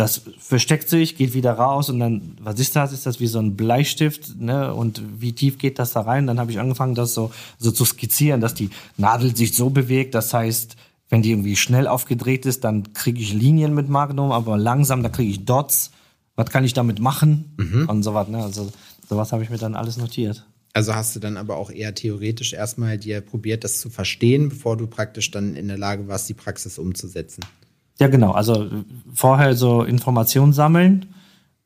das 0.00 0.22
versteckt 0.38 0.88
sich, 0.88 1.16
geht 1.16 1.34
wieder 1.34 1.52
raus 1.52 1.90
und 1.90 2.00
dann, 2.00 2.36
was 2.40 2.58
ist 2.58 2.74
das? 2.74 2.92
Ist 2.92 3.04
das 3.04 3.20
wie 3.20 3.26
so 3.26 3.38
ein 3.38 3.54
Bleistift? 3.54 4.40
Ne? 4.40 4.72
Und 4.72 5.02
wie 5.20 5.34
tief 5.34 5.58
geht 5.58 5.78
das 5.78 5.92
da 5.92 6.00
rein? 6.00 6.26
Dann 6.26 6.40
habe 6.40 6.50
ich 6.50 6.58
angefangen, 6.58 6.94
das 6.94 7.12
so, 7.12 7.30
so 7.58 7.70
zu 7.70 7.84
skizzieren, 7.84 8.40
dass 8.40 8.54
die 8.54 8.70
Nadel 8.96 9.36
sich 9.36 9.54
so 9.54 9.68
bewegt. 9.68 10.14
Das 10.14 10.32
heißt, 10.32 10.76
wenn 11.10 11.20
die 11.20 11.32
irgendwie 11.32 11.54
schnell 11.54 11.86
aufgedreht 11.86 12.46
ist, 12.46 12.64
dann 12.64 12.94
kriege 12.94 13.20
ich 13.20 13.34
Linien 13.34 13.74
mit 13.74 13.90
Magnum, 13.90 14.32
aber 14.32 14.56
langsam, 14.56 15.02
da 15.02 15.10
kriege 15.10 15.30
ich 15.30 15.44
Dots. 15.44 15.90
Was 16.34 16.48
kann 16.48 16.64
ich 16.64 16.72
damit 16.72 16.98
machen? 16.98 17.52
Mhm. 17.58 17.86
Und 17.86 18.02
so 18.02 18.14
was. 18.14 18.28
Ne? 18.28 18.42
Also 18.42 18.72
sowas 19.06 19.32
habe 19.32 19.42
ich 19.42 19.50
mir 19.50 19.58
dann 19.58 19.74
alles 19.74 19.98
notiert. 19.98 20.46
Also 20.72 20.94
hast 20.94 21.14
du 21.14 21.20
dann 21.20 21.36
aber 21.36 21.58
auch 21.58 21.70
eher 21.70 21.94
theoretisch 21.94 22.54
erstmal 22.54 22.96
dir 22.96 23.20
probiert, 23.20 23.64
das 23.64 23.80
zu 23.80 23.90
verstehen, 23.90 24.48
bevor 24.48 24.78
du 24.78 24.86
praktisch 24.86 25.30
dann 25.30 25.56
in 25.56 25.68
der 25.68 25.76
Lage 25.76 26.08
warst, 26.08 26.28
die 26.30 26.34
Praxis 26.34 26.78
umzusetzen. 26.78 27.42
Ja, 28.00 28.08
genau. 28.08 28.32
Also 28.32 28.66
vorher 29.14 29.54
so 29.54 29.82
Informationen 29.82 30.52
sammeln 30.52 31.06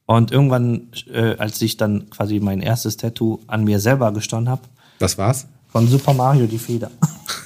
und 0.05 0.33
irgendwann, 0.33 0.89
äh, 1.13 1.37
als 1.39 1.63
ich 1.63 1.77
dann 1.77 2.11
quasi 2.11 2.41
mein 2.41 2.61
erstes 2.61 2.97
Tattoo 2.97 3.39
an 3.47 3.65
mir 3.65 3.79
selber 3.79 4.13
gestanden 4.13 4.51
habe. 4.51 4.63
Was 4.99 5.17
war's? 5.17 5.47
Von 5.69 5.89
Super 5.89 6.13
Mario 6.13 6.47
die 6.47 6.59
Feder. 6.59 6.91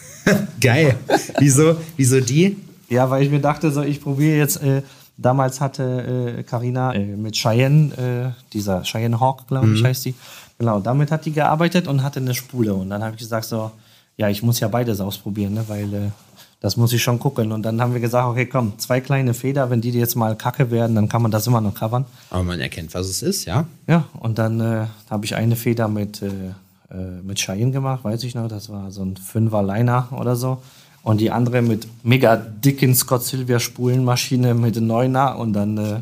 Geil. 0.61 0.96
Wieso? 1.38 1.77
Wieso 1.96 2.20
die? 2.20 2.57
Ja, 2.88 3.11
weil 3.11 3.22
ich 3.22 3.31
mir 3.31 3.40
dachte, 3.40 3.70
so 3.70 3.83
ich 3.83 4.01
probiere 4.01 4.38
jetzt. 4.38 4.62
Äh, 4.62 4.83
damals 5.18 5.61
hatte 5.61 6.44
Karina 6.48 6.92
äh, 6.94 7.03
äh, 7.03 7.16
mit 7.16 7.37
Cheyenne, 7.37 8.35
äh, 8.35 8.53
dieser 8.53 8.83
Cheyenne 8.85 9.20
Hawk, 9.20 9.46
glaube 9.48 9.72
ich, 9.74 9.83
mhm. 9.83 9.87
heißt 9.87 10.07
die. 10.07 10.14
Genau, 10.59 10.81
damit 10.81 11.11
hat 11.11 11.27
die 11.27 11.33
gearbeitet 11.33 11.87
und 11.87 12.03
hatte 12.03 12.20
eine 12.20 12.35
Spule. 12.35 12.72
Und 12.72 12.88
dann 12.90 13.03
habe 13.03 13.14
ich 13.14 13.20
gesagt 13.20 13.44
so, 13.44 13.70
ja, 14.16 14.29
ich 14.29 14.42
muss 14.42 14.61
ja 14.61 14.68
beides 14.68 15.01
ausprobieren, 15.01 15.55
ne, 15.55 15.64
weil 15.68 15.94
äh, 15.94 16.11
das 16.60 16.76
muss 16.76 16.92
ich 16.92 17.02
schon 17.02 17.18
gucken. 17.18 17.52
Und 17.52 17.62
dann 17.62 17.80
haben 17.80 17.92
wir 17.92 18.00
gesagt, 18.00 18.26
okay, 18.26 18.46
komm, 18.46 18.78
zwei 18.78 19.00
kleine 19.00 19.34
Feder, 19.34 19.70
wenn 19.70 19.80
die 19.80 19.90
jetzt 19.90 20.16
mal 20.16 20.36
kacke 20.36 20.70
werden, 20.70 20.96
dann 20.96 21.08
kann 21.08 21.22
man 21.22 21.30
das 21.30 21.46
immer 21.46 21.60
noch 21.60 21.74
covern. 21.74 22.04
Aber 22.30 22.42
man 22.42 22.60
erkennt, 22.60 22.94
was 22.94 23.06
es 23.06 23.22
ist, 23.22 23.44
ja? 23.44 23.66
Ja, 23.86 24.04
und 24.18 24.38
dann 24.38 24.60
äh, 24.60 24.86
habe 25.08 25.24
ich 25.24 25.36
eine 25.36 25.56
Feder 25.56 25.88
mit, 25.88 26.22
äh, 26.22 26.26
äh, 26.26 27.22
mit 27.22 27.38
Cheyenne 27.38 27.70
gemacht, 27.70 28.02
weiß 28.02 28.24
ich 28.24 28.34
noch, 28.34 28.48
das 28.48 28.70
war 28.70 28.90
so 28.90 29.02
ein 29.04 29.16
Fünfer 29.16 29.62
Liner 29.62 30.08
oder 30.10 30.34
so. 30.34 30.60
Und 31.02 31.20
die 31.20 31.30
andere 31.30 31.62
mit 31.62 31.86
mega 32.02 32.36
dicken 32.36 32.94
Scott 32.94 33.24
Silver 33.24 33.60
Spulenmaschine 33.60 34.54
mit 34.54 34.80
Neuner 34.80 35.38
und 35.38 35.52
dann 35.52 35.78
äh, 35.78 36.00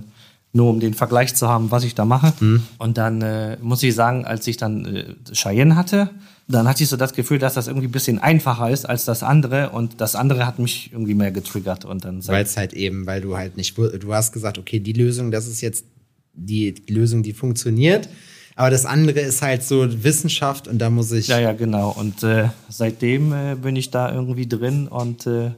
nur 0.56 0.70
um 0.70 0.80
den 0.80 0.94
Vergleich 0.94 1.34
zu 1.34 1.48
haben, 1.48 1.70
was 1.70 1.84
ich 1.84 1.94
da 1.94 2.04
mache. 2.04 2.32
Mhm. 2.40 2.62
Und 2.78 2.98
dann 2.98 3.22
äh, 3.22 3.56
muss 3.60 3.82
ich 3.82 3.94
sagen, 3.94 4.24
als 4.24 4.46
ich 4.46 4.56
dann 4.56 4.84
äh, 4.84 5.04
Cheyenne 5.32 5.76
hatte, 5.76 6.10
dann 6.48 6.68
hatte 6.68 6.82
ich 6.82 6.88
so 6.88 6.96
das 6.96 7.12
Gefühl, 7.12 7.38
dass 7.38 7.54
das 7.54 7.66
irgendwie 7.66 7.88
ein 7.88 7.92
bisschen 7.92 8.18
einfacher 8.18 8.70
ist 8.70 8.88
als 8.88 9.04
das 9.04 9.22
andere. 9.22 9.70
Und 9.70 10.00
das 10.00 10.14
andere 10.14 10.46
hat 10.46 10.58
mich 10.58 10.90
irgendwie 10.92 11.14
mehr 11.14 11.30
getriggert. 11.30 11.84
Und 11.84 12.04
dann 12.04 12.26
weil 12.26 12.44
es 12.44 12.56
halt 12.56 12.72
eben, 12.72 13.06
weil 13.06 13.20
du 13.20 13.36
halt 13.36 13.56
nicht 13.56 13.76
du 13.76 14.14
hast 14.14 14.32
gesagt, 14.32 14.58
okay, 14.58 14.80
die 14.80 14.92
Lösung, 14.92 15.30
das 15.30 15.46
ist 15.46 15.60
jetzt 15.60 15.84
die 16.32 16.74
Lösung, 16.88 17.22
die 17.22 17.32
funktioniert, 17.32 18.08
aber 18.56 18.70
das 18.70 18.86
andere 18.86 19.20
ist 19.20 19.42
halt 19.42 19.62
so 19.62 19.86
Wissenschaft 20.02 20.66
und 20.66 20.78
da 20.78 20.88
muss 20.88 21.12
ich 21.12 21.28
Ja, 21.28 21.38
ja, 21.38 21.52
genau. 21.52 21.90
Und 21.90 22.22
äh, 22.22 22.48
seitdem 22.70 23.32
äh, 23.32 23.54
bin 23.54 23.76
ich 23.76 23.90
da 23.90 24.12
irgendwie 24.12 24.46
drin. 24.46 24.88
Und 24.88 25.26
äh, 25.26 25.50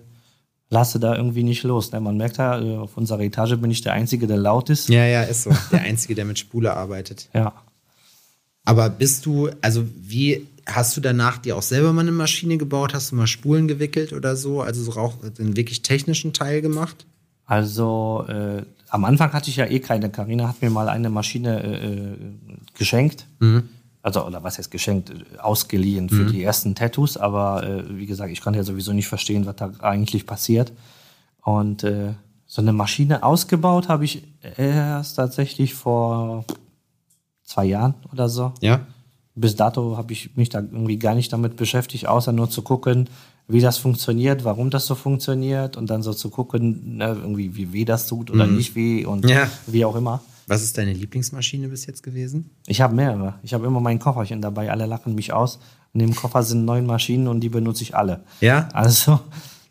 lasse 0.71 1.01
da 1.01 1.17
irgendwie 1.17 1.43
nicht 1.43 1.63
los. 1.63 1.93
Ne? 1.93 2.01
Man 2.01 2.17
merkt 2.17 2.37
ja, 2.39 2.61
äh, 2.61 2.77
auf 2.77 2.97
unserer 2.97 3.21
Etage 3.21 3.57
bin 3.57 3.71
ich 3.71 3.81
der 3.81 3.93
Einzige, 3.93 4.27
der 4.27 4.37
laut 4.37 4.71
ist. 4.71 4.89
Ja, 4.89 5.05
ja, 5.05 5.23
ist 5.23 5.45
so. 5.45 5.51
Der 5.73 5.83
Einzige, 5.83 6.15
der 6.15 6.25
mit 6.25 6.39
Spule 6.39 6.75
arbeitet. 6.75 7.29
Ja. 7.33 7.53
Aber 8.65 8.91
bist 8.91 9.25
du, 9.25 9.49
also 9.63 9.85
wie 9.97 10.47
hast 10.67 10.97
du 10.97 11.01
danach 11.01 11.39
dir 11.39 11.57
auch 11.57 11.63
selber 11.63 11.93
mal 11.93 12.03
eine 12.03 12.13
Maschine 12.13 12.59
gebaut? 12.59 12.93
Hast 12.93 13.13
du 13.13 13.17
mal 13.17 13.27
Spulen 13.27 13.67
gewickelt 13.67 14.13
oder 14.13 14.37
so? 14.37 14.61
Also 14.61 14.83
so 14.83 14.93
auch 15.01 15.15
den 15.39 15.57
wirklich 15.57 15.83
technischen 15.83 16.35
Teil 16.35 16.61
gemacht? 16.61 17.07
Also 17.47 18.27
äh, 18.29 18.63
am 18.91 19.05
Anfang 19.07 19.33
hatte 19.33 19.49
ich 19.49 19.57
ja 19.57 19.65
eh 19.65 19.81
keine. 19.81 20.11
Karina 20.11 20.49
hat 20.49 20.61
mir 20.61 20.69
mal 20.69 20.91
eine 20.91 21.09
Maschine 21.09 21.63
äh, 21.63 22.13
äh 22.13 22.17
geschenkt. 22.77 23.27
Mhm. 23.41 23.71
Also, 24.09 24.27
oder 24.27 24.43
was 24.43 24.57
heißt 24.57 24.71
geschenkt? 24.71 25.13
Ausgeliehen 25.39 26.09
für 26.09 26.23
mhm. 26.23 26.33
die 26.33 26.43
ersten 26.43 26.75
Tattoos. 26.75 27.19
Aber 27.19 27.63
äh, 27.63 27.85
wie 27.99 28.07
gesagt, 28.07 28.33
ich 28.33 28.41
konnte 28.41 28.59
ja 28.59 28.65
sowieso 28.65 28.95
nicht 28.95 29.07
verstehen, 29.07 29.45
was 29.45 29.57
da 29.57 29.71
eigentlich 29.81 30.25
passiert. 30.25 30.73
Und 31.43 31.85
äh, 31.85 32.15
so 32.47 32.63
eine 32.63 32.73
Maschine 32.73 33.23
ausgebaut 33.23 33.91
habe 33.91 34.07
ich 34.07 34.23
erst 34.57 35.17
tatsächlich 35.17 35.75
vor 35.75 36.47
zwei 37.45 37.67
Jahren 37.67 37.93
oder 38.11 38.31
so. 38.31 38.55
Ja. 38.63 38.81
Bis 39.35 39.57
dato 39.57 39.99
habe 39.99 40.15
ich 40.15 40.35
mich 40.37 40.49
da 40.49 40.61
irgendwie 40.61 40.99
gar 40.99 41.15
nicht 41.15 41.31
damit 41.31 41.57
beschäftigt, 41.57 42.09
außer 42.09 42.33
nur 42.33 42.49
zu 42.49 42.63
gucken, 42.63 43.11
wie 43.47 43.61
das 43.61 43.77
funktioniert, 43.77 44.45
warum 44.45 44.71
das 44.71 44.87
so 44.87 44.95
funktioniert 44.95 45.77
und 45.77 45.91
dann 45.91 46.03
so 46.03 46.15
zu 46.15 46.31
gucken, 46.31 46.97
ne, 46.97 47.09
irgendwie 47.09 47.57
wie 47.57 47.75
weh 47.75 47.85
das 47.85 48.07
tut 48.07 48.31
oder 48.31 48.47
mhm. 48.47 48.57
nicht 48.57 48.75
weh 48.75 49.05
und 49.05 49.29
ja. 49.29 49.49
wie 49.67 49.85
auch 49.85 49.97
immer. 49.97 50.23
Was 50.49 50.63
ist 50.63 50.79
deine 50.79 50.95
Lieblingsmaschine 50.95 51.69
bis 51.69 51.85
jetzt 51.85 52.03
gewesen? 52.03 52.51
Ich 52.67 52.81
habe 52.81 52.95
mehrere. 52.95 53.39
Ich 53.43 53.53
habe 53.53 53.67
immer 53.67 53.81
mein 53.81 53.99
Kofferchen 53.99 54.41
dabei. 54.41 54.71
Alle 54.71 54.87
lachen 54.87 55.15
mich 55.15 55.33
aus. 55.33 55.61
Und 55.93 56.01
im 56.01 56.15
Koffer 56.15 56.43
sind 56.43 56.65
neun 56.65 56.87
Maschinen 56.87 57.29
und 57.29 57.41
die 57.41 57.51
benutze 57.51 57.83
ich 57.83 57.95
alle. 57.95 58.25
Ja. 58.41 58.69
Also, 58.73 59.21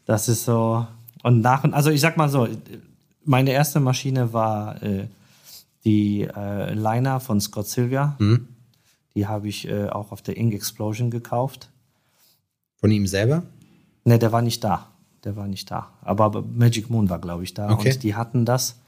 das 0.06 0.30
ist 0.30 0.46
so. 0.46 0.86
Und 1.24 1.42
nach 1.42 1.64
und 1.64 1.74
also 1.74 1.90
ich 1.90 2.00
sag 2.00 2.16
mal 2.16 2.30
so, 2.30 2.48
meine 3.26 3.52
erste 3.52 3.80
Maschine 3.80 4.34
war 4.34 4.82
äh, 4.84 5.08
die 5.84 6.22
äh, 6.24 6.74
Liner 6.74 7.20
von 7.20 7.42
Scott 7.42 7.68
Silvia. 7.68 8.16
Mhm. 8.20 8.48
Die 9.16 9.26
habe 9.26 9.48
ich 9.48 9.68
äh, 9.68 9.90
auch 9.90 10.12
auf 10.12 10.22
der 10.22 10.38
Ink 10.38 10.54
Explosion 10.54 11.10
gekauft. 11.10 11.72
Von 12.76 12.92
ihm 12.92 13.08
selber? 13.08 13.44
Ne, 14.06 14.20
der 14.20 14.32
war 14.32 14.44
nicht 14.44 14.64
da. 14.64 14.92
Der 15.24 15.36
war 15.36 15.48
nicht 15.48 15.72
da. 15.72 15.90
Aber 16.02 16.44
Magic 16.44 16.92
Moon 16.92 17.10
war, 17.10 17.20
glaube 17.20 17.44
ich, 17.44 17.56
da. 17.56 17.72
Okay. 17.72 17.94
Und 17.94 18.04
die 18.04 18.16
hatten 18.16 18.46
das. 18.46 18.80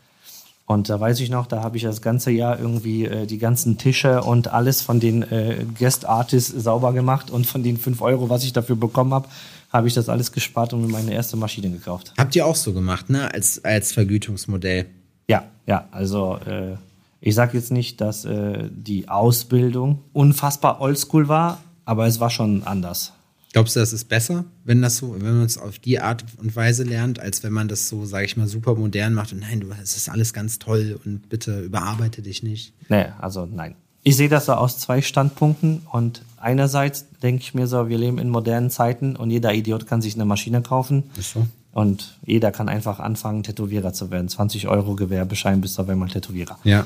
Und 0.71 0.87
da 0.87 0.99
weiß 0.99 1.19
ich 1.21 1.31
noch, 1.31 1.47
da 1.47 1.63
habe 1.63 1.77
ich 1.77 1.83
das 1.83 1.99
ganze 1.99 2.29
Jahr 2.29 2.59
irgendwie 2.59 3.05
äh, 3.05 3.25
die 3.25 3.39
ganzen 3.39 3.79
Tische 3.79 4.21
und 4.21 4.49
alles 4.53 4.83
von 4.83 4.99
den 4.99 5.23
äh, 5.23 5.65
Guest 5.79 6.05
Artists 6.05 6.51
sauber 6.51 6.93
gemacht 6.93 7.31
und 7.31 7.47
von 7.47 7.63
den 7.63 7.75
5 7.75 8.03
Euro, 8.03 8.29
was 8.29 8.43
ich 8.43 8.53
dafür 8.53 8.75
bekommen 8.75 9.11
habe, 9.11 9.27
habe 9.73 9.87
ich 9.87 9.95
das 9.95 10.09
alles 10.09 10.31
gespart 10.31 10.71
und 10.71 10.81
mir 10.81 10.91
meine 10.91 11.11
erste 11.11 11.37
Maschine 11.37 11.71
gekauft. 11.71 12.13
Habt 12.19 12.35
ihr 12.35 12.45
auch 12.45 12.55
so 12.55 12.71
gemacht, 12.71 13.09
ne? 13.09 13.33
Als, 13.33 13.65
als 13.65 13.93
Vergütungsmodell? 13.93 14.85
Ja, 15.27 15.45
ja. 15.65 15.87
Also 15.89 16.37
äh, 16.45 16.75
ich 17.19 17.33
sage 17.33 17.57
jetzt 17.57 17.71
nicht, 17.71 17.99
dass 17.99 18.25
äh, 18.25 18.69
die 18.69 19.09
Ausbildung 19.09 20.03
unfassbar 20.13 20.81
oldschool 20.81 21.27
war, 21.27 21.61
aber 21.85 22.05
es 22.05 22.19
war 22.19 22.29
schon 22.29 22.61
anders. 22.61 23.13
Glaubst 23.51 23.75
du, 23.75 23.79
das 23.79 23.93
ist 23.93 24.09
besser, 24.09 24.45
wenn 24.63 24.81
das 24.81 24.97
so, 24.97 25.15
wenn 25.19 25.37
man 25.37 25.45
es 25.45 25.57
auf 25.57 25.79
die 25.79 25.99
Art 25.99 26.23
und 26.37 26.55
Weise 26.55 26.83
lernt, 26.83 27.19
als 27.19 27.43
wenn 27.43 27.51
man 27.51 27.67
das 27.67 27.89
so, 27.89 28.05
sage 28.05 28.25
ich 28.25 28.37
mal, 28.37 28.47
super 28.47 28.75
modern 28.75 29.15
macht 29.15 29.33
und 29.33 29.39
nein, 29.39 29.59
du, 29.59 29.67
es 29.81 29.97
ist 29.97 30.07
alles 30.07 30.33
ganz 30.33 30.59
toll 30.59 30.99
und 31.03 31.29
bitte 31.29 31.61
überarbeite 31.61 32.21
dich 32.21 32.43
nicht? 32.43 32.73
Nee, 32.89 33.07
also 33.19 33.47
nein. 33.47 33.75
Ich 34.03 34.15
sehe 34.15 34.29
das 34.29 34.45
so 34.45 34.53
aus 34.53 34.77
zwei 34.77 35.01
Standpunkten 35.01 35.81
und 35.91 36.21
einerseits 36.37 37.05
denke 37.23 37.41
ich 37.41 37.53
mir 37.53 37.67
so, 37.67 37.89
wir 37.89 37.97
leben 37.97 38.19
in 38.19 38.29
modernen 38.29 38.69
Zeiten 38.69 39.15
und 39.15 39.31
jeder 39.31 39.53
Idiot 39.53 39.87
kann 39.87 40.01
sich 40.01 40.13
eine 40.13 40.25
Maschine 40.25 40.61
kaufen. 40.61 41.03
Ist 41.17 41.33
so. 41.33 41.45
Und 41.71 42.17
jeder 42.25 42.51
kann 42.51 42.69
einfach 42.69 42.99
anfangen, 42.99 43.43
Tätowierer 43.43 43.93
zu 43.93 44.09
werden. 44.09 44.29
20 44.29 44.67
Euro 44.67 44.95
Gewerbeschein 44.95 45.61
bist 45.61 45.77
du 45.77 45.81
auf 45.81 45.89
einmal 45.89 46.09
Tätowierer. 46.09 46.57
Ja. 46.63 46.85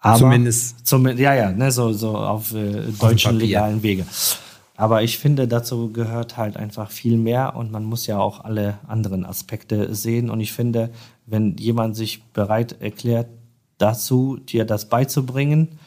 Aber 0.00 0.18
Zumindest. 0.18 0.86
Zum, 0.86 1.06
ja, 1.06 1.34
ja, 1.34 1.50
ne, 1.50 1.70
so, 1.72 1.92
so 1.92 2.16
auf 2.16 2.54
äh, 2.54 2.82
deutschen 2.98 3.36
legalen 3.36 3.82
Wege. 3.82 4.04
Aber 4.78 5.02
ich 5.02 5.18
finde, 5.18 5.48
dazu 5.48 5.92
gehört 5.92 6.36
halt 6.36 6.56
einfach 6.56 6.92
viel 6.92 7.16
mehr 7.16 7.56
und 7.56 7.72
man 7.72 7.82
muss 7.82 8.06
ja 8.06 8.20
auch 8.20 8.44
alle 8.44 8.78
anderen 8.86 9.26
Aspekte 9.26 9.92
sehen. 9.92 10.30
Und 10.30 10.38
ich 10.38 10.52
finde, 10.52 10.90
wenn 11.26 11.56
jemand 11.56 11.96
sich 11.96 12.22
bereit 12.32 12.80
erklärt, 12.80 13.26
dazu 13.78 14.36
dir 14.36 14.64
das 14.64 14.88
beizubringen, 14.88 15.80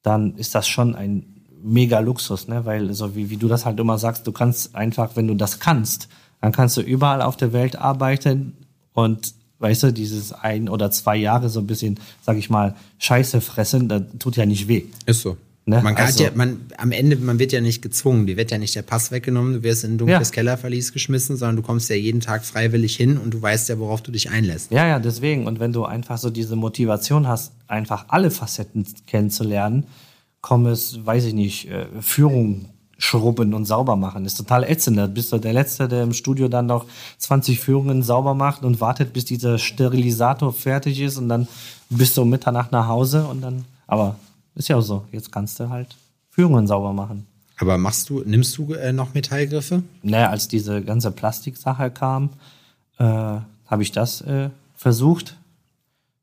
dann 0.00 0.36
ist 0.36 0.54
das 0.54 0.66
schon 0.66 0.94
ein 0.94 1.44
mega 1.62 1.98
Luxus, 1.98 2.48
ne? 2.48 2.64
Weil 2.64 2.94
so 2.94 3.14
wie, 3.14 3.28
wie 3.28 3.36
du 3.36 3.46
das 3.46 3.66
halt 3.66 3.78
immer 3.78 3.98
sagst, 3.98 4.26
du 4.26 4.32
kannst 4.32 4.74
einfach, 4.74 5.14
wenn 5.14 5.28
du 5.28 5.34
das 5.34 5.60
kannst, 5.60 6.08
dann 6.40 6.52
kannst 6.52 6.78
du 6.78 6.80
überall 6.80 7.20
auf 7.20 7.36
der 7.36 7.52
Welt 7.52 7.76
arbeiten 7.76 8.56
und 8.94 9.34
weißt 9.58 9.82
du, 9.82 9.92
dieses 9.92 10.32
ein 10.32 10.70
oder 10.70 10.90
zwei 10.90 11.16
Jahre 11.16 11.50
so 11.50 11.60
ein 11.60 11.66
bisschen, 11.66 12.00
sag 12.22 12.38
ich 12.38 12.48
mal, 12.48 12.74
Scheiße 13.00 13.42
fressen, 13.42 13.90
das 13.90 14.04
tut 14.18 14.36
ja 14.36 14.46
nicht 14.46 14.66
weh. 14.66 14.84
Ist 15.04 15.20
so. 15.20 15.36
Ne? 15.68 15.82
Man, 15.82 15.94
also, 15.96 16.24
ja, 16.24 16.30
man 16.34 16.62
am 16.78 16.92
Ende, 16.92 17.16
man 17.16 17.38
wird 17.38 17.52
ja 17.52 17.60
nicht 17.60 17.82
gezwungen, 17.82 18.26
dir 18.26 18.38
wird 18.38 18.50
ja 18.50 18.56
nicht 18.56 18.74
der 18.74 18.80
Pass 18.80 19.10
weggenommen, 19.10 19.52
du 19.52 19.62
wirst 19.62 19.84
in 19.84 19.94
ein 19.94 19.98
dunkles 19.98 20.28
ja. 20.28 20.34
Kellerverlies 20.34 20.94
geschmissen, 20.94 21.36
sondern 21.36 21.56
du 21.56 21.62
kommst 21.62 21.90
ja 21.90 21.96
jeden 21.96 22.20
Tag 22.20 22.46
freiwillig 22.46 22.96
hin 22.96 23.18
und 23.18 23.34
du 23.34 23.42
weißt 23.42 23.68
ja, 23.68 23.78
worauf 23.78 24.00
du 24.00 24.10
dich 24.10 24.30
einlässt. 24.30 24.70
Ja, 24.70 24.86
ja, 24.86 24.98
deswegen. 24.98 25.46
Und 25.46 25.60
wenn 25.60 25.74
du 25.74 25.84
einfach 25.84 26.16
so 26.16 26.30
diese 26.30 26.56
Motivation 26.56 27.28
hast, 27.28 27.52
einfach 27.66 28.06
alle 28.08 28.30
Facetten 28.30 28.86
kennenzulernen, 29.06 29.84
komm 30.40 30.64
es, 30.64 31.04
weiß 31.04 31.26
ich 31.26 31.34
nicht, 31.34 31.68
äh, 31.68 31.84
Führung 32.00 32.70
schrubben 32.96 33.52
und 33.52 33.66
sauber 33.66 33.94
machen. 33.96 34.24
ist 34.24 34.38
total 34.38 34.64
ätzend. 34.64 34.96
Da 34.96 35.06
bist 35.06 35.30
du 35.32 35.38
der 35.38 35.52
Letzte, 35.52 35.86
der 35.86 36.02
im 36.02 36.14
Studio 36.14 36.48
dann 36.48 36.64
noch 36.64 36.86
20 37.18 37.60
Führungen 37.60 38.02
sauber 38.02 38.32
macht 38.32 38.64
und 38.64 38.80
wartet, 38.80 39.12
bis 39.12 39.26
dieser 39.26 39.58
Sterilisator 39.58 40.54
fertig 40.54 40.98
ist 41.02 41.18
und 41.18 41.28
dann 41.28 41.46
bist 41.90 42.16
du 42.16 42.22
um 42.22 42.30
Mitternacht 42.30 42.72
nach 42.72 42.88
Hause 42.88 43.26
und 43.26 43.42
dann, 43.42 43.66
aber 43.86 44.16
ist 44.58 44.68
ja 44.68 44.76
auch 44.76 44.82
so. 44.82 45.04
Jetzt 45.12 45.32
kannst 45.32 45.58
du 45.60 45.68
halt 45.68 45.96
Führungen 46.30 46.66
sauber 46.66 46.92
machen. 46.92 47.26
Aber 47.58 47.78
machst 47.78 48.08
du, 48.08 48.22
nimmst 48.24 48.56
du 48.58 48.74
äh, 48.74 48.92
noch 48.92 49.14
Metallgriffe? 49.14 49.82
Naja, 50.02 50.30
als 50.30 50.48
diese 50.48 50.82
ganze 50.82 51.10
Plastiksache 51.10 51.90
kam, 51.90 52.30
äh, 52.98 53.04
habe 53.04 53.82
ich 53.82 53.92
das 53.92 54.20
äh, 54.20 54.50
versucht. 54.74 55.36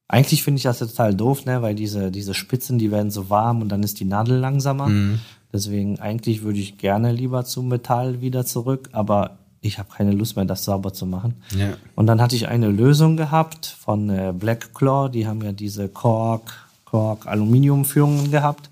Eigentlich 0.08 0.44
finde 0.44 0.58
ich 0.58 0.64
das 0.64 0.80
total 0.80 1.14
doof, 1.14 1.46
ne? 1.46 1.62
weil 1.62 1.76
diese, 1.76 2.12
diese 2.12 2.34
Spitzen, 2.34 2.78
die 2.78 2.92
werden 2.92 3.12
so 3.12 3.30
warm 3.30 3.62
und 3.62 3.70
dann 3.70 3.84
ist 3.84 4.00
die 4.00 4.06
Nadel 4.06 4.38
langsamer. 4.38 4.88
Mhm. 4.88 5.20
Deswegen 5.52 6.00
eigentlich 6.00 6.44
würde 6.44 6.60
ich 6.60 6.78
gerne 6.78 7.12
lieber 7.12 7.44
zum 7.46 7.68
Metall 7.70 8.22
wieder 8.22 8.46
zurück, 8.46 8.90
aber 8.92 9.38
ich 9.62 9.80
habe 9.80 9.90
keine 9.92 10.12
Lust 10.12 10.36
mehr, 10.36 10.46
das 10.46 10.64
sauber 10.64 10.94
zu 10.94 11.06
machen. 11.06 11.36
Ja. 11.58 11.74
Und 11.96 12.08
dann 12.08 12.22
hatte 12.22 12.36
ich 12.36 12.48
eine 12.48 12.70
Lösung 12.70 13.18
gehabt 13.18 13.66
von 13.66 14.10
äh, 14.10 14.34
Black 14.38 14.76
Claw, 14.76 15.10
die 15.10 15.28
haben 15.28 15.42
ja 15.42 15.52
diese 15.54 15.90
Kork, 15.90 16.65
Kork 16.96 17.28
Aluminiumführungen 17.28 18.32
gehabt. 18.32 18.70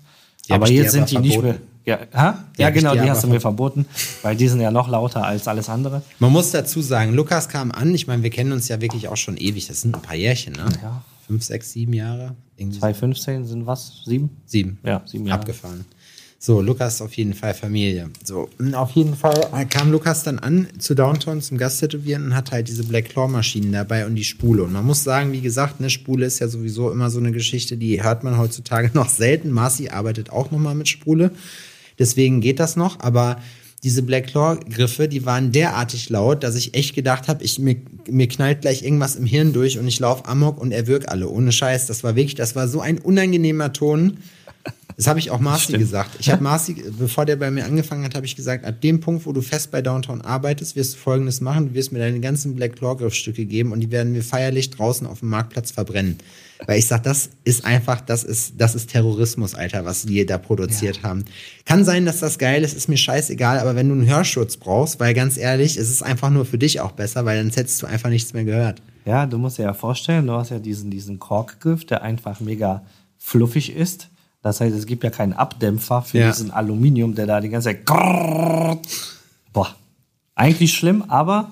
Die 0.48 0.52
aber 0.52 0.70
jetzt 0.70 0.92
sind 0.92 1.10
die 1.10 1.18
nicht 1.18 1.42
mehr. 1.42 1.54
verboten. 1.54 1.68
Ja, 1.84 1.98
ha? 2.14 2.44
Die 2.56 2.62
ja 2.62 2.68
ich 2.68 2.74
genau, 2.74 2.94
die 2.94 3.00
aber 3.00 3.10
hast 3.10 3.22
du 3.22 3.28
mir 3.28 3.40
verboten, 3.40 3.84
weil 4.22 4.34
die 4.34 4.48
sind 4.48 4.62
ja 4.62 4.70
noch 4.70 4.88
lauter 4.88 5.26
als 5.26 5.46
alles 5.46 5.68
andere. 5.68 6.00
Man 6.18 6.32
muss 6.32 6.50
dazu 6.50 6.80
sagen, 6.80 7.12
Lukas 7.12 7.50
kam 7.50 7.70
an. 7.70 7.94
Ich 7.94 8.06
meine, 8.06 8.22
wir 8.22 8.30
kennen 8.30 8.52
uns 8.52 8.68
ja 8.68 8.80
wirklich 8.80 9.08
auch 9.08 9.18
schon 9.18 9.36
ewig. 9.36 9.66
Das 9.68 9.82
sind 9.82 9.94
ein 9.94 10.00
paar 10.00 10.16
Jährchen, 10.16 10.54
ne? 10.54 10.64
Ja. 10.82 11.02
Fünf, 11.26 11.42
sechs, 11.42 11.72
sieben 11.72 11.92
Jahre. 11.92 12.34
Irgendwie 12.56 12.76
so. 12.76 12.80
2015 12.80 13.44
sind 13.44 13.66
was? 13.66 14.02
Sieben? 14.06 14.30
Sieben. 14.46 14.78
Ja, 14.82 15.02
sieben 15.04 15.26
Jahre. 15.26 15.40
Abgefahren. 15.40 15.84
So, 16.46 16.60
Lukas 16.60 17.00
auf 17.00 17.14
jeden 17.14 17.32
Fall 17.32 17.54
Familie. 17.54 18.10
So, 18.22 18.50
auf 18.74 18.90
jeden 18.90 19.16
Fall 19.16 19.66
kam 19.70 19.90
Lukas 19.90 20.24
dann 20.24 20.38
an 20.38 20.68
zu 20.78 20.94
Downtown 20.94 21.40
zum 21.40 21.56
Gasttätowieren 21.56 22.26
und 22.26 22.36
hat 22.36 22.52
halt 22.52 22.68
diese 22.68 22.84
Black 22.84 23.08
Claw 23.08 23.28
Maschinen 23.28 23.72
dabei 23.72 24.04
und 24.04 24.14
die 24.14 24.24
Spule. 24.24 24.62
Und 24.64 24.74
man 24.74 24.84
muss 24.84 25.02
sagen, 25.02 25.32
wie 25.32 25.40
gesagt, 25.40 25.76
eine 25.78 25.88
Spule 25.88 26.26
ist 26.26 26.40
ja 26.40 26.48
sowieso 26.48 26.90
immer 26.90 27.08
so 27.08 27.18
eine 27.18 27.32
Geschichte, 27.32 27.78
die 27.78 28.02
hört 28.02 28.24
man 28.24 28.36
heutzutage 28.36 28.90
noch 28.92 29.08
selten. 29.08 29.52
Marci 29.52 29.88
arbeitet 29.88 30.28
auch 30.28 30.50
nochmal 30.50 30.74
mit 30.74 30.86
Spule. 30.86 31.30
Deswegen 31.98 32.42
geht 32.42 32.60
das 32.60 32.76
noch, 32.76 33.00
aber 33.00 33.40
diese 33.82 34.02
Black 34.02 34.26
Claw 34.26 34.58
Griffe, 34.68 35.08
die 35.08 35.24
waren 35.24 35.50
derartig 35.50 36.10
laut, 36.10 36.44
dass 36.44 36.56
ich 36.56 36.74
echt 36.74 36.94
gedacht 36.94 37.26
habe, 37.26 37.42
ich 37.42 37.58
mir, 37.58 37.76
mir 38.10 38.28
knallt 38.28 38.60
gleich 38.60 38.82
irgendwas 38.82 39.16
im 39.16 39.24
Hirn 39.24 39.54
durch 39.54 39.78
und 39.78 39.88
ich 39.88 39.98
laufe 39.98 40.26
amok 40.26 40.60
und 40.60 40.72
erwürg 40.72 41.08
alle. 41.08 41.26
Ohne 41.26 41.52
Scheiß, 41.52 41.86
das 41.86 42.04
war 42.04 42.16
wirklich, 42.16 42.34
das 42.34 42.54
war 42.54 42.68
so 42.68 42.82
ein 42.82 42.98
unangenehmer 42.98 43.72
Ton. 43.72 44.18
Das 44.96 45.06
habe 45.06 45.18
ich 45.18 45.30
auch 45.30 45.40
Marci 45.40 45.72
gesagt. 45.72 46.10
Ich 46.20 46.30
habe 46.30 46.42
Marci, 46.42 46.76
bevor 46.98 47.24
der 47.24 47.36
bei 47.36 47.50
mir 47.50 47.64
angefangen 47.64 48.04
hat, 48.04 48.14
habe 48.14 48.26
ich 48.26 48.36
gesagt, 48.36 48.64
ab 48.64 48.80
dem 48.80 49.00
Punkt, 49.00 49.26
wo 49.26 49.32
du 49.32 49.42
fest 49.42 49.70
bei 49.70 49.82
Downtown 49.82 50.20
arbeitest, 50.20 50.76
wirst 50.76 50.94
du 50.94 50.98
Folgendes 50.98 51.40
machen. 51.40 51.68
Du 51.68 51.74
wirst 51.74 51.92
mir 51.92 51.98
deine 51.98 52.20
ganzen 52.20 52.54
Black 52.54 52.76
Claw 52.76 52.96
Griffstücke 52.96 53.44
geben 53.44 53.72
und 53.72 53.80
die 53.80 53.90
werden 53.90 54.14
wir 54.14 54.22
feierlich 54.22 54.70
draußen 54.70 55.06
auf 55.06 55.20
dem 55.20 55.30
Marktplatz 55.30 55.70
verbrennen. 55.72 56.18
Weil 56.66 56.78
ich 56.78 56.86
sag, 56.86 57.02
das 57.02 57.30
ist 57.42 57.64
einfach, 57.64 58.00
das 58.00 58.24
ist, 58.24 58.54
das 58.56 58.74
ist 58.74 58.90
Terrorismus, 58.90 59.54
Alter, 59.54 59.84
was 59.84 60.04
die 60.04 60.24
da 60.24 60.38
produziert 60.38 61.02
haben. 61.02 61.24
Kann 61.64 61.84
sein, 61.84 62.06
dass 62.06 62.20
das 62.20 62.38
geil 62.38 62.62
ist, 62.62 62.74
ist 62.74 62.88
mir 62.88 62.96
scheißegal, 62.96 63.58
aber 63.58 63.74
wenn 63.74 63.88
du 63.88 63.94
einen 63.94 64.08
Hörschutz 64.08 64.56
brauchst, 64.56 65.00
weil 65.00 65.14
ganz 65.14 65.36
ehrlich, 65.36 65.76
es 65.76 65.90
ist 65.90 66.02
einfach 66.02 66.30
nur 66.30 66.44
für 66.44 66.58
dich 66.58 66.80
auch 66.80 66.92
besser, 66.92 67.24
weil 67.24 67.38
dann 67.38 67.50
hättest 67.50 67.82
du 67.82 67.86
einfach 67.86 68.08
nichts 68.08 68.32
mehr 68.32 68.44
gehört. 68.44 68.80
Ja, 69.04 69.26
du 69.26 69.36
musst 69.36 69.58
dir 69.58 69.64
ja 69.64 69.74
vorstellen, 69.74 70.26
du 70.26 70.32
hast 70.32 70.50
ja 70.50 70.58
diesen, 70.58 70.90
diesen 70.90 71.18
Korkgriff, 71.18 71.84
der 71.84 72.02
einfach 72.02 72.40
mega 72.40 72.82
fluffig 73.18 73.74
ist. 73.74 74.08
Das 74.44 74.60
heißt, 74.60 74.76
es 74.76 74.84
gibt 74.84 75.02
ja 75.02 75.08
keinen 75.08 75.32
Abdämpfer 75.32 76.02
für 76.02 76.18
Ja. 76.18 76.26
diesen 76.30 76.50
Aluminium, 76.50 77.14
der 77.14 77.24
da 77.26 77.40
die 77.40 77.48
ganze 77.48 77.70
Zeit. 77.70 77.86
Boah. 77.86 78.78
Eigentlich 80.34 80.74
schlimm, 80.74 81.02
aber 81.08 81.48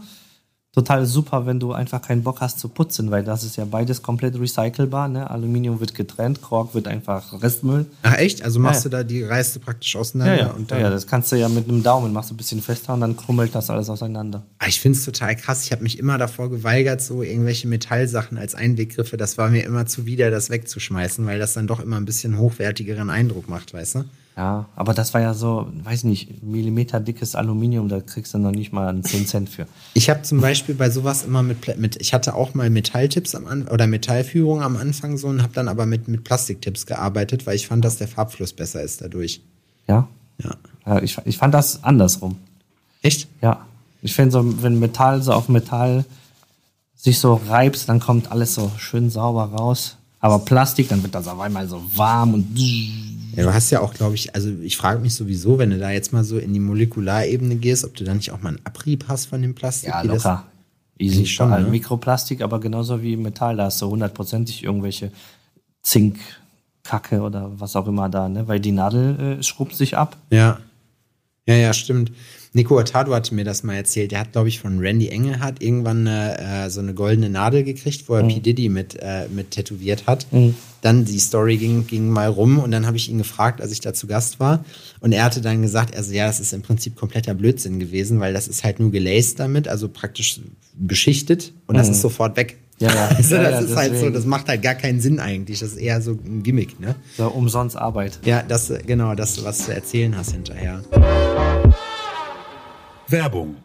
total 0.72 1.04
super, 1.04 1.44
wenn 1.44 1.61
du 1.61 1.72
einfach 1.72 2.00
keinen 2.00 2.22
Bock 2.22 2.40
hast 2.40 2.58
zu 2.58 2.68
putzen, 2.68 3.11
weil 3.11 3.22
das 3.22 3.44
ist 3.44 3.56
ja 3.56 3.66
beides 3.66 4.02
komplett 4.02 4.38
recycelbar. 4.40 5.06
Ne? 5.08 5.28
Aluminium 5.30 5.80
wird 5.80 5.94
getrennt, 5.94 6.40
Kork 6.40 6.74
wird 6.74 6.88
einfach 6.88 7.42
Restmüll. 7.42 7.85
Ach 8.02 8.14
echt? 8.16 8.42
Also 8.42 8.58
machst 8.58 8.85
Ja, 8.85 8.90
du 8.90 8.96
da 8.96 9.04
die 9.04 9.22
Reiße 9.22 9.61
praktisch 9.61 9.94
auseinander 9.96 10.37
ja, 10.37 10.46
und 10.50 10.70
ja, 10.70 10.76
dann 10.76 10.80
ja, 10.80 10.90
das 10.90 11.06
kannst 11.06 11.30
du 11.30 11.37
ja 11.37 11.48
mit 11.50 11.68
einem 11.68 11.82
Daumen, 11.82 12.12
machst 12.14 12.30
du 12.30 12.35
ein 12.35 12.38
bisschen 12.38 12.62
fester 12.62 12.94
und 12.94 13.02
dann 13.02 13.16
krummelt 13.16 13.54
das 13.54 13.68
alles 13.68 13.90
auseinander. 13.90 14.42
Ah, 14.58 14.66
Ich 14.66 14.80
finde 14.80 14.98
es 14.98 15.04
total 15.04 15.37
krass. 15.37 15.64
Ich 15.64 15.72
habe 15.72 15.82
mich 15.82 15.98
immer 15.98 16.16
davor 16.16 16.48
geweigert, 16.48 17.02
so 17.02 17.22
irgendwelche 17.22 17.68
Metallsachen 17.68 18.38
als 18.38 18.54
Einweggriffe. 18.54 19.18
Das 19.18 19.37
war 19.37 19.50
mir 19.50 19.64
immer 19.64 19.85
zuwider, 19.85 20.30
das 20.30 20.48
wegzuschmeißen, 20.48 21.26
weil 21.26 21.38
das 21.38 21.52
dann 21.52 21.66
doch 21.66 21.80
immer 21.80 21.96
ein 21.96 22.06
bisschen 22.06 22.38
hochwertigeren 22.38 23.11
Eindruck 23.11 23.48
macht, 23.48 23.74
weißt 23.74 23.96
du? 23.96 24.04
Ja, 24.36 24.66
aber 24.76 24.94
das 24.94 25.12
war 25.12 25.20
ja 25.20 25.34
so, 25.34 25.66
weiß 25.84 26.04
nicht, 26.04 26.42
Millimeter 26.42 27.00
dickes 27.00 27.34
Aluminium, 27.34 27.88
da 27.88 28.00
kriegst 28.00 28.32
du 28.32 28.38
noch 28.38 28.50
nicht 28.50 28.72
mal 28.72 28.88
einen 28.88 29.04
10 29.04 29.26
Cent 29.26 29.48
für. 29.50 29.66
Ich 29.92 30.08
habe 30.08 30.22
zum 30.22 30.40
Beispiel 30.40 30.74
bei 30.74 30.88
sowas 30.88 31.24
immer 31.24 31.42
mit, 31.42 31.78
mit 31.78 32.00
ich 32.00 32.14
hatte 32.14 32.34
auch 32.34 32.54
mal 32.54 32.70
Metalltipps 32.70 33.34
am 33.34 33.46
An 33.46 33.68
oder 33.68 33.86
Metallführung 33.86 34.62
am 34.62 34.76
Anfang 34.76 35.18
so 35.18 35.28
und 35.28 35.42
habe 35.42 35.52
dann 35.52 35.68
aber 35.68 35.84
mit, 35.84 36.08
mit 36.08 36.24
Plastiktipps 36.24 36.86
gearbeitet, 36.86 37.46
weil 37.46 37.56
ich 37.56 37.66
fand, 37.66 37.84
dass 37.84 37.98
der 37.98 38.08
Farbfluss 38.08 38.54
besser 38.54 38.82
ist 38.82 39.02
dadurch. 39.02 39.42
Ja? 39.86 40.08
Ja. 40.42 40.56
ja 40.86 41.02
ich, 41.02 41.18
ich 41.26 41.36
fand 41.36 41.52
das 41.52 41.84
andersrum. 41.84 42.36
Echt? 43.02 43.28
Ja. 43.42 43.66
Ich 44.00 44.14
finde 44.14 44.32
so, 44.32 44.62
wenn 44.62 44.78
Metall 44.78 45.22
so 45.22 45.32
auf 45.32 45.50
Metall 45.50 46.06
sich 46.96 47.18
so 47.18 47.34
reibt, 47.48 47.88
dann 47.88 48.00
kommt 48.00 48.32
alles 48.32 48.54
so 48.54 48.70
schön 48.78 49.10
sauber 49.10 49.44
raus. 49.44 49.96
Aber 50.20 50.38
Plastik, 50.38 50.88
dann 50.88 51.02
wird 51.02 51.14
das 51.14 51.28
auf 51.28 51.40
einmal 51.40 51.68
so 51.68 51.82
warm 51.96 52.34
und 52.34 52.54
Ja, 53.34 53.44
du 53.44 53.54
hast 53.54 53.70
ja 53.70 53.80
auch, 53.80 53.94
glaube 53.94 54.14
ich, 54.14 54.34
also 54.34 54.50
ich 54.62 54.76
frage 54.76 55.00
mich 55.00 55.14
sowieso, 55.14 55.58
wenn 55.58 55.70
du 55.70 55.78
da 55.78 55.90
jetzt 55.90 56.12
mal 56.12 56.24
so 56.24 56.38
in 56.38 56.52
die 56.52 56.60
Molekularebene 56.60 57.56
gehst, 57.56 57.84
ob 57.84 57.94
du 57.94 58.04
da 58.04 58.14
nicht 58.14 58.30
auch 58.30 58.42
mal 58.42 58.50
einen 58.50 58.64
Abrieb 58.64 59.06
hast 59.08 59.26
von 59.26 59.40
dem 59.40 59.54
Plastik. 59.54 59.88
ja, 59.90 60.02
locker. 60.02 60.44
Easy 60.98 61.26
schon, 61.26 61.50
schon. 61.50 61.62
ne? 61.64 61.70
Mikroplastik, 61.70 62.42
aber 62.42 62.60
genauso 62.60 63.02
wie 63.02 63.16
Metall, 63.16 63.56
da 63.56 63.64
hast 63.64 63.80
du 63.80 63.88
hundertprozentig 63.88 64.62
irgendwelche 64.62 65.10
Zinkkacke 65.82 67.22
oder 67.22 67.50
was 67.58 67.74
auch 67.74 67.86
immer 67.86 68.08
da, 68.08 68.28
ne? 68.28 68.46
Weil 68.46 68.60
die 68.60 68.72
Nadel 68.72 69.38
äh, 69.38 69.42
schrubbt 69.42 69.74
sich 69.74 69.96
ab. 69.96 70.16
Ja. 70.30 70.58
Ja, 71.46 71.54
ja, 71.54 71.72
stimmt. 71.72 72.12
Nico 72.54 72.74
Hurtado 72.76 73.14
hatte 73.14 73.34
mir 73.34 73.44
das 73.44 73.62
mal 73.62 73.76
erzählt. 73.76 74.12
Der 74.12 74.20
hat, 74.20 74.32
glaube 74.32 74.48
ich, 74.48 74.60
von 74.60 74.78
Randy 74.78 75.08
Engelhardt 75.08 75.62
irgendwann 75.62 76.06
eine, 76.06 76.66
äh, 76.66 76.70
so 76.70 76.80
eine 76.80 76.92
goldene 76.92 77.30
Nadel 77.30 77.64
gekriegt, 77.64 78.08
wo 78.08 78.14
er 78.14 78.24
P. 78.24 78.40
Diddy 78.40 78.68
mit, 78.68 78.96
äh, 79.00 79.26
mit 79.34 79.52
tätowiert 79.52 80.06
hat. 80.06 80.26
Dann 80.82 81.04
die 81.06 81.18
Story 81.18 81.56
ging, 81.56 81.86
ging 81.86 82.10
mal 82.10 82.28
rum 82.28 82.58
und 82.58 82.70
dann 82.70 82.86
habe 82.86 82.96
ich 82.98 83.08
ihn 83.08 83.16
gefragt, 83.16 83.62
als 83.62 83.72
ich 83.72 83.80
da 83.80 83.94
zu 83.94 84.06
Gast 84.06 84.38
war. 84.38 84.64
Und 85.00 85.12
er 85.12 85.24
hatte 85.24 85.40
dann 85.40 85.62
gesagt, 85.62 85.96
also 85.96 86.12
ja, 86.12 86.26
das 86.26 86.40
ist 86.40 86.52
im 86.52 86.60
Prinzip 86.60 86.96
kompletter 86.96 87.32
Blödsinn 87.32 87.78
gewesen, 87.80 88.20
weil 88.20 88.34
das 88.34 88.48
ist 88.48 88.64
halt 88.64 88.80
nur 88.80 88.90
gelaced 88.90 89.38
damit, 89.40 89.66
also 89.66 89.88
praktisch 89.88 90.40
beschichtet 90.74 91.52
und 91.66 91.76
das 91.76 91.88
ist 91.88 92.02
sofort 92.02 92.36
weg. 92.36 92.58
Ja, 92.80 92.92
ja. 92.92 93.08
Also 93.16 93.36
Ja, 93.36 93.42
das 93.42 93.60
ja, 93.64 93.70
ist 93.70 93.76
halt 93.76 93.98
so, 93.98 94.10
das 94.10 94.26
macht 94.26 94.48
halt 94.48 94.60
gar 94.60 94.74
keinen 94.74 95.00
Sinn 95.00 95.20
eigentlich. 95.20 95.60
Das 95.60 95.70
ist 95.70 95.78
eher 95.78 96.02
so 96.02 96.12
ein 96.12 96.42
Gimmick, 96.42 96.80
ne? 96.80 96.96
So 97.16 97.28
umsonst 97.28 97.76
Arbeit. 97.76 98.18
Ja, 98.24 98.42
das, 98.42 98.72
genau, 98.84 99.14
das, 99.14 99.42
was 99.44 99.66
du 99.66 99.72
erzählen 99.72 100.16
hast 100.16 100.32
hinterher. 100.32 100.82
Werbung. 103.08 103.56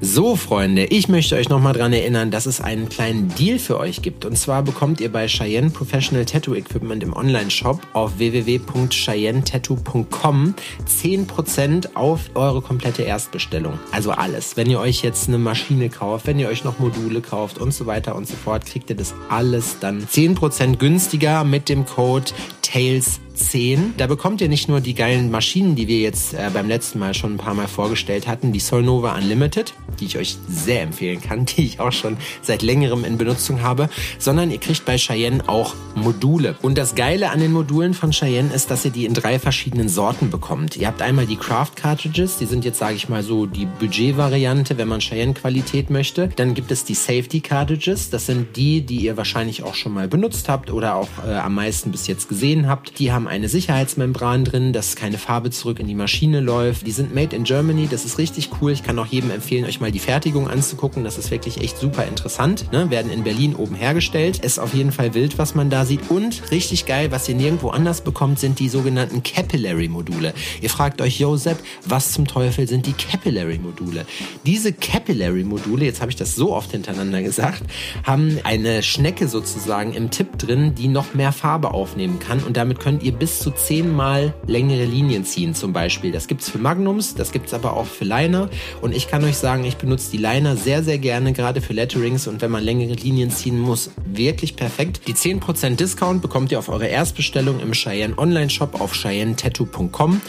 So, 0.00 0.36
Freunde, 0.36 0.86
ich 0.86 1.08
möchte 1.08 1.36
euch 1.36 1.48
nochmal 1.48 1.74
dran 1.74 1.92
erinnern, 1.92 2.32
dass 2.32 2.46
es 2.46 2.60
einen 2.60 2.88
kleinen 2.88 3.32
Deal 3.34 3.60
für 3.60 3.78
euch 3.78 4.02
gibt. 4.02 4.24
Und 4.24 4.36
zwar 4.36 4.62
bekommt 4.62 5.00
ihr 5.00 5.12
bei 5.12 5.26
Cheyenne 5.26 5.70
Professional 5.70 6.24
Tattoo 6.24 6.54
Equipment 6.54 7.02
im 7.02 7.14
Online-Shop 7.14 7.80
auf 7.92 8.18
www.cheyennetattoo.com 8.18 10.54
10% 10.88 11.94
auf 11.94 12.30
eure 12.34 12.62
komplette 12.62 13.02
Erstbestellung. 13.02 13.78
Also 13.92 14.12
alles. 14.12 14.56
Wenn 14.56 14.70
ihr 14.70 14.80
euch 14.80 15.02
jetzt 15.02 15.28
eine 15.28 15.38
Maschine 15.38 15.88
kauft, 15.88 16.26
wenn 16.26 16.38
ihr 16.38 16.48
euch 16.48 16.64
noch 16.64 16.80
Module 16.80 17.20
kauft 17.20 17.58
und 17.58 17.72
so 17.72 17.86
weiter 17.86 18.16
und 18.16 18.26
so 18.26 18.34
fort, 18.34 18.66
kriegt 18.66 18.90
ihr 18.90 18.96
das 18.96 19.14
alles 19.28 19.78
dann 19.78 20.04
10% 20.04 20.78
günstiger 20.78 21.44
mit 21.44 21.68
dem 21.68 21.86
Code 21.86 22.32
TAILS 22.62 23.20
10. 23.42 23.94
Da 23.96 24.06
bekommt 24.06 24.40
ihr 24.40 24.48
nicht 24.48 24.68
nur 24.68 24.80
die 24.80 24.94
geilen 24.94 25.30
Maschinen, 25.30 25.74
die 25.74 25.88
wir 25.88 25.98
jetzt 25.98 26.34
äh, 26.34 26.50
beim 26.52 26.68
letzten 26.68 26.98
Mal 26.98 27.14
schon 27.14 27.34
ein 27.34 27.38
paar 27.38 27.54
Mal 27.54 27.68
vorgestellt 27.68 28.26
hatten, 28.26 28.52
die 28.52 28.60
Solnova 28.60 29.16
Unlimited, 29.16 29.74
die 30.00 30.06
ich 30.06 30.16
euch 30.16 30.36
sehr 30.48 30.82
empfehlen 30.82 31.20
kann, 31.20 31.44
die 31.56 31.64
ich 31.64 31.80
auch 31.80 31.92
schon 31.92 32.16
seit 32.40 32.62
längerem 32.62 33.04
in 33.04 33.18
Benutzung 33.18 33.62
habe, 33.62 33.88
sondern 34.18 34.50
ihr 34.50 34.58
kriegt 34.58 34.84
bei 34.84 34.96
Cheyenne 34.96 35.48
auch 35.48 35.74
Module. 35.94 36.56
Und 36.62 36.78
das 36.78 36.94
Geile 36.94 37.30
an 37.30 37.40
den 37.40 37.52
Modulen 37.52 37.94
von 37.94 38.12
Cheyenne 38.12 38.52
ist, 38.52 38.70
dass 38.70 38.84
ihr 38.84 38.90
die 38.90 39.04
in 39.04 39.14
drei 39.14 39.38
verschiedenen 39.38 39.88
Sorten 39.88 40.30
bekommt. 40.30 40.76
Ihr 40.76 40.86
habt 40.86 41.02
einmal 41.02 41.26
die 41.26 41.36
Craft 41.36 41.72
Cartridges, 41.76 42.38
die 42.38 42.46
sind 42.46 42.64
jetzt, 42.64 42.78
sage 42.78 42.94
ich 42.94 43.08
mal 43.08 43.22
so, 43.22 43.46
die 43.46 43.66
Budget-Variante, 43.66 44.78
wenn 44.78 44.88
man 44.88 45.00
Cheyenne-Qualität 45.00 45.90
möchte. 45.90 46.28
Dann 46.36 46.54
gibt 46.54 46.70
es 46.70 46.84
die 46.84 46.94
Safety 46.94 47.40
Cartridges, 47.40 48.10
das 48.10 48.26
sind 48.26 48.56
die, 48.56 48.82
die 48.82 49.00
ihr 49.00 49.16
wahrscheinlich 49.16 49.62
auch 49.62 49.74
schon 49.74 49.92
mal 49.92 50.08
benutzt 50.08 50.48
habt 50.48 50.70
oder 50.70 50.96
auch 50.96 51.08
äh, 51.26 51.32
am 51.34 51.54
meisten 51.54 51.90
bis 51.90 52.06
jetzt 52.06 52.28
gesehen 52.28 52.68
habt. 52.68 52.98
Die 52.98 53.12
haben 53.12 53.28
eine 53.32 53.48
Sicherheitsmembran 53.48 54.44
drin, 54.44 54.72
dass 54.74 54.94
keine 54.94 55.16
Farbe 55.16 55.50
zurück 55.50 55.80
in 55.80 55.88
die 55.88 55.94
Maschine 55.94 56.40
läuft. 56.40 56.86
Die 56.86 56.92
sind 56.92 57.14
made 57.14 57.34
in 57.34 57.44
Germany, 57.44 57.88
das 57.90 58.04
ist 58.04 58.18
richtig 58.18 58.50
cool. 58.60 58.72
Ich 58.72 58.82
kann 58.82 58.98
auch 58.98 59.06
jedem 59.06 59.30
empfehlen, 59.30 59.64
euch 59.64 59.80
mal 59.80 59.90
die 59.90 59.98
Fertigung 59.98 60.48
anzugucken. 60.48 61.02
Das 61.02 61.16
ist 61.16 61.30
wirklich 61.30 61.62
echt 61.62 61.78
super 61.78 62.04
interessant. 62.04 62.70
Ne? 62.72 62.90
Werden 62.90 63.10
in 63.10 63.24
Berlin 63.24 63.56
oben 63.56 63.74
hergestellt. 63.74 64.44
Ist 64.44 64.58
auf 64.58 64.74
jeden 64.74 64.92
Fall 64.92 65.14
wild, 65.14 65.38
was 65.38 65.54
man 65.54 65.70
da 65.70 65.86
sieht. 65.86 66.10
Und 66.10 66.50
richtig 66.50 66.84
geil, 66.84 67.10
was 67.10 67.26
ihr 67.26 67.34
nirgendwo 67.34 67.70
anders 67.70 68.02
bekommt, 68.02 68.38
sind 68.38 68.58
die 68.58 68.68
sogenannten 68.68 69.22
Capillary-Module. 69.22 70.34
Ihr 70.60 70.70
fragt 70.70 71.00
euch, 71.00 71.18
Josep, 71.18 71.56
was 71.86 72.12
zum 72.12 72.26
Teufel 72.26 72.68
sind 72.68 72.84
die 72.84 72.92
Capillary-Module? 72.92 74.04
Diese 74.44 74.74
Capillary-Module, 74.74 75.86
jetzt 75.86 76.02
habe 76.02 76.10
ich 76.10 76.16
das 76.16 76.34
so 76.34 76.52
oft 76.54 76.72
hintereinander 76.72 77.22
gesagt, 77.22 77.62
haben 78.04 78.38
eine 78.44 78.82
Schnecke 78.82 79.26
sozusagen 79.26 79.94
im 79.94 80.10
Tipp 80.10 80.36
drin, 80.36 80.74
die 80.74 80.88
noch 80.88 81.14
mehr 81.14 81.32
Farbe 81.32 81.72
aufnehmen 81.72 82.18
kann. 82.18 82.40
Und 82.40 82.58
damit 82.58 82.78
könnt 82.78 83.02
ihr 83.02 83.21
bis 83.22 83.38
zu 83.38 83.52
zehnmal 83.52 84.34
längere 84.48 84.84
Linien 84.84 85.24
ziehen 85.24 85.54
zum 85.54 85.72
Beispiel. 85.72 86.10
Das 86.10 86.26
gibt's 86.26 86.50
für 86.50 86.58
Magnums, 86.58 87.14
das 87.14 87.30
gibt's 87.30 87.54
aber 87.54 87.76
auch 87.76 87.86
für 87.86 88.02
Liner. 88.04 88.50
Und 88.80 88.92
ich 88.92 89.06
kann 89.06 89.22
euch 89.22 89.36
sagen, 89.36 89.62
ich 89.62 89.76
benutze 89.76 90.10
die 90.10 90.16
Liner 90.16 90.56
sehr, 90.56 90.82
sehr 90.82 90.98
gerne, 90.98 91.32
gerade 91.32 91.60
für 91.60 91.72
Letterings 91.72 92.26
und 92.26 92.42
wenn 92.42 92.50
man 92.50 92.64
längere 92.64 92.94
Linien 92.94 93.30
ziehen 93.30 93.60
muss, 93.60 93.92
wirklich 94.04 94.56
perfekt. 94.56 95.02
Die 95.06 95.14
10% 95.14 95.76
Discount 95.76 96.20
bekommt 96.20 96.50
ihr 96.50 96.58
auf 96.58 96.68
eure 96.68 96.88
Erstbestellung 96.88 97.60
im 97.60 97.74
Cheyenne 97.74 98.18
Online-Shop 98.18 98.80
auf 98.80 98.92
cheyennetattoo.com. 98.92 100.20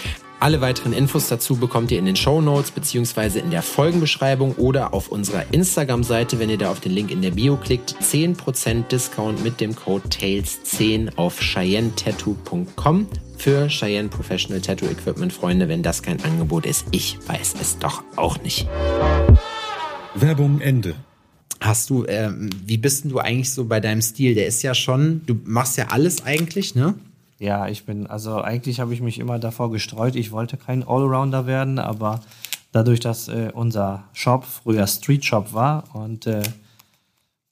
Alle 0.43 0.59
weiteren 0.59 0.91
Infos 0.91 1.29
dazu 1.29 1.55
bekommt 1.55 1.89
ihr 1.89 1.99
in 1.99 2.03
den 2.03 2.17
Show 2.17 2.41
Notes 2.41 2.71
beziehungsweise 2.71 3.39
in 3.39 3.49
der 3.49 3.61
Folgenbeschreibung 3.61 4.55
oder 4.55 4.93
auf 4.93 5.07
unserer 5.07 5.45
Instagram-Seite, 5.53 6.37
wenn 6.37 6.49
ihr 6.49 6.57
da 6.57 6.69
auf 6.69 6.81
den 6.81 6.91
Link 6.91 7.11
in 7.11 7.21
der 7.21 7.31
Bio 7.31 7.55
klickt. 7.55 7.95
10% 8.01 8.89
Discount 8.89 9.41
mit 9.41 9.61
dem 9.61 9.73
Code 9.73 10.05
TAILS10 10.09 11.15
auf 11.15 11.39
CheyenneTattoo.com 11.39 13.07
für 13.37 13.69
Cheyenne 13.69 14.09
Professional 14.09 14.59
Tattoo 14.59 14.87
Equipment 14.87 15.31
Freunde. 15.31 15.69
Wenn 15.69 15.81
das 15.81 16.03
kein 16.03 16.21
Angebot 16.25 16.65
ist, 16.65 16.87
ich 16.91 17.17
weiß 17.25 17.53
es 17.61 17.79
doch 17.79 18.03
auch 18.17 18.41
nicht. 18.41 18.67
Werbung 20.13 20.59
Ende. 20.59 20.95
Hast 21.61 21.89
du, 21.89 22.03
ähm, 22.05 22.49
wie 22.65 22.77
bist 22.77 23.05
denn 23.05 23.11
du 23.11 23.19
eigentlich 23.19 23.53
so 23.53 23.63
bei 23.63 23.79
deinem 23.79 24.01
Stil? 24.01 24.35
Der 24.35 24.47
ist 24.47 24.61
ja 24.61 24.75
schon, 24.75 25.21
du 25.25 25.39
machst 25.45 25.77
ja 25.77 25.87
alles 25.87 26.25
eigentlich, 26.25 26.75
ne? 26.75 26.95
Ja, 27.43 27.67
ich 27.67 27.85
bin, 27.85 28.07
also 28.07 28.41
eigentlich 28.41 28.79
habe 28.79 28.93
ich 28.93 29.01
mich 29.01 29.19
immer 29.19 29.37
davor 29.37 29.69
gestreut. 29.69 30.15
Ich 30.15 30.31
wollte 30.31 30.55
kein 30.55 30.81
Allrounder 30.81 31.45
werden, 31.45 31.77
aber 31.77 32.21
dadurch, 32.71 33.01
dass 33.01 33.27
äh, 33.27 33.51
unser 33.53 34.05
Shop 34.13 34.45
früher 34.45 34.87
Street 34.87 35.25
Shop 35.25 35.51
war 35.51 35.93
und 35.93 36.25
äh, 36.25 36.41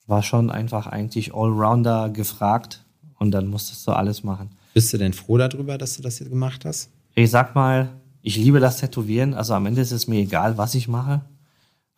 war 0.08 0.24
schon 0.24 0.50
einfach 0.50 0.88
eigentlich 0.88 1.34
Allrounder 1.36 2.10
gefragt 2.10 2.86
und 3.20 3.32
dann 3.32 3.48
musstest 3.48 3.86
du 3.86 3.92
alles 3.92 4.24
machen. 4.24 4.52
Bist 4.74 4.94
du 4.94 4.98
denn 4.98 5.12
froh 5.12 5.38
darüber, 5.38 5.78
dass 5.78 5.98
du 5.98 6.02
das 6.02 6.20
jetzt 6.20 6.30
gemacht 6.30 6.64
hast? 6.64 6.90
Ich 7.16 7.30
sag 7.30 7.54
mal, 7.54 7.90
ich 8.22 8.38
liebe 8.38 8.62
das 8.62 8.78
Tätowieren, 8.78 9.34
also 9.34 9.56
am 9.56 9.66
Ende 9.66 9.82
ist 9.82 9.92
es 9.92 10.08
mir 10.08 10.22
egal, 10.22 10.58
was 10.58 10.74
ich 10.74 10.88
mache. 10.88 11.20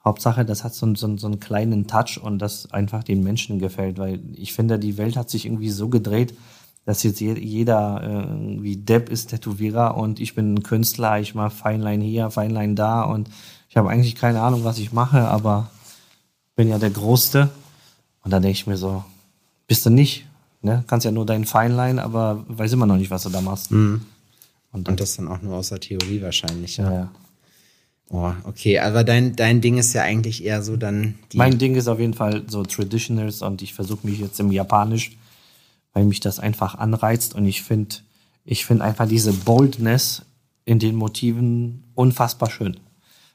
Hauptsache, 0.04 0.46
das 0.46 0.64
hat 0.64 0.74
so, 0.74 0.96
so, 0.96 1.16
so 1.16 1.28
einen 1.28 1.40
kleinen 1.40 1.86
Touch 1.86 2.20
und 2.20 2.40
das 2.40 2.72
einfach 2.72 3.04
den 3.04 3.22
Menschen 3.22 3.60
gefällt, 3.60 4.00
weil 4.00 4.20
ich 4.34 4.54
finde, 4.54 4.80
die 4.80 4.98
Welt 4.98 5.16
hat 5.16 5.30
sich 5.30 5.46
irgendwie 5.46 5.70
so 5.70 5.90
gedreht, 5.90 6.34
dass 6.86 7.04
jetzt 7.04 7.22
jeder 7.22 8.02
äh, 8.04 8.32
irgendwie 8.32 8.76
Depp 8.78 9.10
ist 9.10 9.28
Tätowierer 9.28 9.96
und 9.96 10.20
ich 10.20 10.36
bin 10.36 10.56
ein 10.56 10.64
Künstler, 10.64 11.20
ich 11.20 11.34
mache 11.34 11.56
Feinlein 11.56 12.02
hier, 12.02 12.30
Feinlein 12.30 12.76
da 12.76 13.04
und 13.04 13.30
ich 13.70 13.78
habe 13.78 13.90
eigentlich 13.90 14.16
keine 14.16 14.42
Ahnung, 14.42 14.64
was 14.64 14.78
ich 14.78 14.92
mache, 14.92 15.28
aber 15.28 15.72
bin 16.56 16.70
ja 16.70 16.78
der 16.78 16.92
Größte. 16.92 17.50
Und 18.24 18.32
dann 18.32 18.42
denke 18.42 18.56
ich 18.56 18.68
mir 18.68 18.78
so, 18.78 19.04
bist 19.68 19.86
du 19.86 19.90
nicht, 19.90 20.26
ne? 20.62 20.84
Kannst 20.88 21.06
ja 21.06 21.12
nur 21.12 21.26
dein 21.26 21.46
Feinlein, 21.46 22.00
aber 22.00 22.46
weiß 22.48 22.74
immer 22.74 22.86
noch 22.86 22.98
nicht, 22.98 23.12
was 23.12 23.24
du 23.24 23.30
da 23.30 23.42
machst. 23.42 23.72
Mhm. 23.72 24.02
Und, 24.72 24.90
und, 24.90 25.00
das 25.00 25.16
dann 25.16 25.28
auch 25.28 25.42
nur 25.42 25.56
aus 25.58 25.70
der 25.70 25.80
Theorie 25.80 26.22
wahrscheinlich, 26.22 26.78
ja. 26.78 26.92
ja. 26.92 27.12
Oh, 28.10 28.32
okay, 28.44 28.80
aber 28.80 29.04
dein, 29.04 29.36
dein 29.36 29.62
Ding 29.62 29.78
ist 29.78 29.94
ja 29.94 30.04
eigentlich 30.04 30.44
eher 30.44 30.62
so 30.62 30.78
dann 30.78 31.16
die. 31.32 31.38
Mein 31.38 31.58
Ding 31.58 31.76
ist 31.76 31.88
auf 31.88 32.00
jeden 32.00 32.14
Fall 32.14 32.44
so 32.48 32.64
Traditionals 32.64 33.42
und 33.42 33.62
ich 33.62 33.74
versuche 33.74 34.06
mich 34.06 34.20
jetzt 34.20 34.40
im 34.40 34.52
Japanisch 34.52 35.18
weil 35.94 36.06
mich 36.06 36.20
das 36.20 36.40
einfach 36.40 36.76
anreizt 36.76 37.36
und 37.36 37.46
ich 37.46 37.64
finde 37.64 37.96
ich 38.46 38.66
finde 38.66 38.84
einfach 38.84 39.08
diese 39.08 39.32
Boldness 39.32 40.24
in 40.66 40.80
den 40.80 40.96
Motiven 40.96 41.84
unfassbar 41.96 42.50
schön. 42.50 42.78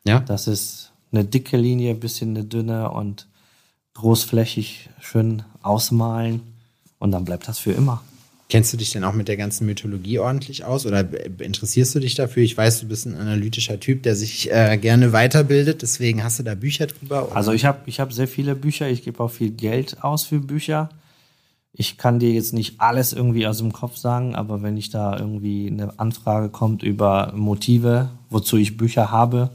Ja. 0.05 0.21
Das 0.21 0.47
ist 0.47 0.93
eine 1.13 1.25
dicke 1.25 1.57
Linie, 1.57 1.95
bisschen 1.95 2.31
eine 2.31 2.45
dünne 2.45 2.91
und 2.91 3.27
großflächig 3.95 4.91
schön 5.01 5.43
ausmalen 5.63 6.41
und 6.99 7.11
dann 7.11 7.25
bleibt 7.25 7.49
das 7.49 7.59
für 7.59 7.73
immer. 7.73 8.03
Kennst 8.51 8.73
du 8.73 8.79
dich 8.79 8.93
denn 8.93 9.05
auch 9.05 9.13
mit 9.13 9.29
der 9.29 9.37
ganzen 9.37 9.67
Mythologie 9.67 10.19
ordentlich 10.19 10.65
aus 10.65 10.87
oder 10.87 11.07
interessierst 11.39 11.95
du 11.95 12.01
dich 12.01 12.15
dafür? 12.15 12.43
Ich 12.43 12.57
weiß, 12.57 12.81
du 12.81 12.89
bist 12.89 13.05
ein 13.05 13.15
analytischer 13.15 13.79
Typ, 13.79 14.03
der 14.05 14.17
sich 14.17 14.51
äh, 14.51 14.79
gerne 14.79 15.13
weiterbildet, 15.13 15.83
deswegen 15.83 16.25
hast 16.25 16.39
du 16.39 16.45
da 16.45 16.55
Bücher 16.55 16.87
drüber? 16.87 17.27
Oder? 17.27 17.37
Also 17.37 17.53
ich 17.53 17.67
habe 17.67 17.81
ich 17.85 18.01
hab 18.01 18.11
sehr 18.13 18.29
viele 18.29 18.55
Bücher, 18.55 18.89
ich 18.89 19.03
gebe 19.03 19.23
auch 19.23 19.31
viel 19.31 19.51
Geld 19.51 20.03
aus 20.03 20.25
für 20.25 20.39
Bücher. 20.39 20.89
Ich 21.81 21.97
kann 21.97 22.19
dir 22.19 22.33
jetzt 22.33 22.53
nicht 22.53 22.81
alles 22.81 23.13
irgendwie 23.13 23.47
aus 23.47 23.59
dem 23.59 23.73
Kopf 23.73 23.97
sagen, 23.97 24.35
aber 24.35 24.63
wenn 24.63 24.77
ich 24.77 24.91
da 24.91 25.17
irgendwie 25.17 25.69
eine 25.69 25.97
Anfrage 26.01 26.49
kommt 26.49 26.83
über 26.83 27.33
Motive, 27.37 28.11
wozu 28.31 28.57
ich 28.57 28.77
Bücher 28.77 29.13
habe, 29.13 29.51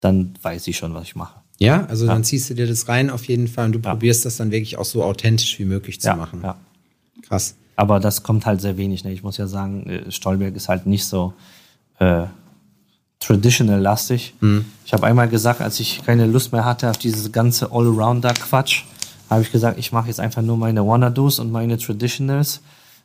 dann 0.00 0.34
weiß 0.42 0.66
ich 0.66 0.76
schon, 0.76 0.92
was 0.92 1.04
ich 1.04 1.14
mache. 1.14 1.40
Ja, 1.60 1.86
also 1.86 2.06
ja. 2.06 2.12
dann 2.12 2.24
ziehst 2.24 2.50
du 2.50 2.54
dir 2.54 2.66
das 2.66 2.88
rein 2.88 3.08
auf 3.08 3.26
jeden 3.26 3.46
Fall 3.46 3.66
und 3.66 3.72
du 3.72 3.78
ja. 3.78 3.92
probierst 3.92 4.24
das 4.24 4.36
dann 4.38 4.50
wirklich 4.50 4.78
auch 4.78 4.84
so 4.84 5.04
authentisch 5.04 5.60
wie 5.60 5.64
möglich 5.64 6.00
zu 6.00 6.08
ja, 6.08 6.16
machen. 6.16 6.40
Ja. 6.42 6.56
Krass. 7.22 7.54
Aber 7.76 8.00
das 8.00 8.24
kommt 8.24 8.44
halt 8.44 8.60
sehr 8.60 8.76
wenig. 8.76 9.04
Ne? 9.04 9.12
Ich 9.12 9.22
muss 9.22 9.36
ja 9.36 9.46
sagen, 9.46 9.86
äh, 9.86 10.10
Stolberg 10.10 10.56
ist 10.56 10.68
halt 10.68 10.86
nicht 10.86 11.04
so 11.04 11.34
äh, 12.00 12.24
traditional-lastig. 13.20 14.34
Mhm. 14.40 14.64
Ich 14.84 14.92
habe 14.92 15.06
einmal 15.06 15.28
gesagt, 15.28 15.60
als 15.60 15.78
ich 15.78 16.02
keine 16.04 16.26
Lust 16.26 16.52
mehr 16.52 16.64
hatte 16.64 16.90
auf 16.90 16.98
dieses 16.98 17.30
ganze 17.30 17.70
Allrounder-Quatsch, 17.70 18.86
habe 19.30 19.42
ich 19.42 19.52
gesagt, 19.52 19.78
ich 19.78 19.92
mache 19.92 20.08
jetzt 20.08 20.20
einfach 20.20 20.42
nur 20.42 20.56
meine 20.56 20.86
Wannadoos 20.86 21.38
und 21.38 21.52
meine 21.52 21.78
Traditionals. 21.78 22.60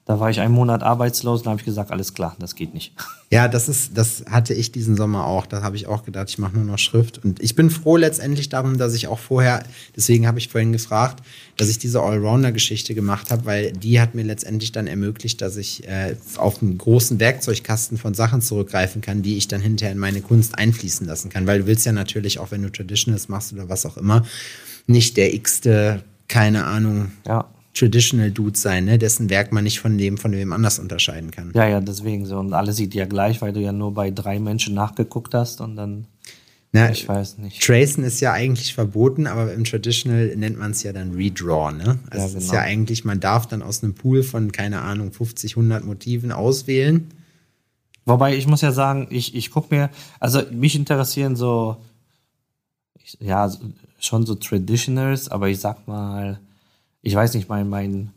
Da 0.06 0.20
war 0.20 0.30
ich 0.30 0.40
einen 0.40 0.54
Monat 0.54 0.84
arbeitslos 0.84 1.42
und 1.42 1.48
habe 1.48 1.60
ich 1.60 1.66
gesagt, 1.66 1.90
alles 1.90 2.14
klar, 2.14 2.36
das 2.40 2.56
geht 2.56 2.74
nicht. 2.74 2.94
Ja, 3.32 3.48
das 3.48 3.68
ist, 3.68 3.98
das 3.98 4.24
hatte 4.30 4.54
ich 4.54 4.72
diesen 4.72 4.96
Sommer 4.96 5.26
auch. 5.26 5.48
Da 5.48 5.64
habe 5.64 5.76
ich 5.76 5.88
auch 5.88 6.06
gedacht, 6.06 6.30
ich 6.30 6.38
mache 6.38 6.56
nur 6.56 6.64
noch 6.64 6.78
Schrift. 6.78 7.26
Und 7.26 7.42
ich 7.42 7.56
bin 7.56 7.72
froh 7.72 7.98
letztendlich 7.98 8.50
darum, 8.50 8.78
dass 8.78 8.94
ich 8.94 9.08
auch 9.08 9.18
vorher, 9.18 9.64
deswegen 9.96 10.28
habe 10.28 10.38
ich 10.38 10.48
vorhin 10.48 10.72
gefragt, 10.72 11.24
dass 11.58 11.68
ich 11.68 11.80
diese 11.80 12.02
Allrounder-Geschichte 12.02 12.94
gemacht 12.94 13.32
habe, 13.32 13.46
weil 13.46 13.74
die 13.74 14.00
hat 14.00 14.14
mir 14.14 14.24
letztendlich 14.24 14.72
dann 14.72 14.86
ermöglicht, 14.86 15.42
dass 15.42 15.58
ich 15.58 15.86
äh, 15.88 16.16
auf 16.38 16.62
einen 16.62 16.78
großen 16.78 17.20
Werkzeugkasten 17.20 17.98
von 17.98 18.14
Sachen 18.14 18.42
zurückgreifen 18.42 19.02
kann, 19.02 19.24
die 19.24 19.38
ich 19.38 19.48
dann 19.48 19.60
hinterher 19.60 19.92
in 19.92 20.00
meine 20.00 20.22
Kunst 20.22 20.58
einfließen 20.58 21.08
lassen 21.08 21.30
kann. 21.30 21.48
Weil 21.48 21.62
du 21.62 21.66
willst 21.66 21.86
ja 21.86 21.92
natürlich, 21.92 22.38
auch 22.38 22.52
wenn 22.52 22.62
du 22.62 22.72
Traditionals 22.72 23.28
machst 23.28 23.52
oder 23.52 23.70
was 23.70 23.88
auch 23.88 23.98
immer, 23.98 24.24
nicht 24.86 25.18
der 25.18 25.34
x-te 25.34 26.04
keine 26.28 26.66
Ahnung, 26.66 27.12
ja. 27.26 27.46
Traditional 27.76 28.32
Dude 28.32 28.58
sein, 28.58 28.86
ne? 28.86 28.98
dessen 28.98 29.30
Werk 29.30 29.52
man 29.52 29.66
nicht 29.66 29.80
von 29.80 29.98
dem 29.98 30.18
von 30.18 30.32
wem 30.32 30.54
anders 30.54 30.80
unterscheiden 30.80 31.32
kann. 31.32 31.52
Ja, 31.54 31.68
ja, 31.68 31.82
deswegen 31.82 32.26
so. 32.26 32.40
Und 32.40 32.54
alles 32.54 32.78
sieht 32.78 32.96
ja 32.96 33.06
gleich, 33.06 33.42
weil 33.42 33.52
du 33.52 33.60
ja 33.60 33.74
nur 33.74 33.94
bei 33.94 34.12
drei 34.12 34.40
Menschen 34.40 34.74
nachgeguckt 34.74 35.34
hast 35.34 35.62
und 35.62 35.76
dann. 35.76 36.06
Na, 36.72 36.90
ich 36.90 37.08
weiß 37.08 37.38
nicht. 37.38 37.62
Tracen 37.62 38.04
ist 38.04 38.20
ja 38.20 38.34
eigentlich 38.34 38.74
verboten, 38.74 39.28
aber 39.28 39.54
im 39.54 39.64
Traditional 39.64 40.36
nennt 40.36 40.58
man 40.58 40.72
es 40.72 40.84
ja 40.84 40.92
dann 40.92 41.14
Redraw, 41.14 41.72
ne? 41.72 42.00
Also 42.10 42.26
ja, 42.26 42.28
genau. 42.28 42.38
ist 42.38 42.52
ja 42.52 42.62
eigentlich, 42.62 43.06
man 43.06 43.20
darf 43.20 43.48
dann 43.48 43.62
aus 43.62 43.82
einem 43.82 43.94
Pool 43.94 44.24
von, 44.24 44.52
keine 44.52 44.82
Ahnung, 44.82 45.14
50, 45.14 45.56
100 45.56 45.86
Motiven 45.86 46.32
auswählen. 46.32 47.08
Wobei 48.06 48.36
ich 48.36 48.48
muss 48.48 48.62
ja 48.62 48.72
sagen, 48.72 49.08
ich, 49.10 49.36
ich 49.36 49.52
gucke 49.52 49.74
mir, 49.74 49.90
also 50.20 50.42
mich 50.52 50.76
interessieren 50.76 51.36
so, 51.36 51.78
ja, 53.20 53.50
schon 54.06 54.26
so 54.26 54.36
Traditionals, 54.36 55.30
aber 55.30 55.50
ich 55.50 55.60
sag 55.60 55.88
mal, 55.88 56.40
ich 57.02 57.16
weiß 57.16 57.34
nicht, 57.34 57.50
mein, 57.50 57.70
mein 57.70 58.12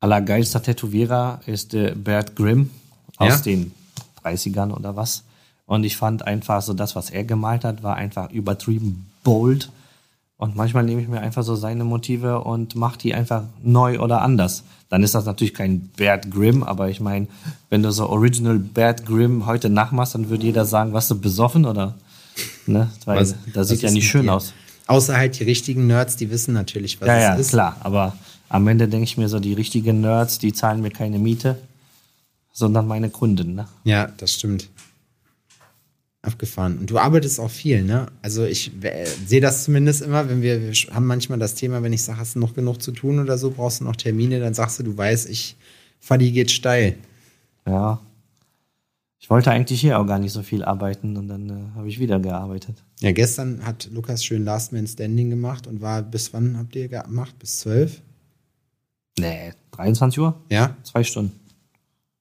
allergeilster 0.00 0.62
Tätowierer 0.62 1.40
ist 1.46 1.74
äh, 1.74 1.94
Bert 1.96 2.36
Grimm 2.36 2.70
aus 3.16 3.28
ja? 3.28 3.36
den 3.38 3.72
30ern 4.22 4.72
oder 4.72 4.96
was. 4.96 5.24
Und 5.66 5.84
ich 5.84 5.96
fand 5.96 6.26
einfach 6.26 6.62
so, 6.62 6.74
das, 6.74 6.94
was 6.94 7.10
er 7.10 7.24
gemalt 7.24 7.64
hat, 7.64 7.82
war 7.82 7.96
einfach 7.96 8.30
übertrieben 8.30 9.06
bold. 9.22 9.70
Und 10.36 10.56
manchmal 10.56 10.84
nehme 10.84 11.00
ich 11.00 11.08
mir 11.08 11.20
einfach 11.20 11.42
so 11.42 11.56
seine 11.56 11.84
Motive 11.84 12.40
und 12.40 12.74
mache 12.74 12.98
die 12.98 13.14
einfach 13.14 13.44
neu 13.62 14.00
oder 14.00 14.20
anders. 14.20 14.64
Dann 14.90 15.02
ist 15.02 15.14
das 15.14 15.24
natürlich 15.24 15.54
kein 15.54 15.88
Bert 15.96 16.30
Grimm, 16.30 16.62
aber 16.62 16.90
ich 16.90 17.00
meine, 17.00 17.28
wenn 17.70 17.82
du 17.82 17.90
so 17.90 18.08
Original 18.08 18.58
Bert 18.58 19.06
Grimm 19.06 19.46
heute 19.46 19.70
nachmachst, 19.70 20.14
dann 20.14 20.28
würde 20.28 20.44
jeder 20.44 20.66
sagen, 20.66 20.92
was 20.92 21.08
du 21.08 21.18
besoffen 21.18 21.64
oder? 21.64 21.94
Ne? 22.66 22.90
Weil 23.04 23.20
was, 23.20 23.34
das 23.52 23.68
sieht 23.68 23.82
ja 23.82 23.90
nicht 23.90 24.08
schön 24.08 24.28
aus. 24.28 24.52
Außer 24.86 25.16
halt 25.16 25.38
die 25.38 25.44
richtigen 25.44 25.86
Nerds, 25.86 26.16
die 26.16 26.30
wissen 26.30 26.52
natürlich, 26.52 27.00
was 27.00 27.08
ja, 27.08 27.16
es 27.16 27.22
ja, 27.22 27.34
ist. 27.34 27.52
Ja, 27.52 27.52
klar. 27.52 27.76
Aber 27.80 28.16
am 28.48 28.68
Ende 28.68 28.88
denke 28.88 29.04
ich 29.04 29.16
mir 29.16 29.28
so, 29.28 29.40
die 29.40 29.54
richtigen 29.54 30.00
Nerds, 30.00 30.38
die 30.38 30.52
zahlen 30.52 30.82
mir 30.82 30.90
keine 30.90 31.18
Miete, 31.18 31.58
sondern 32.52 32.86
meine 32.86 33.10
Kunden. 33.10 33.54
Ne? 33.54 33.66
Ja, 33.84 34.12
das 34.18 34.34
stimmt. 34.34 34.68
Abgefahren. 36.22 36.78
Und 36.78 36.90
du 36.90 36.98
arbeitest 36.98 37.38
auch 37.38 37.50
viel, 37.50 37.82
ne? 37.82 38.06
Also 38.22 38.44
ich 38.44 38.72
äh, 38.82 39.06
sehe 39.26 39.42
das 39.42 39.64
zumindest 39.64 40.00
immer, 40.00 40.28
wenn 40.30 40.40
wir, 40.40 40.62
wir 40.62 40.72
haben 40.94 41.06
manchmal 41.06 41.38
das 41.38 41.54
Thema, 41.54 41.82
wenn 41.82 41.92
ich 41.92 42.02
sage, 42.02 42.18
hast 42.18 42.34
du 42.34 42.38
noch 42.38 42.54
genug 42.54 42.80
zu 42.80 42.92
tun 42.92 43.18
oder 43.18 43.36
so, 43.36 43.50
brauchst 43.50 43.80
du 43.80 43.84
noch 43.84 43.96
Termine, 43.96 44.40
dann 44.40 44.54
sagst 44.54 44.78
du, 44.78 44.84
du 44.84 44.96
weißt, 44.96 45.28
ich, 45.28 45.56
Fadi 46.00 46.30
geht 46.30 46.50
steil. 46.50 46.96
Ja, 47.66 48.00
ich 49.24 49.30
wollte 49.30 49.50
eigentlich 49.50 49.80
hier 49.80 49.98
auch 49.98 50.06
gar 50.06 50.18
nicht 50.18 50.32
so 50.32 50.42
viel 50.42 50.62
arbeiten 50.62 51.16
und 51.16 51.28
dann 51.28 51.48
äh, 51.48 51.76
habe 51.76 51.88
ich 51.88 51.98
wieder 51.98 52.20
gearbeitet. 52.20 52.84
Ja, 53.00 53.10
gestern 53.12 53.64
hat 53.64 53.88
Lukas 53.90 54.22
schön 54.22 54.44
Last 54.44 54.74
Man 54.74 54.86
Standing 54.86 55.30
gemacht 55.30 55.66
und 55.66 55.80
war 55.80 56.02
bis 56.02 56.34
wann 56.34 56.58
habt 56.58 56.76
ihr 56.76 56.88
gemacht? 56.88 57.38
Bis 57.38 57.60
zwölf? 57.60 58.02
Nee, 59.18 59.54
23 59.70 60.20
Uhr? 60.20 60.38
Ja. 60.50 60.76
Zwei 60.82 61.04
Stunden. 61.04 61.32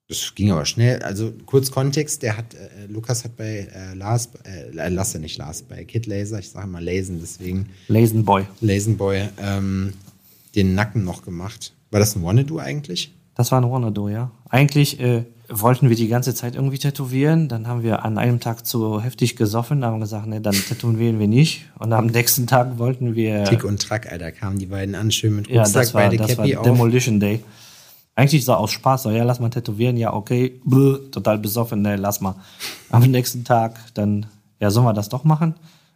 Das 0.07 0.33
ging 0.33 0.53
aber 0.53 0.65
schnell. 0.65 1.03
Also 1.03 1.33
kurz 1.45 1.71
Kontext, 1.71 2.23
der 2.23 2.37
hat, 2.37 2.53
äh, 2.53 2.85
Lukas 2.87 3.25
hat 3.25 3.35
bei 3.35 3.67
äh, 3.75 3.95
Lars, 3.95 4.29
äh, 4.45 4.71
Lasse 4.71 5.19
nicht 5.19 5.37
Lars, 5.37 5.61
bei 5.61 5.83
Kid 5.83 6.05
Laser, 6.05 6.39
ich 6.39 6.51
sage 6.51 6.67
mal 6.67 6.81
Lasen, 6.81 7.19
deswegen. 7.19 7.67
Lasen 7.89 8.23
Boy. 8.23 8.45
Lasen 8.61 8.95
Boy, 8.95 9.27
ähm, 9.41 9.91
den 10.55 10.73
Nacken 10.73 11.03
noch 11.03 11.25
gemacht. 11.25 11.73
War 11.91 11.99
das 11.99 12.15
ein 12.15 12.23
Wanna-Do 12.23 12.59
eigentlich? 12.59 13.13
Das 13.35 13.51
war 13.51 13.59
in 13.59 13.65
Ronaldo, 13.65 14.09
ja. 14.09 14.31
Eigentlich 14.47 14.99
äh, 14.99 15.25
wollten 15.49 15.89
wir 15.89 15.95
die 15.95 16.07
ganze 16.07 16.33
Zeit 16.33 16.55
irgendwie 16.55 16.77
tätowieren. 16.77 17.47
Dann 17.47 17.67
haben 17.67 17.83
wir 17.83 18.05
an 18.05 18.17
einem 18.17 18.39
Tag 18.39 18.65
zu 18.65 19.01
heftig 19.01 19.35
gesoffen. 19.35 19.83
Haben 19.83 19.99
gesagt, 19.99 20.27
ne, 20.27 20.41
dann 20.41 20.53
tätowieren 20.53 21.19
wir 21.19 21.27
nicht. 21.27 21.65
Und 21.79 21.93
am 21.93 22.07
nächsten 22.07 22.47
Tag 22.47 22.77
wollten 22.77 23.15
wir. 23.15 23.43
Tick 23.45 23.63
und 23.63 23.81
Track, 23.81 24.11
Alter, 24.11 24.31
kamen 24.31 24.57
die 24.57 24.67
beiden 24.67 24.95
an, 24.95 25.11
schön 25.11 25.35
mit 25.35 25.47
ja, 25.49 25.61
Rucksack, 25.61 25.83
das 25.83 25.93
war, 25.93 26.03
beide 26.03 26.17
das 26.17 26.27
Cappy 26.35 26.53
war 26.53 26.59
auf. 26.59 26.65
Demolition 26.65 27.19
Day. 27.19 27.43
Eigentlich 28.15 28.45
so 28.45 28.53
aus 28.53 28.71
Spaß, 28.71 29.03
so, 29.03 29.09
ja, 29.09 29.23
lass 29.23 29.39
mal 29.39 29.49
tätowieren, 29.49 29.97
ja, 29.97 30.13
okay, 30.13 30.61
Bluh, 30.63 30.97
total 31.09 31.39
besoffen, 31.39 31.81
ne, 31.81 31.95
lass 31.95 32.21
mal. 32.21 32.35
Am 32.91 33.01
nächsten 33.09 33.43
Tag 33.43 33.79
dann, 33.95 34.27
ja, 34.59 34.69
sollen 34.69 34.85
wir 34.85 34.93
das 34.93 35.09
doch 35.09 35.23
machen? 35.23 35.55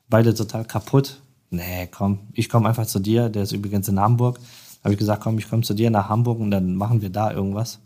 Beide 0.09 0.33
total 0.33 0.65
kaputt. 0.65 1.21
Nee, 1.51 1.87
komm, 1.91 2.19
ich 2.33 2.49
komme 2.49 2.67
einfach 2.67 2.87
zu 2.87 2.99
dir, 2.99 3.29
der 3.29 3.43
ist 3.43 3.51
übrigens 3.51 3.87
in 3.87 3.99
Hamburg. 3.99 4.39
Habe 4.83 4.93
ich 4.93 4.99
gesagt, 4.99 5.21
komm, 5.21 5.37
ich 5.37 5.47
komme 5.47 5.61
zu 5.61 5.75
dir 5.75 5.91
nach 5.91 6.09
Hamburg 6.09 6.39
und 6.39 6.49
dann 6.49 6.75
machen 6.75 7.01
wir 7.01 7.09
da 7.09 7.31
irgendwas. 7.31 7.79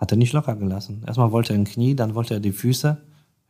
Hat 0.00 0.10
er 0.10 0.16
nicht 0.16 0.32
locker 0.32 0.56
gelassen. 0.56 1.02
Erstmal 1.06 1.30
wollte 1.30 1.52
er 1.52 1.58
ein 1.58 1.64
Knie, 1.64 1.94
dann 1.94 2.14
wollte 2.14 2.34
er 2.34 2.40
die 2.40 2.52
Füße. 2.52 2.96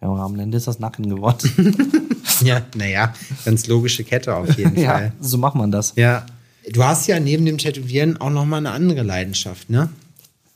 Ja, 0.03 0.09
am 0.09 0.39
Ende 0.39 0.57
ist 0.57 0.67
das 0.67 0.81
Nacken 0.81 1.09
geworden. 1.09 1.49
Ja, 2.43 2.63
naja, 2.75 3.13
ganz 3.45 3.67
logische 3.67 4.05
Kette 4.05 4.35
auf 4.35 4.57
jeden 4.57 4.77
ja, 4.81 4.93
Fall. 4.93 5.13
so 5.21 5.39
macht 5.39 5.55
man 5.55 5.71
das. 5.71 5.93
Ja. 5.97 6.25
Du 6.71 6.83
hast 6.85 7.07
ja 7.07 7.21
neben 7.21 7.45
dem 7.45 7.59
Tätowieren 7.59 8.19
auch 8.19 8.31
nochmal 8.31 8.59
eine 8.59 8.71
andere 8.71 9.03
Leidenschaft, 9.03 9.71
ne? 9.71 9.91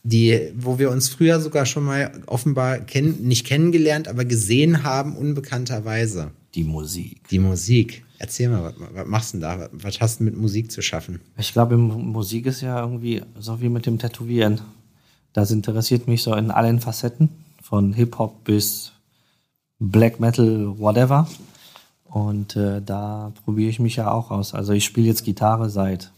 Die, 0.03 0.51
wo 0.55 0.77
wir 0.77 0.91
uns 0.91 1.09
früher 1.09 1.39
sogar 1.39 1.65
schon 1.65 1.83
mal 1.83 2.11
offenbar 2.27 2.77
kenn 2.79 3.23
nicht 3.23 3.45
kennengelernt, 3.45 4.07
aber 4.07 4.23
gesehen 4.23 4.83
haben, 4.83 5.15
unbekannterweise. 5.15 6.31
Die 6.53 6.63
Musik. 6.63 7.27
Die 7.29 7.39
Musik. 7.39 8.03
Erzähl 8.19 8.49
mal, 8.49 8.63
was, 8.63 8.73
was 8.93 9.07
machst 9.07 9.33
du 9.33 9.37
denn 9.37 9.41
da? 9.41 9.59
Was, 9.59 9.69
was 9.73 9.99
hast 9.99 10.19
du 10.19 10.25
mit 10.25 10.37
Musik 10.37 10.71
zu 10.71 10.81
schaffen? 10.81 11.21
Ich 11.37 11.53
glaube, 11.53 11.75
Musik 11.77 12.45
ist 12.45 12.61
ja 12.61 12.79
irgendwie 12.81 13.21
so 13.39 13.59
wie 13.61 13.69
mit 13.69 13.87
dem 13.87 13.97
Tätowieren. 13.97 14.61
Das 15.35 15.51
interessiert 15.51 16.07
mich 16.07 16.23
so 16.23 16.33
in 16.33 16.49
allen 16.49 16.79
Facetten, 16.79 17.27
von 17.61 17.91
Hip-Hop 17.91 18.45
bis 18.45 18.93
Black 19.79 20.21
Metal, 20.21 20.79
whatever. 20.79 21.27
Und 22.05 22.55
äh, 22.55 22.81
da 22.81 23.33
probiere 23.43 23.69
ich 23.69 23.81
mich 23.81 23.97
ja 23.97 24.11
auch 24.11 24.31
aus. 24.31 24.53
Also 24.53 24.71
ich 24.71 24.85
spiele 24.85 25.07
jetzt 25.07 25.25
Gitarre 25.25 25.69
seit 25.69 26.13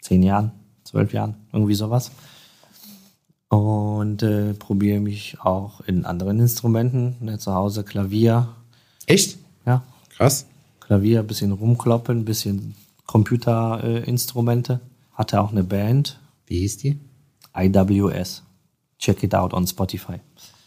zehn 0.00 0.24
Jahren, 0.24 0.50
zwölf 0.82 1.12
Jahren, 1.12 1.36
irgendwie 1.52 1.76
sowas. 1.76 2.10
Und 3.48 4.24
äh, 4.24 4.54
probiere 4.54 4.98
mich 4.98 5.40
auch 5.40 5.80
in 5.82 6.04
anderen 6.04 6.40
Instrumenten, 6.40 7.14
ne, 7.20 7.38
zu 7.38 7.54
Hause 7.54 7.84
Klavier, 7.84 8.48
Echt? 9.06 9.38
ja, 9.64 9.84
Krass. 10.16 10.46
Klavier, 10.80 11.22
bisschen 11.22 11.52
rumkloppen, 11.52 12.24
bisschen 12.24 12.74
Computerinstrumente. 13.06 14.80
Äh. 14.82 15.16
Hatte 15.16 15.40
auch 15.40 15.52
eine 15.52 15.62
Band, 15.62 16.18
Wie 16.48 16.58
hieß 16.58 16.78
die? 16.78 16.98
IWS. 17.54 18.42
Check 18.98 19.22
it 19.22 19.34
out 19.34 19.52
on 19.54 19.66
Spotify. 19.66 20.20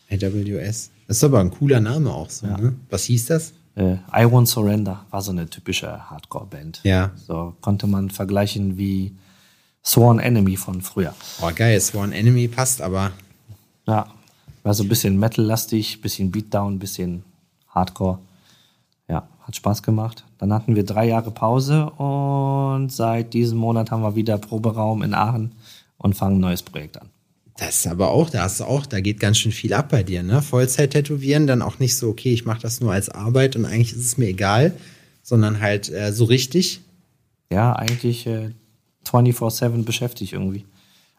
AWS. 0.10 0.90
Das 1.08 1.18
ist 1.18 1.24
aber 1.24 1.40
ein 1.40 1.52
cooler 1.52 1.80
Name 1.80 2.12
auch 2.12 2.30
so, 2.30 2.48
ne? 2.48 2.76
Was 2.90 3.06
hieß 3.06 3.28
das? 3.28 3.54
Äh, 3.76 3.94
I 4.12 4.26
Won't 4.26 4.48
Surrender 4.48 5.06
war 5.10 5.22
so 5.22 5.32
eine 5.32 5.50
typische 5.50 6.10
Hardcore-Band. 6.10 6.82
Ja. 6.84 7.12
So 7.16 7.56
konnte 7.62 7.88
man 7.88 8.10
vergleichen 8.10 8.78
wie 8.78 9.16
Sworn 9.84 10.20
Enemy 10.20 10.58
von 10.58 10.82
früher. 10.82 11.14
Oh, 11.42 11.50
geil, 11.54 11.80
Sworn 11.82 12.12
Enemy 12.12 12.48
passt 12.48 12.82
aber. 12.82 13.12
Ja, 13.86 14.08
war 14.64 14.74
so 14.74 14.84
ein 14.84 14.90
bisschen 14.90 15.20
Metal-lastig, 15.20 16.02
bisschen 16.02 16.32
Beatdown, 16.32 16.80
bisschen 16.80 17.24
Hardcore. 17.70 18.20
Ja, 19.10 19.28
hat 19.42 19.56
Spaß 19.56 19.84
gemacht. 19.84 20.24
Dann 20.38 20.54
hatten 20.54 20.76
wir 20.76 20.86
drei 20.86 21.08
Jahre 21.08 21.32
Pause 21.32 21.90
und 21.92 22.92
seit 22.92 23.34
diesem 23.34 23.58
Monat 23.58 23.92
haben 23.92 24.04
wir 24.04 24.16
wieder 24.16 24.38
Proberaum 24.38 25.02
in 25.02 25.14
Aachen 25.14 25.52
und 26.04 26.14
fangen 26.14 26.38
ein 26.38 26.42
neues 26.42 26.62
Projekt 26.62 27.02
an. 27.02 27.10
Das 27.58 27.78
ist 27.78 27.88
aber 27.88 28.12
auch, 28.12 28.30
da 28.30 28.44
hast 28.44 28.60
du 28.60 28.66
auch, 28.66 28.86
da 28.86 29.00
geht 29.00 29.20
ganz 29.20 29.38
schön 29.38 29.52
viel 29.52 29.74
ab 29.74 29.90
bei 29.90 30.04
dir, 30.04 30.24
ne? 30.24 30.42
Vollzeit 30.42 30.92
tätowieren, 30.92 31.48
dann 31.48 31.62
auch 31.62 31.80
nicht 31.80 31.96
so, 31.96 32.10
okay, 32.10 32.34
ich 32.34 32.46
mache 32.46 32.62
das 32.62 32.82
nur 32.82 32.92
als 32.92 33.10
Arbeit 33.10 33.56
und 33.56 33.66
eigentlich 33.66 33.94
ist 33.94 34.06
es 34.06 34.18
mir 34.18 34.28
egal, 34.28 34.74
sondern 35.22 35.62
halt 35.62 35.90
äh, 35.90 36.12
so 36.12 36.26
richtig. 36.26 36.82
Ja, 37.52 37.74
eigentlich 37.74 38.26
äh, 38.26 38.52
24-7 39.06 39.84
beschäftigt 39.84 40.34
irgendwie. 40.34 40.66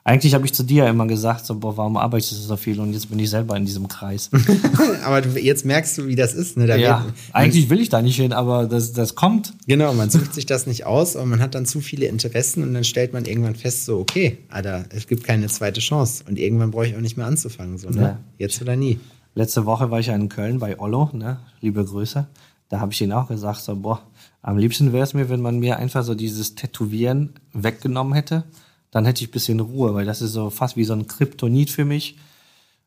Eigentlich 0.06 0.34
habe 0.34 0.44
ich 0.44 0.52
zu 0.52 0.64
dir 0.64 0.86
immer 0.86 1.06
gesagt, 1.06 1.46
so, 1.46 1.54
boah, 1.58 1.78
warum 1.78 1.96
arbeitest 1.96 2.32
du 2.32 2.36
so 2.36 2.56
viel? 2.58 2.78
Und 2.78 2.92
jetzt 2.92 3.08
bin 3.08 3.18
ich 3.18 3.30
selber 3.30 3.56
in 3.56 3.64
diesem 3.64 3.88
Kreis. 3.88 4.28
aber 5.04 5.22
du, 5.22 5.40
jetzt 5.40 5.64
merkst 5.64 5.96
du, 5.96 6.06
wie 6.06 6.14
das 6.14 6.34
ist, 6.34 6.58
ne? 6.58 6.66
Da 6.66 6.76
ja, 6.76 7.04
wird, 7.04 7.14
eigentlich 7.32 7.70
will 7.70 7.80
ich 7.80 7.88
da 7.88 8.02
nicht 8.02 8.16
hin, 8.16 8.34
aber 8.34 8.66
das, 8.66 8.92
das 8.92 9.14
kommt. 9.14 9.54
Genau, 9.66 9.94
man 9.94 10.10
sucht 10.10 10.34
sich 10.34 10.44
das 10.44 10.66
nicht 10.66 10.84
aus, 10.84 11.16
aber 11.16 11.24
man 11.24 11.40
hat 11.40 11.54
dann 11.54 11.64
zu 11.64 11.80
viele 11.80 12.04
Interessen 12.04 12.62
und 12.62 12.74
dann 12.74 12.84
stellt 12.84 13.14
man 13.14 13.24
irgendwann 13.24 13.54
fest, 13.54 13.86
so, 13.86 13.98
okay, 13.98 14.36
Alter, 14.50 14.84
es 14.90 15.06
gibt 15.06 15.24
keine 15.24 15.46
zweite 15.46 15.80
Chance. 15.80 16.24
Und 16.28 16.38
irgendwann 16.38 16.70
brauche 16.70 16.86
ich 16.86 16.94
auch 16.94 17.00
nicht 17.00 17.16
mehr 17.16 17.26
anzufangen, 17.26 17.78
so, 17.78 17.88
ne? 17.88 18.02
Ja. 18.02 18.18
Jetzt 18.36 18.60
oder 18.60 18.76
nie. 18.76 19.00
Letzte 19.34 19.64
Woche 19.64 19.90
war 19.90 20.00
ich 20.00 20.08
ja 20.08 20.14
in 20.14 20.28
Köln 20.28 20.58
bei 20.58 20.78
Ollo, 20.78 21.08
ne? 21.14 21.38
liebe 21.62 21.82
Grüße. 21.82 22.26
Da 22.68 22.80
habe 22.80 22.92
ich 22.92 23.00
ihn 23.00 23.12
auch 23.12 23.28
gesagt, 23.28 23.62
so, 23.62 23.74
boah, 23.74 24.02
am 24.42 24.58
liebsten 24.58 24.92
wäre 24.92 25.04
es 25.04 25.14
mir, 25.14 25.30
wenn 25.30 25.40
man 25.40 25.58
mir 25.60 25.78
einfach 25.78 26.04
so 26.04 26.14
dieses 26.14 26.54
Tätowieren 26.54 27.32
weggenommen 27.54 28.12
hätte. 28.12 28.44
Dann 28.94 29.04
hätte 29.06 29.24
ich 29.24 29.28
ein 29.28 29.32
bisschen 29.32 29.58
Ruhe, 29.58 29.92
weil 29.92 30.06
das 30.06 30.22
ist 30.22 30.32
so 30.32 30.50
fast 30.50 30.76
wie 30.76 30.84
so 30.84 30.92
ein 30.92 31.08
Kryptonit 31.08 31.68
für 31.68 31.84
mich. 31.84 32.16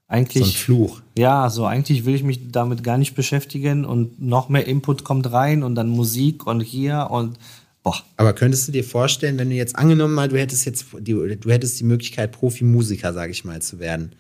Eigentlich, 0.08 0.45
So 0.45 0.49
ein 0.49 0.55
Fluch. 0.55 1.01
ja, 1.18 1.49
so 1.49 1.66
eigentlich 1.66 2.05
will 2.05 2.16
ich 2.16 2.24
mich 2.24 2.49
damit 2.49 2.82
gar 2.82 2.97
nicht 2.97 3.14
beschäftigen 3.14 3.84
und 3.84 4.22
noch 4.22 4.47
mehr 4.47 4.66
Input 4.66 5.03
kommt 5.03 5.30
rein 5.34 5.64
und 5.64 5.76
dann 5.76 5.89
Musik 5.89 6.47
und 6.47 6.62
hier 6.62 7.10
und 7.12 7.38
boah, 7.84 7.97
Aber 8.16 8.32
könntest 8.32 8.70
du 8.70 8.72
dir 8.72 8.86
vorstellen, 8.86 9.38
wenn 9.38 9.49
du 9.49 9.55
jetzt 9.58 9.76
angenommen 9.76 10.14
mal, 10.14 10.30
du 10.30 10.39
hättest 10.39 10.66
jetzt 10.66 10.86
die, 11.01 11.12
du 11.14 11.49
hättest 11.51 11.78
die 11.82 11.84
Möglichkeit, 11.84 12.32
Profimusiker, 12.32 13.12
sage 13.12 13.34
ich 13.34 13.43
mal, 13.43 13.62
zu 13.62 13.80
werden. 13.80 14.14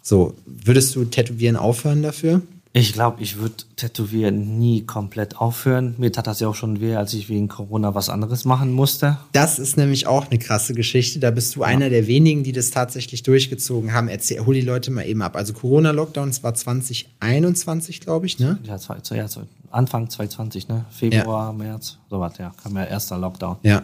So, 0.00 0.32
würdest 0.46 0.96
du 0.96 1.04
tätowieren 1.04 1.56
aufhören 1.56 2.02
dafür? 2.02 2.40
Ich 2.72 2.92
glaube, 2.92 3.20
ich 3.20 3.38
würde 3.38 3.56
Tätowieren 3.74 4.60
nie 4.60 4.82
komplett 4.82 5.38
aufhören. 5.38 5.96
Mir 5.98 6.12
tat 6.12 6.28
das 6.28 6.38
ja 6.38 6.46
auch 6.46 6.54
schon 6.54 6.80
weh, 6.80 6.94
als 6.94 7.12
ich 7.14 7.28
wegen 7.28 7.48
Corona 7.48 7.96
was 7.96 8.08
anderes 8.08 8.44
machen 8.44 8.70
musste. 8.70 9.18
Das 9.32 9.58
ist 9.58 9.76
nämlich 9.76 10.06
auch 10.06 10.30
eine 10.30 10.38
krasse 10.38 10.72
Geschichte. 10.72 11.18
Da 11.18 11.32
bist 11.32 11.56
du 11.56 11.64
einer 11.64 11.90
der 11.90 12.06
wenigen, 12.06 12.44
die 12.44 12.52
das 12.52 12.70
tatsächlich 12.70 13.24
durchgezogen 13.24 13.92
haben. 13.92 14.06
Erzähl, 14.06 14.46
hol 14.46 14.54
die 14.54 14.60
Leute 14.60 14.92
mal 14.92 15.04
eben 15.04 15.20
ab. 15.20 15.34
Also 15.34 15.52
Corona-Lockdown, 15.52 16.28
es 16.28 16.44
war 16.44 16.54
2021, 16.54 18.00
glaube 18.00 18.26
ich, 18.26 18.38
ne? 18.38 18.60
Ja, 18.62 18.78
zwei, 18.78 18.98
ja, 19.16 19.26
zwei, 19.26 19.42
Anfang 19.72 20.08
2020, 20.08 20.68
ne? 20.68 20.84
Februar, 20.90 21.52
März, 21.52 21.98
sowas, 22.08 22.34
ja, 22.38 22.52
kam 22.62 22.76
ja 22.76 22.84
erster 22.84 23.18
Lockdown. 23.18 23.56
Ja. 23.64 23.82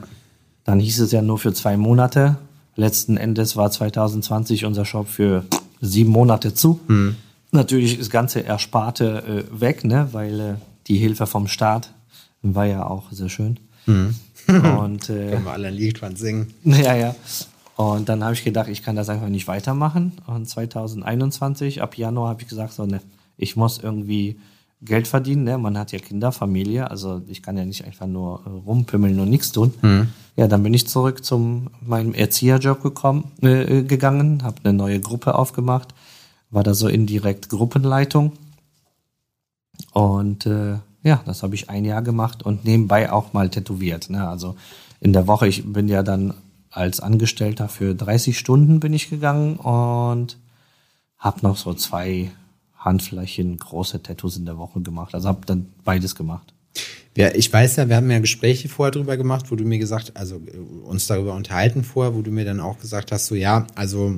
Dann 0.62 0.78
hieß 0.78 1.00
es 1.00 1.10
ja 1.10 1.22
nur 1.22 1.38
für 1.38 1.52
zwei 1.52 1.76
Monate. 1.76 2.36
Letzten 2.76 3.16
Endes 3.16 3.56
war 3.56 3.68
2020 3.68 4.64
unser 4.64 4.84
Shop 4.84 5.08
für 5.08 5.44
sieben 5.80 6.10
Monate 6.10 6.54
zu. 6.54 6.78
Natürlich 7.52 7.92
ist 7.92 8.00
das 8.02 8.10
ganze 8.10 8.44
Ersparte 8.44 9.46
äh, 9.50 9.60
weg, 9.60 9.84
ne? 9.84 10.08
weil 10.12 10.40
äh, 10.40 10.54
die 10.86 10.98
Hilfe 10.98 11.26
vom 11.26 11.48
Staat 11.48 11.92
war 12.42 12.66
ja 12.66 12.86
auch 12.86 13.10
sehr 13.10 13.28
schön. 13.28 13.58
Und 14.48 15.10
äh, 15.10 15.30
Können 15.30 15.44
wir 15.44 15.52
alle 15.52 15.68
ein 15.68 15.74
Lied 15.74 15.98
von 15.98 16.16
singen. 16.16 16.52
ja, 16.64 16.94
ja. 16.94 17.14
Und 17.76 18.08
dann 18.08 18.24
habe 18.24 18.34
ich 18.34 18.44
gedacht, 18.44 18.68
ich 18.68 18.82
kann 18.82 18.96
das 18.96 19.08
einfach 19.08 19.28
nicht 19.28 19.48
weitermachen. 19.48 20.12
Und 20.26 20.48
2021, 20.48 21.82
ab 21.82 21.96
Januar, 21.96 22.30
habe 22.30 22.42
ich 22.42 22.48
gesagt, 22.48 22.72
so, 22.72 22.86
ne, 22.86 23.00
ich 23.36 23.56
muss 23.56 23.78
irgendwie 23.78 24.40
Geld 24.82 25.08
verdienen. 25.08 25.44
Ne? 25.44 25.58
Man 25.58 25.76
hat 25.76 25.92
ja 25.92 25.98
Kinder, 25.98 26.32
Familie. 26.32 26.90
Also 26.90 27.22
ich 27.26 27.42
kann 27.42 27.56
ja 27.56 27.64
nicht 27.64 27.84
einfach 27.84 28.06
nur 28.06 28.42
äh, 28.46 28.48
rumpimmeln 28.48 29.18
und 29.20 29.28
nichts 29.28 29.52
tun. 29.52 29.74
Ja, 30.36 30.48
dann 30.48 30.62
bin 30.62 30.74
ich 30.74 30.86
zurück 30.86 31.24
zum 31.24 31.68
meinem 31.80 32.12
Erzieherjob 32.12 32.82
gekommen, 32.82 33.32
äh, 33.40 33.82
gegangen, 33.82 34.42
habe 34.42 34.56
eine 34.64 34.74
neue 34.74 35.00
Gruppe 35.00 35.34
aufgemacht, 35.34 35.94
war 36.50 36.62
da 36.62 36.74
so 36.74 36.88
indirekt 36.88 37.48
Gruppenleitung. 37.48 38.32
Und 39.92 40.46
äh, 40.46 40.78
ja, 41.02 41.22
das 41.24 41.42
habe 41.42 41.54
ich 41.54 41.70
ein 41.70 41.84
Jahr 41.84 42.02
gemacht 42.02 42.42
und 42.42 42.64
nebenbei 42.64 43.12
auch 43.12 43.32
mal 43.32 43.48
tätowiert. 43.48 44.10
Ne? 44.10 44.26
Also 44.26 44.56
in 45.00 45.12
der 45.12 45.26
Woche, 45.26 45.46
ich 45.46 45.64
bin 45.72 45.88
ja 45.88 46.02
dann 46.02 46.34
als 46.70 47.00
Angestellter 47.00 47.68
für 47.68 47.94
30 47.94 48.38
Stunden 48.38 48.80
bin 48.80 48.92
ich 48.92 49.08
gegangen 49.08 49.56
und 49.56 50.36
habe 51.16 51.40
noch 51.42 51.56
so 51.56 51.72
zwei 51.74 52.30
Handflächen 52.76 53.56
große 53.56 54.02
Tattoos 54.02 54.36
in 54.36 54.44
der 54.44 54.58
Woche 54.58 54.80
gemacht. 54.80 55.14
Also 55.14 55.28
habe 55.28 55.46
dann 55.46 55.66
beides 55.84 56.14
gemacht. 56.14 56.52
Ja, 57.16 57.34
ich 57.34 57.50
weiß 57.50 57.76
ja, 57.76 57.88
wir 57.88 57.96
haben 57.96 58.10
ja 58.10 58.18
Gespräche 58.18 58.68
vorher 58.68 58.90
drüber 58.90 59.16
gemacht, 59.16 59.50
wo 59.50 59.56
du 59.56 59.64
mir 59.64 59.78
gesagt, 59.78 60.12
also 60.16 60.36
äh, 60.36 60.58
uns 60.84 61.06
darüber 61.06 61.34
unterhalten 61.34 61.82
vorher, 61.82 62.14
wo 62.14 62.20
du 62.20 62.30
mir 62.30 62.44
dann 62.44 62.60
auch 62.60 62.78
gesagt 62.78 63.10
hast, 63.10 63.26
so 63.26 63.34
ja, 63.34 63.66
also 63.74 64.16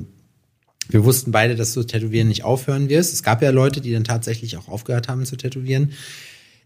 wir 0.89 1.05
wussten 1.05 1.31
beide, 1.31 1.55
dass 1.55 1.73
du 1.73 1.83
Tätowieren 1.83 2.27
nicht 2.27 2.43
aufhören 2.43 2.89
wirst. 2.89 3.13
Es 3.13 3.23
gab 3.23 3.41
ja 3.41 3.51
Leute, 3.51 3.79
die 3.79 3.93
dann 3.93 4.03
tatsächlich 4.03 4.57
auch 4.57 4.67
aufgehört 4.67 5.07
haben 5.07 5.25
zu 5.25 5.37
tätowieren. 5.37 5.93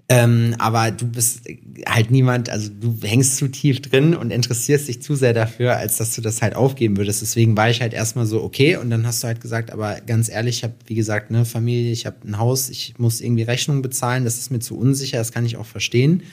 Ähm, 0.10 0.56
aber 0.60 0.92
du 0.92 1.08
bist 1.08 1.42
halt 1.88 2.12
niemand, 2.12 2.50
also 2.50 2.70
du 2.70 2.98
hängst 3.02 3.38
zu 3.38 3.48
tief 3.48 3.82
drin 3.82 4.16
und 4.16 4.32
interessierst 4.32 4.90
dich 4.90 5.02
zu 5.02 5.16
sehr 5.16 5.34
dafür, 5.34 5.78
als 5.78 5.98
dass 5.98 6.14
du 6.14 6.22
das 6.22 6.42
halt 6.42 6.56
aufgeben 6.56 6.98
würdest. 6.98 7.22
Deswegen 7.22 7.56
war 7.56 7.70
ich 7.70 7.82
halt 7.82 7.94
erstmal 7.94 8.26
so, 8.26 8.44
okay, 8.44 8.76
und 8.76 8.90
dann 8.90 9.08
hast 9.08 9.24
du 9.24 9.28
halt 9.28 9.40
gesagt, 9.40 9.72
aber 9.72 10.02
ganz 10.02 10.30
ehrlich, 10.30 10.58
ich 10.58 10.64
habe, 10.64 10.74
wie 10.88 10.96
gesagt, 10.96 11.30
eine 11.30 11.46
Familie, 11.46 11.92
ich 11.92 12.06
habe 12.06 12.18
ein 12.26 12.38
Haus, 12.38 12.70
ich 12.70 12.96
muss 12.98 13.22
irgendwie 13.22 13.44
Rechnungen 13.44 13.82
bezahlen, 13.82 14.26
das 14.26 14.38
ist 14.38 14.52
mir 14.52 14.60
zu 14.60 14.78
unsicher, 14.78 15.20
das 15.20 15.32
kann 15.32 15.46
ich 15.46 15.56
auch 15.56 15.66
verstehen. 15.66 16.24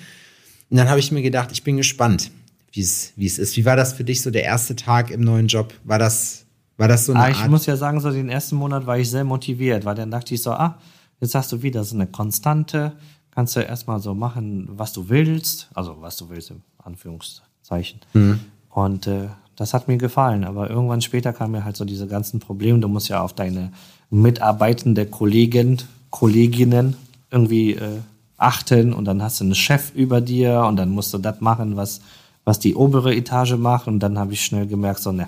Und 0.68 0.76
dann 0.76 0.88
habe 0.88 0.98
ich 0.98 1.12
mir 1.12 1.22
gedacht, 1.22 1.50
ich 1.52 1.62
bin 1.62 1.76
gespannt, 1.76 2.32
wie 2.72 2.80
es 2.80 3.12
wie 3.16 3.26
es 3.26 3.38
ist. 3.38 3.56
Wie 3.56 3.64
war 3.64 3.76
das 3.76 3.92
für 3.92 4.04
dich 4.04 4.20
so 4.22 4.30
der 4.30 4.44
erste 4.44 4.74
Tag 4.74 5.10
im 5.10 5.20
neuen 5.20 5.46
Job? 5.46 5.74
War 5.84 5.98
das 5.98 6.44
War 6.80 6.88
das 6.88 7.04
so 7.04 7.12
eine 7.12 7.22
Ah, 7.24 7.28
ich 7.28 7.36
Art? 7.36 7.50
muss 7.50 7.66
ja 7.66 7.76
sagen, 7.76 8.00
so 8.00 8.10
den 8.10 8.30
ersten 8.30 8.56
Monat 8.56 8.86
war 8.86 8.98
ich 8.98 9.10
sehr 9.10 9.24
motiviert, 9.24 9.84
weil 9.84 9.94
dann 9.94 10.10
dachte 10.10 10.34
ich 10.34 10.42
so, 10.42 10.52
ah, 10.52 10.78
jetzt 11.20 11.34
hast 11.34 11.52
du 11.52 11.60
wieder 11.62 11.84
so 11.84 11.94
eine 11.94 12.06
Konstante, 12.06 12.92
kannst 13.32 13.54
du 13.54 13.60
erstmal 13.60 14.00
so 14.00 14.14
machen, 14.14 14.66
was 14.72 14.94
du 14.94 15.10
willst, 15.10 15.68
also 15.74 15.98
was 16.00 16.16
du 16.16 16.30
willst, 16.30 16.50
im 16.50 16.62
Anführungszeichen. 16.82 18.00
Mhm. 18.14 18.40
Und 18.70 19.06
äh, 19.06 19.28
das 19.56 19.74
hat 19.74 19.88
mir 19.88 19.98
gefallen, 19.98 20.44
aber 20.44 20.70
irgendwann 20.70 21.02
später 21.02 21.34
kamen 21.34 21.52
mir 21.52 21.64
halt 21.66 21.76
so 21.76 21.84
diese 21.84 22.06
ganzen 22.06 22.40
Probleme. 22.40 22.78
Du 22.78 22.88
musst 22.88 23.08
ja 23.10 23.20
auf 23.20 23.34
deine 23.34 23.72
mitarbeitende 24.08 25.04
Kollegen, 25.04 25.78
Kolleginnen 26.08 26.96
irgendwie 27.30 27.74
äh, 27.74 27.98
achten 28.38 28.94
und 28.94 29.04
dann 29.04 29.22
hast 29.22 29.40
du 29.40 29.44
einen 29.44 29.54
Chef 29.54 29.92
über 29.94 30.20
dir 30.22 30.62
und 30.66 30.76
dann 30.76 30.88
musst 30.88 31.12
du 31.12 31.18
das 31.18 31.40
machen, 31.42 31.76
was, 31.76 32.00
was 32.44 32.58
die 32.58 32.74
obere 32.74 33.14
Etage 33.14 33.56
macht 33.56 33.86
und 33.86 34.00
dann 34.00 34.18
habe 34.18 34.32
ich 34.32 34.42
schnell 34.42 34.66
gemerkt, 34.66 35.00
so 35.00 35.12
ne, 35.12 35.26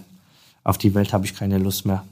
auf 0.64 0.78
die 0.78 0.94
Welt 0.94 1.12
habe 1.12 1.24
ich 1.24 1.34
keine 1.34 1.58
Lust 1.58 1.86
mehr. 1.86 2.04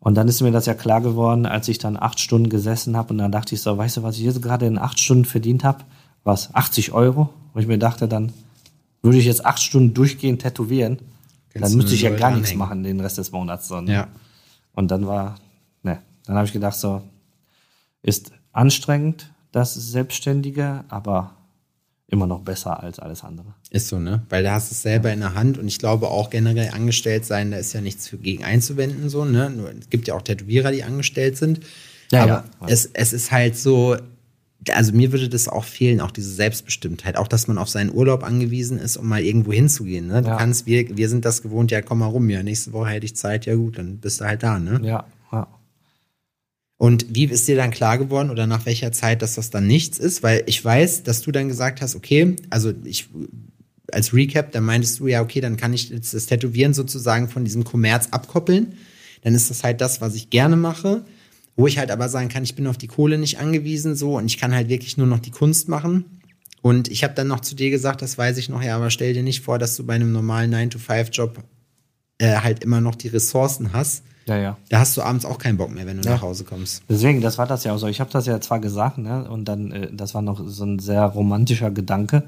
Und 0.00 0.16
dann 0.16 0.28
ist 0.28 0.42
mir 0.42 0.52
das 0.52 0.66
ja 0.66 0.74
klar 0.74 1.00
geworden, 1.00 1.46
als 1.46 1.68
ich 1.68 1.78
dann 1.78 1.96
acht 1.96 2.20
Stunden 2.20 2.50
gesessen 2.50 2.96
habe 2.96 3.12
und 3.12 3.18
dann 3.18 3.32
dachte 3.32 3.54
ich 3.54 3.62
so, 3.62 3.76
weißt 3.76 3.98
du, 3.98 4.02
was 4.02 4.16
ich 4.16 4.24
jetzt 4.24 4.42
gerade 4.42 4.66
in 4.66 4.78
acht 4.78 5.00
Stunden 5.00 5.24
verdient 5.24 5.64
habe? 5.64 5.84
Was, 6.24 6.54
80 6.54 6.92
Euro? 6.92 7.30
Und 7.54 7.60
ich 7.60 7.66
mir 7.66 7.78
dachte 7.78 8.06
dann, 8.08 8.32
würde 9.02 9.18
ich 9.18 9.24
jetzt 9.24 9.46
acht 9.46 9.62
Stunden 9.62 9.94
durchgehend 9.94 10.42
tätowieren, 10.42 10.98
Kannst 11.54 11.70
dann 11.70 11.76
müsste 11.76 11.94
ich 11.94 12.02
ja 12.02 12.10
gar 12.10 12.32
nichts 12.32 12.54
machen 12.54 12.82
den 12.82 13.00
Rest 13.00 13.18
des 13.18 13.30
Monats. 13.30 13.68
So, 13.68 13.80
ne? 13.80 13.92
Ja. 13.92 14.08
Und 14.72 14.90
dann 14.90 15.06
war, 15.06 15.36
ne, 15.82 16.00
dann 16.26 16.36
habe 16.36 16.46
ich 16.46 16.52
gedacht, 16.52 16.76
so, 16.76 17.00
ist 18.02 18.32
anstrengend, 18.52 19.30
das 19.52 19.74
Selbstständige, 19.74 20.84
aber 20.88 21.30
immer 22.08 22.26
noch 22.26 22.40
besser 22.42 22.82
als 22.82 22.98
alles 22.98 23.24
andere. 23.24 23.54
Ist 23.70 23.88
so, 23.88 23.98
ne? 23.98 24.22
Weil 24.28 24.42
da 24.42 24.52
hast 24.52 24.70
du 24.70 24.74
es 24.74 24.82
selber 24.82 25.12
in 25.12 25.20
der 25.20 25.34
Hand 25.34 25.58
und 25.58 25.66
ich 25.66 25.78
glaube 25.78 26.08
auch 26.08 26.30
generell 26.30 26.70
angestellt 26.70 27.24
sein, 27.24 27.50
da 27.50 27.56
ist 27.56 27.72
ja 27.72 27.80
nichts 27.80 28.10
gegen 28.22 28.44
einzuwenden, 28.44 29.08
so, 29.08 29.24
ne? 29.24 29.50
Nur, 29.50 29.70
es 29.78 29.88
gibt 29.90 30.06
ja 30.06 30.14
auch 30.14 30.22
Tätowierer, 30.22 30.70
die 30.70 30.84
angestellt 30.84 31.36
sind. 31.36 31.60
Ja, 32.12 32.22
aber 32.22 32.44
ja. 32.60 32.66
Es, 32.68 32.86
es 32.92 33.12
ist 33.12 33.32
halt 33.32 33.56
so, 33.56 33.96
also 34.70 34.92
mir 34.92 35.12
würde 35.12 35.28
das 35.28 35.48
auch 35.48 35.64
fehlen, 35.64 36.00
auch 36.00 36.10
diese 36.10 36.30
Selbstbestimmtheit, 36.32 37.16
auch 37.16 37.26
dass 37.28 37.48
man 37.48 37.58
auf 37.58 37.68
seinen 37.68 37.92
Urlaub 37.92 38.22
angewiesen 38.22 38.78
ist, 38.78 38.96
um 38.96 39.08
mal 39.08 39.22
irgendwo 39.22 39.52
hinzugehen. 39.52 40.06
Ne? 40.06 40.22
Du 40.22 40.28
Ja. 40.28 40.36
kannst, 40.36 40.66
wir, 40.66 40.96
wir 40.96 41.08
sind 41.08 41.24
das 41.24 41.42
gewohnt, 41.42 41.70
ja, 41.70 41.82
komm 41.82 41.98
mal 42.00 42.06
rum, 42.06 42.28
ja, 42.30 42.42
nächste 42.42 42.72
Woche 42.72 42.90
hätte 42.90 43.06
ich 43.06 43.16
Zeit, 43.16 43.46
ja 43.46 43.54
gut, 43.54 43.78
dann 43.78 43.96
bist 43.98 44.20
du 44.20 44.26
halt 44.26 44.42
da, 44.42 44.58
ne? 44.58 44.80
Ja, 44.82 45.04
ja. 45.32 45.48
Und 46.84 47.06
wie 47.08 47.24
ist 47.24 47.48
dir 47.48 47.56
dann 47.56 47.70
klar 47.70 47.96
geworden 47.96 48.28
oder 48.28 48.46
nach 48.46 48.66
welcher 48.66 48.92
Zeit, 48.92 49.22
dass 49.22 49.36
das 49.36 49.48
dann 49.48 49.66
nichts 49.66 49.98
ist? 49.98 50.22
Weil 50.22 50.42
ich 50.44 50.62
weiß, 50.62 51.02
dass 51.02 51.22
du 51.22 51.32
dann 51.32 51.48
gesagt 51.48 51.80
hast, 51.80 51.96
okay, 51.96 52.36
also 52.50 52.74
ich 52.84 53.08
als 53.90 54.12
Recap, 54.12 54.52
dann 54.52 54.64
meintest 54.64 55.00
du 55.00 55.06
ja, 55.06 55.22
okay, 55.22 55.40
dann 55.40 55.56
kann 55.56 55.72
ich 55.72 55.88
jetzt 55.88 56.12
das 56.12 56.26
Tätowieren 56.26 56.74
sozusagen 56.74 57.30
von 57.30 57.42
diesem 57.42 57.64
Kommerz 57.64 58.08
abkoppeln. 58.10 58.74
Dann 59.22 59.34
ist 59.34 59.48
das 59.48 59.64
halt 59.64 59.80
das, 59.80 60.02
was 60.02 60.14
ich 60.14 60.28
gerne 60.28 60.56
mache, 60.56 61.06
wo 61.56 61.66
ich 61.66 61.78
halt 61.78 61.90
aber 61.90 62.10
sagen 62.10 62.28
kann, 62.28 62.44
ich 62.44 62.54
bin 62.54 62.66
auf 62.66 62.76
die 62.76 62.86
Kohle 62.86 63.16
nicht 63.16 63.38
angewiesen 63.38 63.96
so 63.96 64.18
und 64.18 64.26
ich 64.26 64.36
kann 64.36 64.54
halt 64.54 64.68
wirklich 64.68 64.98
nur 64.98 65.06
noch 65.06 65.20
die 65.20 65.30
Kunst 65.30 65.70
machen. 65.70 66.04
Und 66.60 66.88
ich 66.88 67.02
habe 67.02 67.14
dann 67.14 67.28
noch 67.28 67.40
zu 67.40 67.54
dir 67.54 67.70
gesagt, 67.70 68.02
das 68.02 68.18
weiß 68.18 68.36
ich 68.36 68.50
noch, 68.50 68.62
ja, 68.62 68.76
aber 68.76 68.90
stell 68.90 69.14
dir 69.14 69.22
nicht 69.22 69.40
vor, 69.40 69.58
dass 69.58 69.74
du 69.76 69.86
bei 69.86 69.94
einem 69.94 70.12
normalen 70.12 70.52
9-to-5-Job 70.52 71.44
äh, 72.18 72.36
halt 72.40 72.62
immer 72.62 72.82
noch 72.82 72.94
die 72.94 73.08
Ressourcen 73.08 73.72
hast. 73.72 74.02
Ja, 74.26 74.36
ja. 74.36 74.56
Da 74.70 74.78
hast 74.80 74.96
du 74.96 75.02
abends 75.02 75.24
auch 75.24 75.38
keinen 75.38 75.58
Bock 75.58 75.70
mehr, 75.74 75.86
wenn 75.86 76.00
du 76.00 76.08
Ja. 76.08 76.14
nach 76.14 76.22
Hause 76.22 76.44
kommst. 76.44 76.82
Deswegen, 76.88 77.20
das 77.20 77.36
war 77.38 77.46
das 77.46 77.64
ja 77.64 77.74
auch 77.74 77.78
so. 77.78 77.86
Ich 77.88 78.00
habe 78.00 78.10
das 78.10 78.26
ja 78.26 78.40
zwar 78.40 78.58
gesagt, 78.60 78.98
ne, 78.98 79.28
und 79.28 79.44
dann, 79.46 79.70
äh, 79.70 79.88
das 79.92 80.14
war 80.14 80.22
noch 80.22 80.40
so 80.46 80.64
ein 80.64 80.78
sehr 80.78 81.04
romantischer 81.04 81.70
Gedanke, 81.70 82.24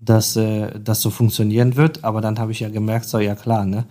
dass 0.00 0.36
äh, 0.36 0.78
das 0.78 1.00
so 1.00 1.10
funktionieren 1.10 1.74
wird, 1.76 2.04
aber 2.04 2.20
dann 2.20 2.38
habe 2.38 2.52
ich 2.52 2.60
ja 2.60 2.68
gemerkt, 2.68 3.06
so, 3.06 3.18
ja 3.18 3.34
klar, 3.34 3.64
ne, 3.64 3.84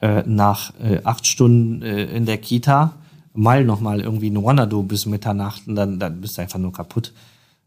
äh, 0.00 0.22
nach 0.26 0.72
äh, 0.80 1.00
acht 1.04 1.26
Stunden 1.26 1.82
äh, 1.82 2.04
in 2.06 2.26
der 2.26 2.38
Kita 2.38 2.94
mal 3.34 3.64
nochmal 3.64 4.00
irgendwie 4.00 4.26
in 4.28 4.42
Wanadu 4.42 4.82
bis 4.82 5.06
Mitternacht 5.06 5.66
und 5.68 5.76
dann, 5.76 5.98
dann 5.98 6.20
bist 6.20 6.36
du 6.36 6.42
einfach 6.42 6.58
nur 6.58 6.72
kaputt. 6.72 7.12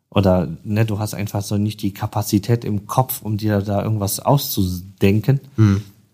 Oder 0.10 0.48
ne, 0.64 0.86
du 0.86 1.00
hast 1.00 1.14
einfach 1.14 1.42
so 1.42 1.58
nicht 1.58 1.82
die 1.82 1.94
Kapazität 1.94 2.64
im 2.66 2.86
Kopf, 2.88 3.22
um 3.22 3.38
dir 3.38 3.62
da 3.62 3.82
irgendwas 3.84 4.20
auszudenken. 4.20 5.40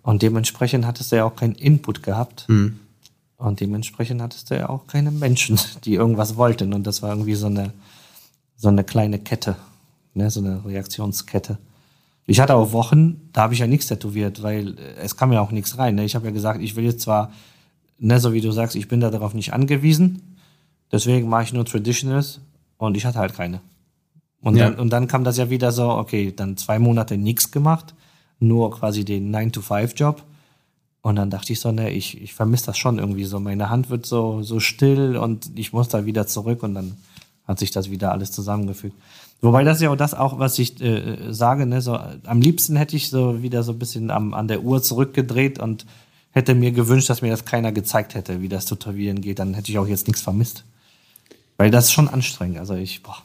Und 0.04 0.22
dementsprechend 0.22 0.86
hattest 0.88 1.12
du 1.12 1.18
ja 1.18 1.26
auch 1.26 1.36
keinen 1.36 1.54
Input 1.56 2.02
gehabt. 2.02 2.48
Und 3.42 3.60
dementsprechend 3.60 4.22
hattest 4.22 4.52
du 4.52 4.56
ja 4.56 4.70
auch 4.70 4.86
keine 4.86 5.10
Menschen, 5.10 5.60
die 5.84 5.96
irgendwas 5.96 6.38
wollten. 6.38 6.74
Und 6.74 6.86
das 6.86 7.02
war 7.02 7.10
irgendwie 7.10 7.34
so 7.34 7.48
eine, 7.48 7.74
so 8.56 8.68
eine 8.68 8.84
kleine 8.84 9.18
Kette, 9.18 9.56
ne? 10.14 10.30
so 10.30 10.42
eine 10.42 10.64
Reaktionskette. 10.64 11.58
Ich 12.28 12.40
hatte 12.40 12.54
auch 12.54 12.72
Wochen, 12.72 13.30
da 13.34 13.42
habe 13.42 13.56
ich 13.56 13.60
ja 13.60 13.66
nichts 13.66 13.88
tätowiert, 13.88 14.44
weil 14.44 14.78
äh, 14.78 14.94
es 15.02 15.18
kam 15.18 15.34
ja 15.34 15.42
auch 15.42 15.52
nichts 15.52 15.80
rein. 15.80 15.96
Ne? 15.96 16.06
Ich 16.06 16.14
habe 16.14 16.28
ja 16.28 16.32
gesagt, 16.32 16.62
ich 16.62 16.76
will 16.76 16.84
jetzt 16.84 17.02
zwar, 17.02 17.32
ne, 17.98 18.20
so 18.20 18.32
wie 18.32 18.42
du 18.42 18.52
sagst, 18.52 18.76
ich 18.76 18.88
bin 18.88 19.00
da 19.00 19.10
darauf 19.10 19.34
nicht 19.34 19.54
angewiesen, 19.54 20.38
deswegen 20.92 21.28
mache 21.28 21.44
ich 21.44 21.54
nur 21.54 21.66
Traditionals 21.66 22.42
und 22.78 22.96
ich 22.96 23.06
hatte 23.06 23.18
halt 23.18 23.34
keine. 23.34 23.60
Und, 24.42 24.56
Ja. 24.56 24.70
dann, 24.70 24.80
und 24.80 24.92
dann 24.92 25.08
kam 25.08 25.24
das 25.24 25.38
ja 25.38 25.50
wieder 25.50 25.72
so, 25.72 25.90
okay, 25.90 26.32
dann 26.36 26.58
zwei 26.58 26.78
Monate 26.78 27.18
nichts 27.18 27.50
gemacht, 27.50 27.96
nur 28.40 28.70
quasi 28.70 29.04
den 29.04 29.36
9-to-5-Job. 29.36 30.24
Und 31.02 31.16
dann 31.16 31.30
dachte 31.30 31.52
ich 31.54 31.60
so, 31.60 31.72
ne, 31.72 31.92
ich, 31.92 32.22
ich 32.22 32.34
vermisse 32.34 32.68
das 32.68 32.78
schon 32.78 33.00
irgendwie 33.00 33.24
so. 33.24 33.40
Meine 33.40 33.70
Hand 33.70 33.90
wird 33.90 34.06
so, 34.06 34.44
so 34.44 34.60
still 34.60 35.18
und 35.18 35.52
ich 35.56 35.74
muss 35.74 35.88
da 35.88 36.06
wieder 36.06 36.28
zurück 36.28 36.62
und 36.64 36.76
dann 36.76 36.96
hat 37.48 37.60
sich 37.60 37.72
das 37.72 37.90
wieder 37.90 38.12
alles 38.12 38.32
zusammengefügt. 38.32 38.96
Wobei 39.42 39.64
das 39.64 39.78
ist 39.78 39.84
ja 39.84 39.90
auch 39.90 39.96
das 39.96 40.14
auch, 40.14 40.38
was 40.38 40.60
ich 40.60 40.80
äh, 40.80 41.34
sage, 41.34 41.66
ne, 41.66 41.82
so 41.82 41.98
am 42.26 42.42
liebsten 42.42 42.76
hätte 42.76 42.96
ich 42.96 43.10
so 43.10 43.42
wieder 43.42 43.64
so 43.64 43.72
ein 43.72 43.80
bisschen 43.80 44.12
am, 44.12 44.36
an 44.36 44.48
der 44.48 44.62
Uhr 44.62 44.84
zurückgedreht 44.84 45.58
und 45.58 45.88
hätte 46.30 46.54
mir 46.54 46.72
gewünscht, 46.72 47.10
dass 47.10 47.24
mir 47.24 47.32
das 47.32 47.46
keiner 47.46 47.72
gezeigt 47.72 48.14
hätte, 48.14 48.42
wie 48.42 48.50
das 48.50 48.66
Tätowieren 48.66 49.22
geht. 49.22 49.40
Dann 49.40 49.56
hätte 49.56 49.72
ich 49.72 49.80
auch 49.80 49.88
jetzt 49.88 50.08
nichts 50.08 50.22
vermisst. 50.22 50.64
Weil 51.58 51.72
das 51.72 51.86
ist 51.86 51.92
schon 51.92 52.10
anstrengend. 52.10 52.60
Also 52.60 52.76
ich, 52.76 53.02
boah. 53.02 53.18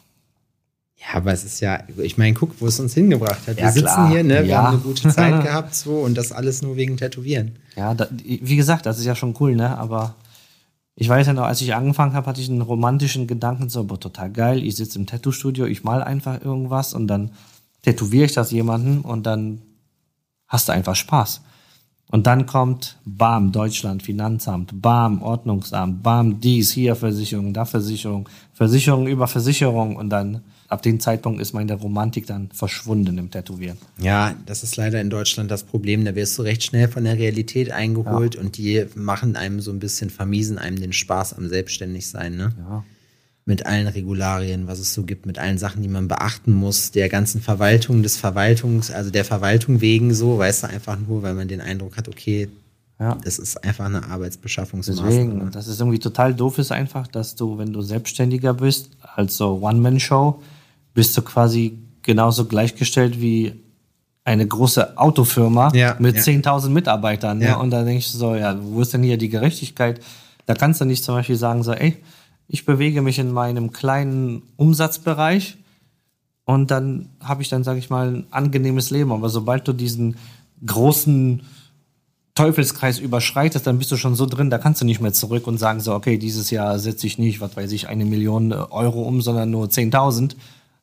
Ja, 1.09 1.15
aber 1.19 1.33
es 1.33 1.45
ist 1.45 1.61
ja, 1.61 1.83
ich 2.03 2.19
meine, 2.19 2.35
guck, 2.35 2.61
wo 2.61 2.67
es 2.67 2.81
uns 2.81 2.95
hingebracht 2.95 3.47
hat. 3.47 3.57
Wir 3.57 3.65
Ja, 3.65 3.71
sitzen 3.73 3.85
klar. 3.87 4.11
hier, 4.11 4.25
ne? 4.25 4.35
Wir 4.43 4.45
Ja. 4.47 4.63
haben 4.63 4.75
eine 4.75 4.79
gute 4.79 5.09
Zeit 5.15 5.43
gehabt, 5.43 5.75
so, 5.75 5.99
und 6.01 6.17
das 6.17 6.33
alles 6.33 6.63
nur 6.63 6.77
wegen 6.77 6.97
Tätowieren. 6.97 7.57
Ja, 7.77 7.95
da, 7.95 8.09
wie 8.11 8.57
gesagt, 8.57 8.87
das 8.87 8.99
ist 8.99 9.05
ja 9.05 9.15
schon 9.15 9.35
cool, 9.41 9.55
ne? 9.55 9.77
Aber 9.79 10.15
ich 10.97 11.09
weiß 11.09 11.27
ja 11.27 11.33
noch, 11.33 11.45
als 11.45 11.61
ich 11.61 11.75
angefangen 11.75 12.15
habe, 12.15 12.27
hatte 12.27 12.41
ich 12.41 12.49
einen 12.49 12.63
romantischen 12.63 13.27
Gedanken, 13.27 13.69
so, 13.69 13.85
boah, 13.85 14.01
total 14.01 14.31
geil, 14.31 14.63
ich 14.65 14.77
sitze 14.77 14.99
im 14.99 15.07
Tattoo-Studio, 15.07 15.67
ich 15.67 15.85
mal 15.85 16.03
einfach 16.03 16.43
irgendwas 16.45 16.95
und 16.95 17.07
dann 17.07 17.31
tätowiere 17.83 18.25
ich 18.25 18.33
das 18.33 18.51
jemanden 18.51 19.01
und 19.03 19.27
dann 19.27 19.63
hast 20.49 20.69
du 20.69 20.73
einfach 20.73 20.97
Spaß. 20.97 21.43
Und 22.11 22.27
dann 22.27 22.47
kommt 22.47 22.99
BAM, 23.05 23.51
Deutschland, 23.53 24.03
Finanzamt, 24.03 24.81
BAM, 24.81 25.23
Ordnungsamt, 25.23 26.03
BAM, 26.05 26.41
dies, 26.41 26.71
hier 26.73 26.95
Versicherung, 26.97 27.53
da 27.53 27.65
Versicherung, 27.65 28.29
Versicherung 28.55 29.07
über 29.09 29.27
Versicherung 29.27 29.97
und 29.97 30.09
dann 30.11 30.43
ab 30.69 30.83
dem 30.83 31.01
Zeitpunkt 31.01 31.41
ist 31.41 31.53
meine 31.53 31.75
Romantik 31.75 32.27
dann 32.27 32.51
verschwunden 32.53 33.19
im 33.19 33.31
Tätowieren. 33.31 33.79
Ja, 34.01 34.35
das 34.47 34.63
ist 34.63 34.77
leider 34.77 35.01
in 35.01 35.11
Deutschland 35.11 35.51
das 35.51 35.63
Problem. 35.63 36.05
Da 36.05 36.15
wirst 36.15 36.37
du 36.39 36.43
recht 36.43 36.63
schnell 36.65 36.89
von 36.89 37.05
der 37.05 37.17
Realität 37.17 37.71
eingeholt 37.71 38.37
und 38.37 38.57
die 38.57 38.85
machen 38.95 39.37
einem 39.37 39.61
so 39.61 39.71
ein 39.71 39.79
bisschen, 39.79 40.11
vermiesen 40.11 40.59
einem 40.59 40.81
den 40.81 40.93
Spaß 40.93 41.35
am 41.35 41.49
Selbstständigsein, 41.49 42.37
ne? 42.37 42.53
Ja. 42.59 42.85
Mit 43.49 43.65
allen 43.65 43.87
Regularien, 43.87 44.67
was 44.67 44.81
es 44.81 44.93
so 44.93 45.05
gibt, 45.05 45.25
mit 45.25 45.39
allen 45.39 45.57
Sachen, 45.57 45.81
die 45.81 45.89
man 45.89 46.09
beachten 46.09 46.53
muss, 46.53 46.91
der 46.91 47.09
ganzen 47.09 47.41
Verwaltung, 47.41 48.03
des 48.03 48.17
Verwaltungs, 48.17 48.91
also 48.91 49.11
der 49.11 49.25
Verwaltung 49.25 49.81
wegen 49.81 50.13
so, 50.15 50.37
weißt 50.37 50.65
du, 50.65 50.67
einfach 50.69 50.99
nur, 50.99 51.23
weil 51.23 51.35
man 51.35 51.47
den 51.47 51.61
Eindruck 51.61 51.97
hat, 51.97 52.09
okay, 52.09 52.49
Ja. 52.99 53.17
das 53.23 53.39
ist 53.39 53.63
einfach 53.63 53.85
eine 53.85 54.03
Arbeitsbeschaffungsmaßnahme. 54.09 55.11
Deswegen, 55.11 55.51
das 55.53 55.69
ist 55.69 55.79
irgendwie 55.79 56.01
total 56.01 56.35
doof 56.35 56.59
ist 56.59 56.73
einfach, 56.73 57.07
dass 57.07 57.37
du, 57.37 57.57
wenn 57.57 57.73
du 57.73 57.83
Selbstständiger 57.83 58.53
bist, 58.53 58.91
also 59.15 59.61
One-Man-Show, 59.63 60.43
bist 60.97 61.17
du 61.17 61.21
quasi 61.21 61.79
genauso 62.01 62.47
gleichgestellt 62.47 63.21
wie 63.21 63.61
eine 64.25 64.47
große 64.47 64.97
Autofirma 64.99 65.71
Ja, 65.75 65.95
mit 65.99 66.17
ja. 66.17 66.23
10.000 66.23 66.71
Mitarbeitern. 66.71 67.41
Ja. 67.41 67.51
Ne? 67.51 67.59
Und 67.59 67.71
da 67.71 67.85
denkst 67.85 68.11
du 68.13 68.19
so, 68.19 68.35
ja, 68.35 68.57
wo 68.61 68.81
ist 68.81 68.95
denn 68.95 69.03
hier 69.03 69.19
die 69.19 69.29
Gerechtigkeit? 69.29 70.01
Da 70.47 70.55
kannst 70.55 70.81
du 70.81 70.87
nicht 70.87 71.05
zum 71.05 71.15
Beispiel 71.15 71.37
sagen, 71.37 71.63
so, 71.63 71.73
ey, 71.73 71.97
ich 72.49 72.65
bewege 72.65 73.03
mich 73.03 73.19
in 73.19 73.31
meinem 73.31 73.73
kleinen 73.73 74.43
Umsatzbereich 74.57 75.59
und 76.47 76.71
dann 76.71 77.11
habe 77.23 77.43
ich 77.43 77.51
dann, 77.51 77.63
sage 77.63 77.79
ich 77.79 77.91
mal, 77.91 78.09
ein 78.09 78.27
angenehmes 78.31 78.91
Leben. 78.91 79.13
Aber 79.13 79.29
sobald 79.29 79.69
du 79.69 79.75
diesen 79.75 80.17
großen 80.65 81.43
Teufelskreis 82.35 83.01
überschreitest, 83.01 83.67
dann 83.67 83.79
bist 83.79 83.93
du 83.93 83.97
schon 83.97 84.15
so 84.15 84.25
drin, 84.25 84.49
da 84.49 84.57
kannst 84.57 84.81
du 84.81 84.87
nicht 84.87 85.01
mehr 85.01 85.13
zurück 85.13 85.47
und 85.47 85.59
sagen 85.59 85.81
so, 85.81 85.95
okay, 85.95 86.17
dieses 86.17 86.51
Jahr 86.51 86.79
setze 86.79 87.07
ich 87.07 87.19
nicht, 87.19 87.41
was 87.41 87.55
weiß 87.55 87.71
ich, 87.73 87.89
eine 87.89 88.07
Million 88.07 88.53
Euro 88.53 89.03
um, 89.03 89.21
sondern 89.21 89.51
nur 89.51 89.67
10.000. 89.67 90.37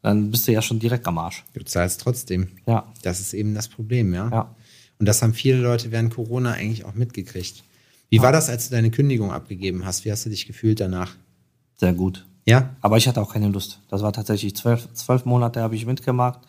Dann 0.04 0.30
bist 0.32 0.48
du 0.48 0.52
ja 0.52 0.62
schon 0.62 0.80
direkt 0.80 1.08
am 1.08 1.18
Arsch. 1.18 1.44
Du 1.54 1.64
zahlst 1.64 2.02
trotzdem. 2.02 2.50
Ja. 2.68 2.92
Das 3.02 3.20
ist 3.22 3.34
eben 3.34 3.56
das 3.56 3.70
Problem, 3.70 4.14
ja. 4.14 4.30
Ja. 4.30 4.56
Und 5.00 5.08
das 5.08 5.22
haben 5.22 5.34
viele 5.34 5.58
Leute 5.58 5.92
während 5.92 6.14
Corona 6.14 6.52
eigentlich 6.52 6.86
auch 6.86 6.94
mitgekriegt. 6.94 7.64
Wie 8.10 8.22
war 8.22 8.32
das, 8.32 8.50
als 8.50 8.70
du 8.70 8.76
deine 8.76 8.92
Kündigung 8.92 9.32
abgegeben 9.32 9.86
hast? 9.86 10.06
Wie 10.06 10.12
hast 10.12 10.26
du 10.26 10.30
dich 10.30 10.46
gefühlt 10.46 10.80
danach? 10.80 11.16
Sehr 11.78 11.94
gut. 11.94 12.28
Ja? 12.46 12.76
Aber 12.82 12.98
ich 12.98 13.08
hatte 13.08 13.22
auch 13.22 13.34
keine 13.34 13.48
Lust. 13.48 13.80
Das 13.90 14.02
war 14.02 14.14
tatsächlich 14.14 14.56
zwölf, 14.56 14.92
zwölf 14.94 15.26
Monate 15.26 15.62
habe 15.62 15.76
ich 15.76 15.86
mitgemacht 15.86 16.42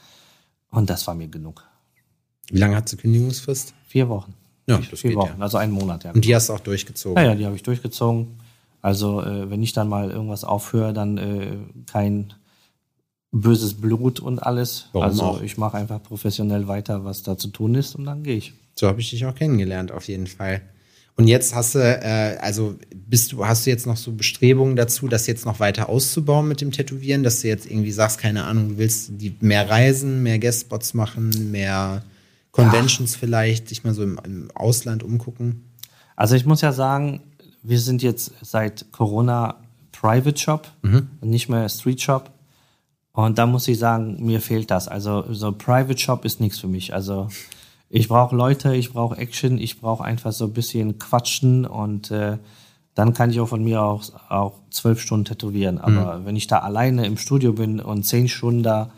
und 0.70 0.90
das 0.90 1.06
war 1.06 1.14
mir 1.14 1.28
genug. 1.28 1.64
Wie 2.50 2.58
lange 2.58 2.76
hat 2.76 2.90
die 2.90 2.96
Kündigungsfrist? 2.96 3.72
Vier 3.86 4.08
Wochen. 4.08 4.34
Ja, 4.66 4.78
Vier 4.78 5.10
geht 5.10 5.16
Wochen, 5.16 5.38
ja. 5.38 5.42
also 5.42 5.58
einen 5.58 5.72
Monat, 5.72 6.04
ja. 6.04 6.10
Und 6.10 6.24
die 6.24 6.34
hast 6.34 6.48
du 6.48 6.54
auch 6.54 6.60
durchgezogen. 6.60 7.22
Ja, 7.22 7.30
ja, 7.30 7.34
die 7.34 7.46
habe 7.46 7.54
ich 7.56 7.62
durchgezogen. 7.62 8.40
Also 8.82 9.22
äh, 9.22 9.48
wenn 9.48 9.62
ich 9.62 9.72
dann 9.72 9.88
mal 9.88 10.10
irgendwas 10.10 10.44
aufhöre, 10.44 10.92
dann 10.92 11.16
äh, 11.16 11.56
kein 11.90 12.34
böses 13.34 13.74
Blut 13.74 14.20
und 14.20 14.38
alles. 14.38 14.88
Warum 14.92 15.08
also 15.08 15.22
auch? 15.22 15.42
ich 15.42 15.58
mache 15.58 15.76
einfach 15.76 16.02
professionell 16.02 16.68
weiter, 16.68 17.04
was 17.04 17.22
da 17.22 17.36
zu 17.36 17.48
tun 17.48 17.74
ist 17.74 17.94
und 17.96 18.04
dann 18.04 18.22
gehe 18.22 18.36
ich. 18.36 18.52
So 18.76 18.86
habe 18.86 19.00
ich 19.00 19.10
dich 19.10 19.26
auch 19.26 19.34
kennengelernt, 19.34 19.92
auf 19.92 20.08
jeden 20.08 20.26
Fall. 20.26 20.62
Und 21.16 21.28
jetzt 21.28 21.54
hast 21.54 21.76
du, 21.76 21.78
äh, 21.78 22.38
also 22.40 22.76
bist 22.92 23.32
du, 23.32 23.46
hast 23.46 23.66
du 23.66 23.70
jetzt 23.70 23.86
noch 23.86 23.96
so 23.96 24.12
Bestrebungen 24.12 24.74
dazu, 24.74 25.06
das 25.06 25.26
jetzt 25.26 25.46
noch 25.46 25.60
weiter 25.60 25.88
auszubauen 25.88 26.48
mit 26.48 26.60
dem 26.60 26.72
Tätowieren, 26.72 27.22
dass 27.22 27.40
du 27.40 27.48
jetzt 27.48 27.70
irgendwie 27.70 27.92
sagst, 27.92 28.18
keine 28.18 28.44
Ahnung, 28.44 28.70
du 28.70 28.78
willst 28.78 29.10
die 29.12 29.36
mehr 29.40 29.68
reisen, 29.68 30.22
mehr 30.22 30.38
Guestspots 30.38 30.94
machen, 30.94 31.50
mehr 31.52 32.02
Conventions 32.50 33.14
vielleicht, 33.16 33.70
dich 33.70 33.84
mal 33.84 33.94
so 33.94 34.02
im, 34.02 34.18
im 34.24 34.50
Ausland 34.54 35.02
umgucken? 35.02 35.64
Also 36.16 36.34
ich 36.34 36.46
muss 36.46 36.60
ja 36.60 36.72
sagen, 36.72 37.20
wir 37.62 37.80
sind 37.80 38.02
jetzt 38.02 38.32
seit 38.42 38.90
Corona 38.92 39.56
Private 39.92 40.38
Shop, 40.38 40.68
und 41.20 41.30
nicht 41.30 41.48
mehr 41.48 41.68
Street 41.68 42.00
Shop. 42.00 42.33
Und 43.14 43.38
da 43.38 43.46
muss 43.46 43.68
ich 43.68 43.78
sagen, 43.78 44.16
mir 44.18 44.40
fehlt 44.40 44.70
das. 44.72 44.88
Also 44.88 45.24
so 45.30 45.52
Private 45.52 45.96
Shop 45.96 46.24
ist 46.24 46.40
nichts 46.40 46.58
für 46.58 46.66
mich. 46.66 46.92
Also 46.92 47.28
ich 47.88 48.08
brauche 48.08 48.34
Leute, 48.34 48.74
ich 48.74 48.92
brauche 48.92 49.16
Action, 49.16 49.56
ich 49.56 49.80
brauche 49.80 50.02
einfach 50.02 50.32
so 50.32 50.46
ein 50.46 50.52
bisschen 50.52 50.98
Quatschen 50.98 51.64
und 51.64 52.10
äh, 52.10 52.38
dann 52.96 53.14
kann 53.14 53.30
ich 53.30 53.40
auch 53.40 53.46
von 53.46 53.62
mir 53.62 53.82
aus 53.82 54.12
auch 54.28 54.54
zwölf 54.70 55.00
Stunden 55.00 55.26
tätowieren. 55.26 55.78
Aber 55.78 56.24
wenn 56.24 56.34
ich 56.34 56.48
da 56.48 56.58
alleine 56.58 57.06
im 57.06 57.16
Studio 57.16 57.52
bin 57.52 57.78
und 57.78 58.04
zehn 58.04 58.28
Stunden 58.28 58.64
da, 58.64 58.90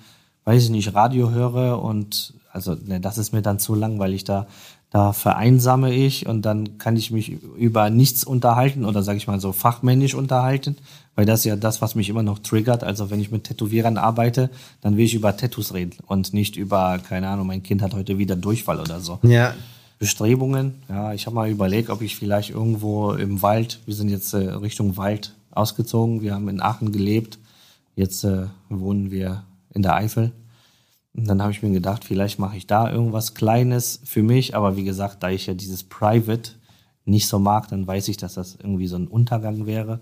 weiß 0.45 0.65
ich 0.65 0.71
nicht, 0.71 0.95
Radio 0.95 1.31
höre 1.31 1.83
und 1.83 2.33
also 2.53 2.75
ne, 2.75 3.01
das 3.01 3.19
ist 3.19 3.35
mir 3.35 3.43
dann 3.43 3.59
zu 3.59 3.75
langweilig. 3.75 4.25
Da, 4.25 4.47
da 4.91 5.13
vereinsame 5.13 5.93
ich 5.93 6.27
und 6.27 6.43
dann 6.43 6.79
kann 6.79 6.97
ich 6.97 7.11
mich 7.11 7.43
über 7.57 7.91
nichts 7.91 8.25
unterhalten 8.25 8.85
oder 8.85 9.03
sage 9.03 9.19
ich 9.19 9.27
mal 9.27 9.41
so 9.41 9.53
fachmännisch 9.53 10.15
unterhalten, 10.15 10.77
weil 11.17 11.27
das 11.27 11.41
ist 11.41 11.47
ja 11.47 11.57
das, 11.57 11.83
was 11.83 11.95
mich 11.95 12.09
immer 12.09 12.23
noch 12.23 12.39
triggert. 12.39 12.85
Also 12.85 13.11
wenn 13.11 13.21
ich 13.21 13.31
mit 13.31 13.45
Tätowierern 13.45 13.99
arbeite, 13.99 14.49
dann 14.83 14.97
will 14.97 15.05
ich 15.05 15.15
über 15.15 15.37
Tattoos 15.37 15.75
reden 15.75 15.97
und 16.07 16.33
nicht 16.33 16.57
über, 16.57 16.99
keine 16.99 17.29
Ahnung, 17.29 17.49
mein 17.49 17.63
Kind 17.63 17.83
hat 17.83 17.95
heute 17.95 18.19
wieder 18.19 18.37
Durchfall 18.37 18.81
oder 18.81 19.01
so. 19.01 19.19
Ja. 19.23 19.55
Bestrebungen. 19.99 20.75
Ja, 20.89 21.15
ich 21.15 21.27
habe 21.27 21.35
mal 21.37 21.51
überlegt, 21.51 21.91
ob 21.91 22.03
ich 22.03 22.17
vielleicht 22.17 22.51
irgendwo 22.51 23.13
im 23.13 23.43
Wald, 23.43 23.81
wir 23.87 23.95
sind 23.95 24.09
jetzt 24.09 24.35
äh, 24.35 24.51
Richtung 24.51 24.97
Wald 24.97 25.35
ausgezogen, 25.51 26.21
wir 26.21 26.35
haben 26.35 26.49
in 26.49 26.61
Aachen 26.61 26.93
gelebt, 26.93 27.39
jetzt 27.97 28.25
äh, 28.25 28.47
wohnen 28.69 29.11
wir 29.11 29.45
in 29.73 29.83
der 29.83 29.95
Eifel. 29.95 30.33
Und 31.17 31.27
dann 31.27 31.41
habe 31.41 31.53
ich 31.53 31.63
mir 31.63 31.71
gedacht, 31.71 32.05
vielleicht 32.05 32.39
mache 32.39 32.57
ich 32.57 32.67
da 32.67 32.91
irgendwas 32.93 33.35
Kleines 33.35 34.01
für 34.05 34.23
mich, 34.23 34.55
aber 34.55 34.77
wie 34.77 34.85
gesagt, 34.85 35.23
da 35.23 35.31
ich 35.31 35.47
ja 35.47 35.55
dieses 35.55 35.83
Private 35.83 36.53
nicht 37.07 37.27
so 37.27 37.39
mag, 37.39 37.69
dann 37.69 37.87
weiß 37.87 38.09
ich, 38.09 38.19
dass 38.19 38.35
das 38.35 38.57
irgendwie 38.61 38.87
so 38.87 38.97
ein 38.97 39.07
Untergang 39.07 39.65
wäre. 39.65 40.01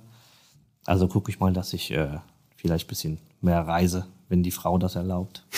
Also 0.87 1.07
gucke 1.07 1.31
ich 1.31 1.39
mal, 1.39 1.53
dass 1.53 1.73
ich 1.73 1.93
äh, 1.93 2.19
vielleicht 2.57 2.87
ein 2.87 2.89
bisschen 2.89 3.19
mehr 3.41 3.61
reise, 3.61 4.07
wenn 4.29 4.43
die 4.43 4.51
Frau 4.51 4.79
das 4.79 4.97
erlaubt. 4.97 5.45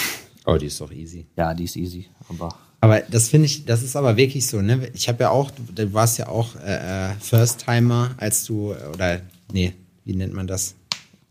Oh, 0.49 0.57
die 0.57 0.67
ist 0.67 0.81
doch 0.81 0.93
easy. 0.93 1.27
Ja, 1.37 1.53
die 1.55 1.65
ist 1.65 1.75
easy, 1.75 2.07
aber 2.29 2.57
Aber 2.81 3.01
das 3.01 3.27
finde 3.27 3.47
ich, 3.47 3.65
das 3.65 3.83
ist 3.83 3.97
aber 3.97 4.17
wirklich 4.17 4.47
so, 4.47 4.63
ne? 4.63 4.89
Ich 4.95 5.09
habe 5.09 5.25
ja 5.25 5.31
auch, 5.31 5.51
du, 5.51 5.93
warst 5.93 6.19
ja 6.19 6.29
auch 6.29 6.55
äh, 6.65 7.09
äh, 7.09 7.15
First-Timer, 7.19 8.15
als 8.17 8.45
du, 8.45 8.73
oder, 8.95 9.23
nee, 9.53 9.73
wie 10.05 10.15
nennt 10.15 10.35
man 10.35 10.47
das? 10.47 10.77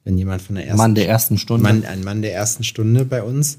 Wenn 0.03 0.17
jemand 0.17 0.41
von 0.41 0.55
der 0.55 0.65
ersten 0.65 0.77
Mann 0.77 0.95
der 0.95 1.07
ersten 1.07 1.37
Stunde. 1.37 1.63
Mann, 1.63 1.85
ein 1.85 2.03
Mann 2.03 2.21
der 2.21 2.33
ersten 2.33 2.65
Stunde 2.65 3.05
bei 3.05 3.23
uns. 3.23 3.57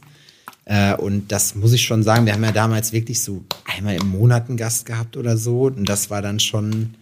Äh, 0.66 0.96
und 0.96 1.32
das 1.32 1.54
muss 1.54 1.72
ich 1.72 1.82
schon 1.82 2.02
sagen, 2.02 2.26
wir 2.26 2.34
haben 2.34 2.44
ja 2.44 2.52
damals 2.52 2.92
wirklich 2.92 3.22
so 3.22 3.44
einmal 3.64 3.96
im 3.96 4.08
Monat 4.08 4.48
einen 4.48 4.58
Gast 4.58 4.84
gehabt 4.84 5.16
oder 5.16 5.36
so. 5.38 5.66
Und 5.66 5.88
das 5.88 6.10
war 6.10 6.20
dann 6.20 6.40
schon, 6.40 6.94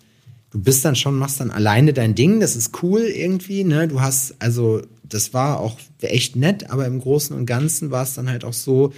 du 0.50 0.60
bist 0.60 0.84
dann 0.84 0.94
schon, 0.94 1.18
machst 1.18 1.40
dann 1.40 1.50
alleine 1.50 1.92
dein 1.92 2.14
Ding, 2.14 2.40
das 2.40 2.56
ist 2.56 2.82
cool 2.82 3.00
irgendwie, 3.00 3.64
ne? 3.64 3.88
Du 3.88 4.00
hast, 4.00 4.36
also, 4.38 4.82
das 5.02 5.34
war 5.34 5.60
auch 5.60 5.78
echt 6.00 6.36
nett, 6.36 6.70
aber 6.70 6.86
im 6.86 7.00
Großen 7.00 7.36
und 7.36 7.46
Ganzen 7.46 7.90
war 7.90 8.02
es 8.02 8.14
dann 8.14 8.28
halt 8.28 8.44
auch 8.44 8.52
so, 8.52 8.92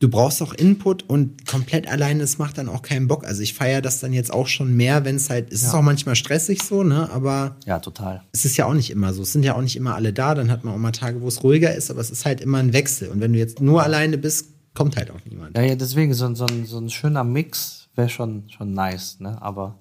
du 0.00 0.08
brauchst 0.08 0.40
auch 0.42 0.52
Input 0.54 1.02
und 1.08 1.46
komplett 1.46 1.88
alleine, 1.88 2.20
das 2.20 2.38
macht 2.38 2.56
dann 2.58 2.68
auch 2.68 2.82
keinen 2.82 3.08
Bock. 3.08 3.24
Also 3.26 3.42
ich 3.42 3.54
feiere 3.54 3.82
das 3.82 3.98
dann 4.00 4.12
jetzt 4.12 4.32
auch 4.32 4.46
schon 4.46 4.74
mehr, 4.76 5.04
wenn 5.04 5.16
es 5.16 5.28
halt, 5.30 5.52
es 5.52 5.62
ist 5.62 5.72
Ja. 5.72 5.78
auch 5.78 5.82
manchmal 5.82 6.14
stressig 6.16 6.62
so, 6.62 6.82
ne? 6.84 7.10
Aber 7.10 7.56
Ja, 7.66 7.78
total. 7.80 8.22
es 8.32 8.44
ist 8.44 8.56
ja 8.56 8.66
auch 8.66 8.74
nicht 8.74 8.90
immer 8.90 9.12
so. 9.12 9.22
Es 9.22 9.32
sind 9.32 9.42
ja 9.44 9.54
auch 9.56 9.60
nicht 9.62 9.76
immer 9.76 9.94
alle 9.96 10.12
da. 10.12 10.34
Dann 10.34 10.50
hat 10.50 10.62
man 10.64 10.74
auch 10.74 10.78
mal 10.78 10.92
Tage, 10.92 11.20
wo 11.20 11.28
es 11.28 11.42
ruhiger 11.42 11.74
ist, 11.74 11.90
aber 11.90 12.00
es 12.00 12.10
ist 12.10 12.24
halt 12.24 12.40
immer 12.40 12.58
ein 12.58 12.72
Wechsel. 12.72 13.08
Und 13.08 13.20
wenn 13.20 13.32
du 13.32 13.38
jetzt 13.38 13.60
nur 13.60 13.82
alleine 13.82 14.18
bist, 14.18 14.50
kommt 14.74 14.96
halt 14.96 15.10
auch 15.10 15.18
niemand. 15.28 15.56
Ja, 15.56 15.64
ja, 15.64 15.74
deswegen, 15.74 16.14
so, 16.14 16.26
ein- 16.26 16.36
so, 16.36 16.46
ein, 16.46 16.64
so 16.66 16.78
ein 16.78 16.90
schöner 16.90 17.24
Mix 17.24 17.88
wäre 17.96 18.08
schon, 18.08 18.44
schon 18.48 18.72
nice, 18.74 19.18
ne? 19.18 19.42
Aber 19.42 19.80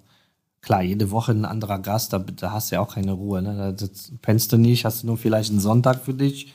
klar, 0.61 0.81
jede 0.81 1.11
Woche 1.11 1.31
ein 1.33 1.45
anderer 1.45 1.77
Gast, 1.77 2.11
da, 2.13 2.17
da 2.17 2.51
hast 2.51 2.71
du 2.71 2.75
ja 2.75 2.81
auch 2.81 2.95
keine 2.95 3.11
Ruhe, 3.11 3.43
ne? 3.43 3.75
Da 3.77 3.87
pennst 4.23 4.51
du 4.51 4.57
nicht, 4.57 4.83
hast 4.85 5.03
du 5.03 5.07
nur 5.07 5.17
vielleicht 5.19 5.51
einen 5.51 5.59
Sonntag 5.59 6.03
für 6.03 6.15
dich. 6.15 6.53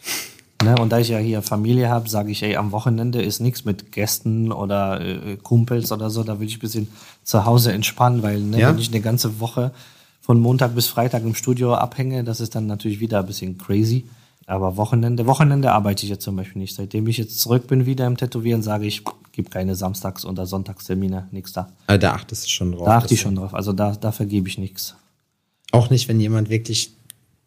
Ne? 0.64 0.74
Und 0.80 0.90
da 0.90 0.98
ich 0.98 1.08
ja 1.08 1.18
hier 1.18 1.42
Familie 1.42 1.88
habe, 1.88 2.08
sage 2.08 2.30
ich, 2.30 2.42
ey, 2.42 2.56
am 2.56 2.72
Wochenende 2.72 3.20
ist 3.22 3.40
nichts 3.40 3.64
mit 3.64 3.92
Gästen 3.92 4.52
oder 4.52 5.00
äh, 5.00 5.36
Kumpels 5.42 5.92
oder 5.92 6.10
so, 6.10 6.22
da 6.22 6.38
will 6.40 6.46
ich 6.46 6.56
ein 6.56 6.60
bisschen 6.60 6.88
zu 7.24 7.44
Hause 7.44 7.72
entspannen, 7.72 8.22
weil 8.22 8.40
ne, 8.40 8.60
Ja. 8.60 8.68
wenn 8.70 8.78
ich 8.78 8.90
eine 8.90 9.00
ganze 9.00 9.40
Woche 9.40 9.72
von 10.20 10.40
Montag 10.40 10.74
bis 10.74 10.86
Freitag 10.86 11.22
im 11.24 11.34
Studio 11.34 11.74
abhänge, 11.74 12.24
das 12.24 12.40
ist 12.40 12.54
dann 12.54 12.66
natürlich 12.66 13.00
wieder 13.00 13.20
ein 13.20 13.26
bisschen 13.26 13.58
crazy. 13.58 14.04
Aber 14.46 14.76
Wochenende, 14.76 15.26
Wochenende 15.26 15.70
arbeite 15.72 16.04
ich 16.04 16.10
jetzt 16.10 16.24
zum 16.24 16.34
Beispiel 16.36 16.60
nicht. 16.60 16.74
Seitdem 16.74 17.06
ich 17.06 17.16
jetzt 17.16 17.40
zurück 17.40 17.68
bin 17.68 17.86
wieder 17.86 18.06
im 18.06 18.16
Tätowieren, 18.16 18.62
sage 18.62 18.86
ich, 18.86 19.02
gibt 19.30 19.50
keine 19.52 19.74
Samstags- 19.76 20.24
oder 20.24 20.46
Sonntagstermine, 20.46 21.28
nichts 21.30 21.52
da. 21.52 21.68
Aber 21.86 21.98
da 21.98 22.12
achtest 22.14 22.46
du 22.46 22.50
schon 22.50 22.72
drauf. 22.72 22.84
Da 22.84 22.96
achte 22.98 23.14
ich 23.14 23.20
schon 23.20 23.36
drauf. 23.36 23.54
Also 23.54 23.72
da, 23.72 23.92
da 23.92 24.10
vergebe 24.12 24.48
ich 24.48 24.58
nichts. 24.58 24.96
Auch 25.70 25.90
nicht, 25.90 26.08
wenn 26.08 26.20
jemand 26.20 26.50
wirklich 26.50 26.92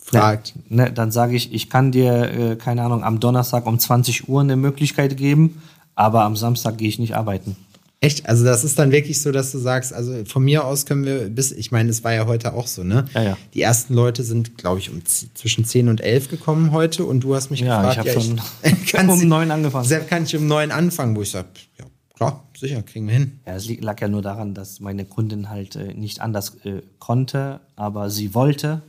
fragt. 0.05 0.53
Ne, 0.69 0.91
dann 0.91 1.11
sage 1.11 1.35
ich, 1.35 1.53
ich 1.53 1.69
kann 1.69 1.91
dir, 1.91 2.13
äh, 2.31 2.55
keine 2.55 2.83
Ahnung, 2.83 3.03
am 3.03 3.19
Donnerstag 3.19 3.65
um 3.65 3.79
20 3.79 4.29
Uhr 4.29 4.41
eine 4.41 4.55
Möglichkeit 4.55 5.17
geben, 5.17 5.61
aber 5.95 6.23
am 6.23 6.35
Samstag 6.35 6.77
gehe 6.77 6.87
ich 6.87 6.99
nicht 6.99 7.15
arbeiten. 7.15 7.55
Echt? 8.01 8.27
Also 8.29 8.43
das 8.45 8.63
ist 8.63 8.77
dann 8.77 8.91
wirklich 8.91 9.19
so, 9.21 9.31
dass 9.31 9.51
du 9.51 9.57
sagst, 9.57 9.91
also 9.93 10.25
von 10.25 10.43
mir 10.43 10.65
aus 10.65 10.85
können 10.85 11.05
wir 11.05 11.29
bis, 11.29 11.51
ich 11.51 11.71
meine, 11.71 11.89
es 11.89 12.03
war 12.03 12.13
ja 12.13 12.27
heute 12.27 12.53
auch 12.53 12.67
so, 12.67 12.83
ne? 12.83 13.05
Ja, 13.15 13.23
ja. 13.23 13.37
Die 13.55 13.61
ersten 13.61 13.95
Leute 13.95 14.21
sind, 14.23 14.57
glaube 14.59 14.79
ich, 14.79 14.91
um 14.91 15.01
zwischen 15.05 15.65
10 15.65 15.87
und 15.89 16.01
11 16.01 16.29
gekommen 16.29 16.71
heute 16.71 17.05
und 17.05 17.21
du 17.21 17.33
hast 17.33 17.49
mich 17.49 17.61
Ja, 17.61 17.77
gefragt, 17.81 18.07
ich 18.07 18.13
habe 18.15 18.21
schon 18.25 18.41
kannst 18.91 19.13
um 19.13 19.19
du- 19.21 19.25
neun 19.27 19.49
angefangen. 19.49 19.85
Selbst 19.87 20.09
kann 20.09 20.23
ich 20.23 20.35
um 20.35 20.45
9 20.45 20.69
anfangen, 20.71 21.15
wo 21.15 21.21
ich 21.23 21.31
sage, 21.31 21.47
ja, 21.79 21.85
klar, 22.13 22.43
sicher, 22.55 22.83
kriegen 22.83 23.07
wir 23.07 23.13
hin. 23.15 23.39
Ja, 23.47 23.55
es 23.55 23.67
lag 23.79 23.99
ja 24.01 24.07
nur 24.07 24.21
daran, 24.21 24.53
dass 24.53 24.79
meine 24.81 25.05
Kundin 25.05 25.49
halt 25.49 25.75
äh, 25.75 25.93
nicht 25.95 26.21
anders 26.21 26.57
äh, 26.65 26.81
konnte, 26.99 27.61
aber 27.75 28.11
sie 28.11 28.35
wollte. 28.35 28.81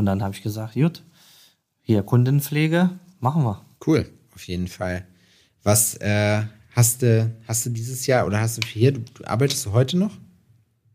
Und 0.00 0.06
dann 0.06 0.22
habe 0.22 0.34
ich 0.34 0.40
gesagt, 0.40 0.72
gut, 0.72 1.02
hier 1.82 2.02
Kundenpflege, 2.02 2.88
machen 3.18 3.44
wir. 3.44 3.60
Cool, 3.86 4.06
auf 4.34 4.44
jeden 4.44 4.66
Fall. 4.66 5.04
Was 5.62 5.94
äh, 5.96 6.40
hast 6.74 7.02
du, 7.02 7.30
hast 7.46 7.66
du 7.66 7.70
dieses 7.70 8.06
Jahr 8.06 8.26
oder 8.26 8.40
hast 8.40 8.56
du 8.56 8.66
hier, 8.66 8.92
du, 8.92 9.00
du 9.00 9.26
arbeitest 9.26 9.66
du 9.66 9.72
heute 9.72 9.98
noch? 9.98 10.16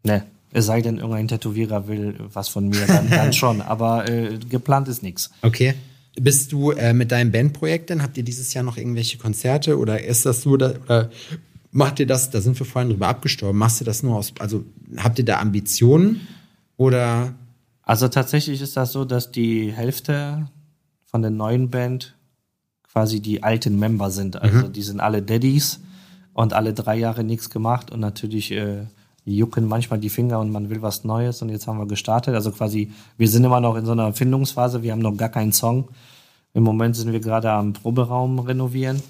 Ne, 0.01 0.25
es 0.53 0.65
sei 0.65 0.81
denn, 0.81 0.97
irgendein 0.97 1.27
Tätowierer 1.27 1.87
will 1.87 2.15
was 2.33 2.49
von 2.49 2.67
mir, 2.67 2.87
dann, 2.87 3.07
dann 3.07 3.31
schon. 3.41 3.61
Aber 3.61 4.09
äh, 4.09 4.39
geplant 4.39 4.87
ist 4.87 5.03
nichts. 5.03 5.29
Okay. 5.43 5.75
Bist 6.19 6.51
du 6.51 6.71
äh, 6.71 6.91
mit 6.93 7.11
deinem 7.11 7.31
Bandprojekt 7.31 7.91
denn? 7.91 8.01
Habt 8.01 8.17
ihr 8.17 8.23
dieses 8.23 8.55
Jahr 8.55 8.63
noch 8.63 8.77
irgendwelche 8.77 9.19
Konzerte 9.19 9.77
oder 9.77 10.03
ist 10.03 10.25
das 10.25 10.41
so, 10.41 10.57
da, 10.57 10.73
oder 10.85 11.11
macht 11.69 11.99
ihr 11.99 12.07
das, 12.07 12.31
da 12.31 12.41
sind 12.41 12.57
wir 12.57 12.65
vorhin 12.65 12.89
drüber 12.89 13.07
abgestorben, 13.07 13.59
machst 13.59 13.81
du 13.81 13.85
das 13.85 14.01
nur 14.01 14.15
aus, 14.15 14.33
also 14.39 14.65
habt 14.97 15.19
ihr 15.19 15.25
da 15.25 15.41
Ambitionen 15.41 16.27
oder 16.75 17.35
Also 17.85 18.07
tatsächlich 18.07 18.61
ist 18.61 18.75
das 18.75 18.91
so, 18.91 19.05
dass 19.05 19.31
die 19.31 19.71
Hälfte 19.71 20.47
von 21.05 21.21
der 21.21 21.31
neuen 21.31 21.69
Band 21.69 22.15
quasi 22.91 23.19
die 23.19 23.43
alten 23.43 23.77
Member 23.77 24.09
sind. 24.09 24.41
Also 24.41 24.67
die 24.67 24.81
sind 24.81 24.99
alle 24.99 25.21
Daddies 25.21 25.79
und 26.33 26.53
alle 26.53 26.73
drei 26.73 26.97
Jahre 26.97 27.23
nichts 27.23 27.49
gemacht 27.49 27.91
und 27.91 27.99
natürlich 27.99 28.51
äh, 28.51 28.85
jucken 29.25 29.67
manchmal 29.67 29.99
die 29.99 30.09
Finger 30.09 30.39
und 30.39 30.51
man 30.51 30.69
will 30.69 30.81
was 30.81 31.03
Neues 31.03 31.41
und 31.41 31.49
jetzt 31.49 31.67
haben 31.67 31.77
wir 31.77 31.87
gestartet. 31.87 32.35
Also 32.35 32.51
quasi, 32.51 32.91
wir 33.17 33.27
sind 33.29 33.43
immer 33.43 33.59
noch 33.59 33.75
in 33.75 33.85
so 33.85 33.91
einer 33.91 34.13
Findungsphase, 34.13 34.81
wir 34.81 34.91
haben 34.91 35.01
noch 35.01 35.17
gar 35.17 35.29
keinen 35.29 35.51
Song. 35.51 35.89
Im 36.53 36.63
Moment 36.63 36.95
sind 36.95 37.11
wir 37.11 37.19
gerade 37.19 37.51
am 37.51 37.73
Proberaum 37.73 38.39
renovieren 38.39 39.01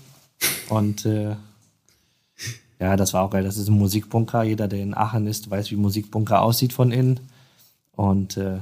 und 0.70 1.06
äh, 1.06 1.36
ja, 2.80 2.98
das 2.98 3.14
war 3.14 3.24
auch 3.24 3.30
geil. 3.30 3.44
Das 3.44 3.58
ist 3.58 3.70
ein 3.70 3.78
Musikbunker. 3.78 4.44
Jeder, 4.44 4.68
der 4.68 4.80
in 4.80 4.96
Aachen 4.96 5.28
ist, 5.28 5.50
weiß, 5.50 5.72
wie 5.72 5.76
Musikbunker 5.78 6.42
aussieht 6.42 6.74
von 6.74 6.92
innen. 6.92 7.20
Und 7.96 8.38
äh, 8.38 8.60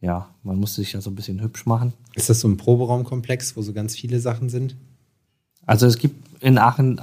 ja, 0.00 0.28
man 0.42 0.58
musste 0.58 0.80
sich 0.80 0.92
ja 0.92 1.00
so 1.00 1.10
ein 1.10 1.14
bisschen 1.14 1.40
hübsch 1.40 1.66
machen. 1.66 1.92
ist 2.14 2.30
das 2.30 2.40
so 2.40 2.48
ein 2.48 2.56
Proberaumkomplex, 2.56 3.56
wo 3.56 3.62
so 3.62 3.72
ganz 3.72 3.94
viele 3.94 4.20
Sachen 4.20 4.48
sind? 4.48 4.76
Also 5.66 5.86
es 5.86 5.98
gibt 5.98 6.42
in 6.42 6.58
Aachen 6.58 7.00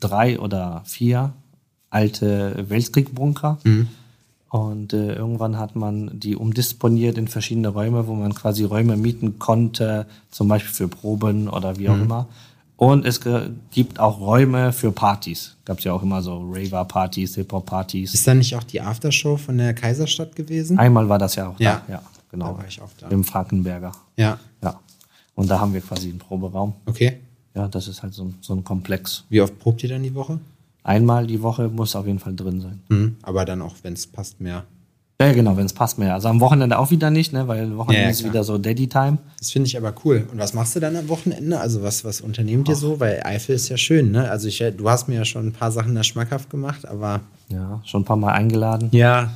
drei 0.00 0.40
oder 0.40 0.82
vier 0.86 1.32
alte 1.90 2.64
Weltkrieg-Bunker. 2.68 3.58
Und 4.48 4.92
äh, 4.92 5.14
irgendwann 5.14 5.58
hat 5.58 5.76
man 5.76 6.18
die 6.18 6.36
umdisponiert 6.36 7.16
in 7.16 7.28
verschiedene 7.28 7.68
Räume, 7.68 8.06
wo 8.06 8.14
man 8.14 8.34
quasi 8.34 8.64
Räume 8.64 8.96
mieten 8.98 9.38
konnte, 9.38 10.06
zum 10.30 10.48
Beispiel 10.48 10.72
für 10.72 10.88
Proben 10.88 11.48
oder 11.48 11.78
wie 11.78 11.88
auch 11.88 11.96
immer. 12.02 12.28
Und 12.84 13.06
es 13.06 13.20
gibt 13.70 14.00
auch 14.00 14.18
Räume 14.18 14.72
für 14.72 14.90
Partys. 14.90 15.54
Gab 15.64 15.78
es 15.78 15.84
ja 15.84 15.92
auch 15.92 16.02
immer 16.02 16.20
so 16.20 16.38
Raver-Partys, 16.52 17.36
Hip-Hop-Partys. 17.36 18.12
Ist 18.12 18.26
da 18.26 18.34
nicht 18.34 18.56
auch 18.56 18.64
die 18.64 18.80
Aftershow 18.80 19.36
von 19.36 19.56
der 19.56 19.72
Kaiserstadt 19.72 20.34
gewesen? 20.34 20.80
Einmal 20.80 21.08
war 21.08 21.20
das 21.20 21.36
ja 21.36 21.46
auch 21.50 21.60
Ja. 21.60 21.82
da. 21.86 21.92
Ja, 21.92 22.02
genau. 22.32 22.52
Da 22.54 22.58
war 22.58 22.66
ich 22.66 22.80
auch 22.82 22.90
da. 22.98 23.06
Im 23.08 23.22
Frankenberger. 23.22 23.92
Ja, 24.16 24.36
Ja. 24.64 24.80
Und 25.36 25.48
da 25.48 25.60
haben 25.60 25.72
wir 25.72 25.80
quasi 25.80 26.08
einen 26.10 26.18
Proberaum. 26.18 26.72
okay. 26.86 27.18
Ja, 27.54 27.68
das 27.68 27.86
ist 27.86 28.02
halt 28.02 28.14
so, 28.14 28.24
ein- 28.24 28.34
so 28.40 28.52
ein 28.52 28.64
Komplex. 28.64 29.24
Wie 29.28 29.40
oft 29.40 29.56
probt 29.60 29.82
ihr 29.84 29.88
dann 29.90 30.02
die 30.02 30.14
Woche? 30.16 30.40
Einmal 30.82 31.28
die 31.28 31.40
Woche 31.40 31.68
muss 31.68 31.94
auf 31.94 32.06
jeden 32.06 32.18
Fall 32.18 32.34
drin 32.34 32.60
sein. 32.60 32.80
Mhm. 32.88 33.16
Aber 33.22 33.44
dann 33.44 33.62
auch, 33.62 33.76
wenn 33.82 33.92
es 33.92 34.08
passt, 34.08 34.40
mehr. 34.40 34.64
Ja, 35.26 35.32
genau, 35.32 35.56
wenn 35.56 35.66
es 35.66 35.72
passt 35.72 35.98
mehr. 35.98 36.14
Also 36.14 36.28
am 36.28 36.40
Wochenende 36.40 36.78
auch 36.78 36.90
wieder 36.90 37.10
nicht, 37.10 37.32
ne? 37.32 37.46
weil 37.48 37.76
Wochenende 37.76 38.00
Ja, 38.02 38.04
ja, 38.06 38.10
ist 38.10 38.24
wieder 38.24 38.44
so 38.44 38.58
Daddy-Time. 38.58 39.18
Das 39.38 39.50
finde 39.50 39.68
ich 39.68 39.76
aber 39.76 39.94
cool. 40.04 40.26
Und 40.32 40.38
was 40.38 40.52
machst 40.54 40.74
du 40.76 40.80
dann 40.80 40.96
am 40.96 41.08
Wochenende? 41.08 41.58
Also 41.60 41.82
was, 41.82 42.04
was 42.04 42.20
unternehmt 42.20 42.68
ihr 42.68 42.76
so? 42.76 42.98
Weil 43.00 43.22
Eifel 43.24 43.54
ist 43.54 43.68
ja 43.68 43.76
schön, 43.76 44.10
ne? 44.10 44.30
Also 44.30 44.48
ich, 44.48 44.62
du 44.76 44.88
hast 44.90 45.08
mir 45.08 45.16
ja 45.16 45.24
schon 45.24 45.46
ein 45.48 45.52
paar 45.52 45.70
Sachen 45.72 45.94
da 45.94 46.02
schmackhaft 46.02 46.50
gemacht, 46.50 46.86
aber 46.88 47.20
Ja, 47.48 47.80
schon 47.84 48.02
ein 48.02 48.04
paar 48.04 48.16
Mal 48.16 48.32
eingeladen. 48.32 48.88
ja. 48.92 49.32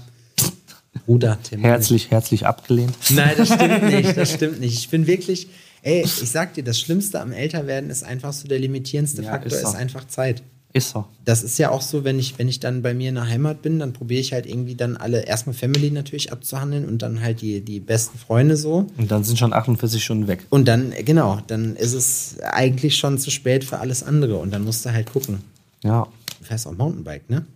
Bruder 1.05 1.37
Tim. 1.43 1.61
Herzlich, 1.61 2.11
herzlich 2.11 2.47
abgelehnt. 2.47 2.95
Nein, 3.11 3.33
das 3.37 3.53
stimmt 3.53 3.83
nicht. 3.91 4.17
Das 4.17 4.33
stimmt 4.33 4.61
nicht. 4.61 4.79
Ich 4.79 4.89
bin 4.89 5.07
wirklich, 5.07 5.47
ey, 5.83 6.01
ich 6.03 6.11
sag 6.31 6.55
dir, 6.55 6.65
das 6.65 6.81
Schlimmste 6.81 7.21
am 7.21 7.33
Älterwerden 7.33 7.91
ist 7.91 8.03
einfach 8.03 8.33
so 8.33 8.49
der 8.49 8.59
limitierendste 8.59 9.23
Ja, 9.23 9.33
Faktor 9.33 9.53
ist 9.59 9.63
ist, 9.69 9.75
einfach 9.75 10.07
Zeit. 10.07 10.43
Ist 10.77 10.91
so. 10.91 11.07
Das 11.25 11.43
ist 11.43 11.59
ja 11.59 11.71
auch 11.71 11.81
so, 11.81 12.05
wenn 12.05 12.19
ich, 12.19 12.39
wenn 12.39 12.49
ich 12.49 12.61
dann 12.61 12.83
bei 12.83 12.93
mir 12.93 13.09
in 13.09 13.15
der 13.15 13.27
Heimat 13.27 13.63
bin, 13.63 13.79
dann 13.79 13.95
probiere 13.95 14.21
ich 14.21 14.35
halt 14.35 14.45
irgendwie 14.45 14.75
dann 14.75 14.99
alle, 14.99 15.23
erstmal 15.23 15.55
Family 15.55 15.91
natürlich 15.91 16.33
abzuhandeln 16.33 16.87
und 16.87 17.01
dann 17.01 17.23
halt 17.23 17.41
die, 17.41 17.63
die 17.63 17.81
besten 17.81 18.19
Freunde 18.19 18.59
so. 18.59 18.87
Und 18.99 19.11
dann 19.11 19.25
sind 19.25 19.39
schon 19.39 19.55
48 19.55 20.05
Stunden 20.05 20.29
weg. 20.29 20.45
Und 20.51 20.69
dann, 20.69 20.93
genau, 21.03 21.41
dann 21.47 21.77
ist 21.77 21.95
es 21.95 22.39
eigentlich 22.41 22.97
schon 22.97 23.17
zu 23.19 23.31
spät 23.31 23.65
für 23.65 23.79
alles 23.79 24.03
andere 24.03 24.37
und 24.37 24.53
dann 24.53 24.65
musst 24.65 24.85
du 24.85 24.93
halt 24.93 25.11
gucken. 25.11 25.39
Ja. 25.83 26.07
Du 26.41 26.45
fährst 26.45 26.67
auch 26.67 26.77
Mountainbike, 26.77 27.31
ne? 27.31 27.47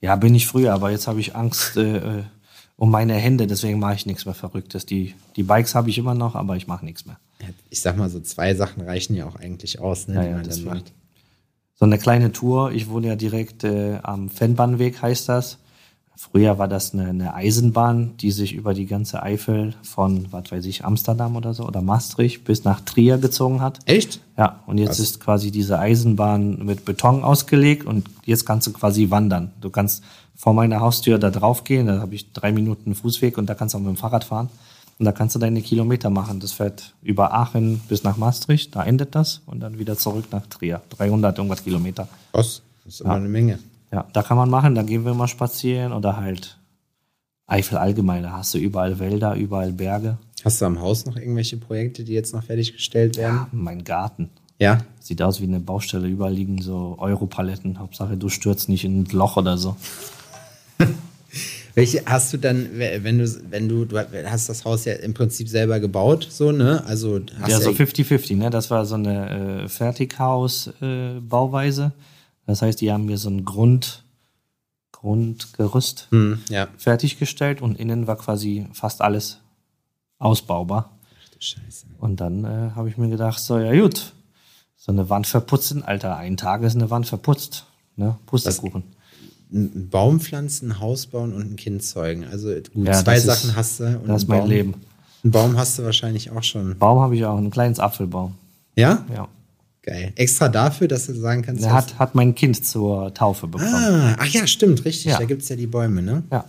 Ja, 0.00 0.16
bin 0.16 0.34
ich 0.34 0.48
früher, 0.48 0.74
aber 0.74 0.90
jetzt 0.90 1.06
habe 1.06 1.20
ich 1.20 1.36
Angst 1.36 1.76
äh, 1.76 1.98
äh, 1.98 2.22
um 2.76 2.90
meine 2.90 3.14
Hände, 3.14 3.46
deswegen 3.46 3.78
mache 3.78 3.94
ich 3.94 4.06
nichts 4.06 4.24
mehr 4.24 4.34
Verrücktes. 4.34 4.86
Die, 4.86 5.14
die 5.36 5.44
Bikes 5.44 5.76
habe 5.76 5.88
ich 5.88 5.98
immer 5.98 6.14
noch, 6.14 6.34
aber 6.34 6.56
ich 6.56 6.66
mache 6.66 6.84
nichts 6.84 7.06
mehr. 7.06 7.18
Ich 7.70 7.80
sag 7.80 7.96
mal, 7.96 8.10
so 8.10 8.18
zwei 8.18 8.56
Sachen 8.56 8.82
reichen 8.82 9.14
ja 9.14 9.26
auch 9.28 9.36
eigentlich 9.36 9.78
aus, 9.78 10.08
ne, 10.08 10.14
Ja, 10.14 10.22
die 10.22 10.28
ja, 10.30 10.34
man 10.34 10.48
dann 10.48 10.64
macht. 10.64 10.92
So 11.78 11.84
eine 11.84 11.98
kleine 11.98 12.32
Tour. 12.32 12.72
Ich 12.72 12.88
wohne 12.88 13.08
ja 13.08 13.16
direkt 13.16 13.62
äh, 13.64 13.98
am 14.02 14.30
Fennbahnweg, 14.30 15.02
heißt 15.02 15.28
das. 15.28 15.58
Früher 16.18 16.56
war 16.56 16.66
das 16.66 16.94
eine, 16.94 17.08
eine 17.08 17.34
Eisenbahn, 17.34 18.16
die 18.16 18.30
sich 18.30 18.54
über 18.54 18.72
die 18.72 18.86
ganze 18.86 19.22
Eifel 19.22 19.74
von, 19.82 20.32
was 20.32 20.50
weiß 20.50 20.64
ich, 20.64 20.82
Amsterdam 20.86 21.36
oder 21.36 21.52
so 21.52 21.66
oder 21.66 21.82
Maastricht 21.82 22.44
bis 22.44 22.64
nach 22.64 22.80
Trier 22.80 23.18
gezogen 23.18 23.60
hat. 23.60 23.80
Echt? 23.84 24.20
Ja, 24.38 24.60
und 24.66 24.78
jetzt 24.78 24.96
Krass. 24.96 25.00
ist 25.00 25.20
quasi 25.20 25.50
diese 25.50 25.78
Eisenbahn 25.78 26.64
mit 26.64 26.86
Beton 26.86 27.22
ausgelegt 27.22 27.84
und 27.84 28.08
jetzt 28.24 28.46
kannst 28.46 28.66
du 28.66 28.72
quasi 28.72 29.10
wandern. 29.10 29.52
Du 29.60 29.68
kannst 29.68 30.02
vor 30.34 30.54
meiner 30.54 30.80
Haustür 30.80 31.18
da 31.18 31.28
drauf 31.30 31.64
gehen, 31.64 31.86
da 31.86 32.00
habe 32.00 32.14
ich 32.14 32.32
drei 32.32 32.50
Minuten 32.50 32.94
Fußweg 32.94 33.36
und 33.36 33.44
da 33.50 33.54
kannst 33.54 33.74
du 33.74 33.78
auch 33.78 33.82
mit 33.82 33.90
dem 33.90 33.98
Fahrrad 33.98 34.24
fahren. 34.24 34.48
Und 34.98 35.04
da 35.04 35.12
kannst 35.12 35.34
du 35.34 35.38
deine 35.38 35.60
Kilometer 35.60 36.08
machen. 36.08 36.40
Das 36.40 36.52
fährt 36.52 36.94
über 37.02 37.34
Aachen 37.34 37.80
bis 37.88 38.02
nach 38.02 38.16
Maastricht, 38.16 38.74
da 38.74 38.82
endet 38.84 39.14
das 39.14 39.42
und 39.46 39.60
dann 39.60 39.78
wieder 39.78 39.98
zurück 39.98 40.26
nach 40.30 40.46
Trier. 40.46 40.80
300 40.90 41.36
irgendwas 41.36 41.62
Kilometer. 41.62 42.08
Krass. 42.32 42.62
Das 42.84 42.94
ist 42.94 43.00
immer 43.00 43.14
eine 43.14 43.28
Menge. 43.28 43.58
Ja, 43.92 44.06
da 44.12 44.22
kann 44.22 44.36
man 44.36 44.50
machen, 44.50 44.74
da 44.74 44.82
gehen 44.82 45.04
wir 45.04 45.14
mal 45.14 45.28
spazieren 45.28 45.92
oder 45.92 46.16
halt 46.16 46.58
Eifel 47.46 47.78
allgemein, 47.78 48.24
da 48.24 48.32
hast 48.32 48.54
du 48.54 48.58
überall 48.58 48.98
Wälder, 48.98 49.34
überall 49.34 49.72
Berge. 49.72 50.18
Hast 50.44 50.60
du 50.60 50.64
am 50.64 50.80
Haus 50.80 51.06
noch 51.06 51.16
irgendwelche 51.16 51.56
Projekte, 51.56 52.04
die 52.04 52.12
jetzt 52.12 52.34
noch 52.34 52.42
fertiggestellt 52.42 53.16
werden? 53.16 53.46
Mein 53.52 53.84
Garten. 53.84 54.30
Ja. 54.58 54.78
Sieht 55.00 55.22
aus 55.22 55.40
wie 55.40 55.44
eine 55.44 55.60
Baustelle, 55.60 56.08
überall 56.08 56.32
liegen 56.32 56.60
so 56.62 56.96
Europaletten. 56.98 57.78
Hauptsache, 57.78 58.16
du 58.16 58.28
stürzt 58.28 58.68
nicht 58.68 58.84
in 58.84 59.02
ein 59.02 59.04
Loch 59.12 59.36
oder 59.36 59.58
so. 59.58 59.76
Welche 61.76 62.02
hast 62.06 62.32
du 62.32 62.38
dann, 62.38 62.70
wenn 62.78 63.18
du, 63.18 63.28
wenn 63.50 63.68
du, 63.68 63.84
du 63.84 63.98
hast 64.30 64.48
das 64.48 64.64
Haus 64.64 64.86
ja 64.86 64.94
im 64.94 65.12
Prinzip 65.12 65.46
selber 65.46 65.78
gebaut, 65.78 66.26
so, 66.30 66.50
ne? 66.50 66.82
Also 66.86 67.20
hast 67.38 67.50
Ja, 67.50 67.60
so 67.60 67.68
50-50, 67.70 68.34
ne? 68.36 68.48
Das 68.48 68.70
war 68.70 68.86
so 68.86 68.94
eine 68.94 69.64
äh, 69.64 69.68
Fertighaus-Bauweise. 69.68 71.84
Äh, 71.84 71.90
das 72.46 72.62
heißt, 72.62 72.80
die 72.80 72.90
haben 72.90 73.04
mir 73.04 73.18
so 73.18 73.28
ein 73.28 73.44
Grund, 73.44 74.04
Grundgerüst 74.90 76.08
Hm, 76.12 76.38
ja. 76.48 76.68
fertiggestellt 76.78 77.60
und 77.60 77.78
innen 77.78 78.06
war 78.06 78.16
quasi 78.16 78.66
fast 78.72 79.02
alles 79.02 79.40
ausbaubar. 80.18 80.96
Du 81.34 81.40
Scheiße. 81.40 81.88
Und 81.98 82.22
dann 82.22 82.44
äh, 82.44 82.70
habe 82.74 82.88
ich 82.88 82.96
mir 82.96 83.10
gedacht, 83.10 83.38
so, 83.38 83.58
ja 83.58 83.78
gut, 83.78 84.14
so 84.76 84.92
eine 84.92 85.10
Wand 85.10 85.26
verputzen, 85.26 85.82
Alter, 85.82 86.16
ein 86.16 86.38
Tag 86.38 86.62
ist 86.62 86.74
eine 86.74 86.88
Wand 86.88 87.06
verputzt. 87.06 87.66
Ne? 87.96 88.16
Pustekuchen. 88.24 88.82
Ein 89.52 89.88
Baum 89.90 90.20
pflanzen, 90.20 90.70
ein 90.70 90.80
Haus 90.80 91.06
bauen 91.06 91.32
und 91.32 91.52
ein 91.52 91.56
Kind 91.56 91.82
zeugen. 91.82 92.24
Also 92.24 92.48
gut, 92.48 92.70
Ja, 92.86 92.92
zwei 92.94 93.14
das 93.14 93.24
ist- 93.24 93.26
Sachen 93.42 93.56
hast 93.56 93.80
du. 93.80 93.84
Und 93.84 94.08
Das 94.08 94.22
ist 94.22 94.28
einen 94.28 94.28
mein 94.28 94.40
Baum, 94.40 94.48
Leben. 94.50 94.74
Einen 95.22 95.30
Baum 95.32 95.56
hast 95.56 95.78
du 95.78 95.84
wahrscheinlich 95.84 96.30
auch 96.30 96.42
schon. 96.42 96.76
Baum 96.78 96.98
habe 97.00 97.16
ich 97.16 97.24
auch, 97.24 97.38
ein 97.38 97.50
kleines 97.50 97.78
Apfelbaum. 97.78 98.34
Ja? 98.76 99.04
Ja. 99.14 99.28
Geil. 99.82 100.12
Extra 100.16 100.48
dafür, 100.48 100.88
dass 100.88 101.06
du 101.06 101.14
sagen 101.14 101.42
kannst, 101.42 101.62
Der 101.62 101.70
du 101.70 101.76
hat, 101.76 101.96
hat 101.98 102.14
mein 102.16 102.34
Kind 102.34 102.64
zur 102.66 103.14
Taufe 103.14 103.46
bekommen. 103.46 103.72
Ah, 103.72 104.16
ach 104.18 104.26
ja, 104.26 104.44
stimmt, 104.48 104.84
richtig. 104.84 105.04
Ja. 105.12 105.18
Da 105.18 105.24
gibt 105.24 105.42
es 105.42 105.48
ja 105.48 105.54
die 105.54 105.68
Bäume, 105.68 106.02
ne? 106.02 106.24
Ja, 106.32 106.44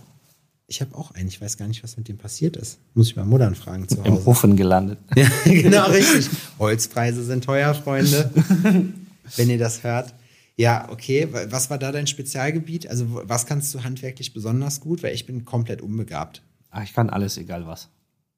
Ich 0.66 0.80
habe 0.80 0.94
auch 0.96 1.12
einen. 1.12 1.28
Ich 1.28 1.40
weiß 1.40 1.56
gar 1.56 1.68
nicht, 1.68 1.82
was 1.84 1.96
mit 1.96 2.08
dem 2.08 2.18
passiert 2.18 2.56
ist. 2.56 2.78
Muss 2.94 3.06
ich 3.06 3.16
mal 3.16 3.24
Muttern 3.24 3.54
fragen 3.54 3.86
zu 3.88 3.96
im 4.02 4.12
Hause. 4.14 4.26
Ofen 4.26 4.56
gelandet. 4.56 4.98
Ja, 5.16 5.28
genau, 5.44 5.86
richtig. 5.86 6.28
Holzpreise 6.58 7.22
sind 7.24 7.44
teuer, 7.44 7.74
Freunde. 7.74 8.28
wenn 9.36 9.50
ihr 9.50 9.58
das 9.58 9.84
hört. 9.84 10.12
Ja, 10.58 10.88
okay. 10.90 11.28
Wa- 11.32 11.46
Was 11.50 11.70
war 11.70 11.78
da 11.78 11.92
dein 11.92 12.06
Spezialgebiet? 12.06 12.88
Also, 12.88 13.06
was 13.24 13.46
kannst 13.46 13.74
du 13.74 13.84
handwerklich 13.84 14.34
besonders 14.34 14.80
gut? 14.80 15.02
Weil 15.02 15.14
ich 15.14 15.24
bin 15.24 15.44
komplett 15.44 15.80
unbegabt. 15.80 16.42
Ach, 16.70 16.82
ich 16.82 16.92
kann 16.92 17.08
alles, 17.10 17.38
egal 17.38 17.66
was. 17.66 17.88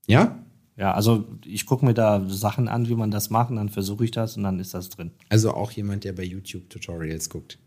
Ja? 0.07 0.39
Ja, 0.77 0.93
also 0.95 1.25
ich 1.45 1.67
gucke 1.67 1.85
mir 1.85 1.95
da 1.95 2.23
Sachen 2.29 2.69
an, 2.69 2.89
wie 2.89 2.95
man 2.95 3.11
das 3.11 3.29
macht, 3.31 3.51
und 3.51 3.57
dann 3.57 3.69
versuche 3.69 4.05
ich 4.05 4.11
das 4.13 4.37
und 4.37 4.45
dann 4.45 4.61
ist 4.61 4.73
das 4.75 4.89
drin. 4.89 5.11
Also 5.29 5.53
auch 5.53 5.73
jemand, 5.73 6.05
der 6.05 6.13
bei 6.13 6.23
YouTube 6.23 6.71
Tutorials 6.71 7.29
guckt. 7.29 7.59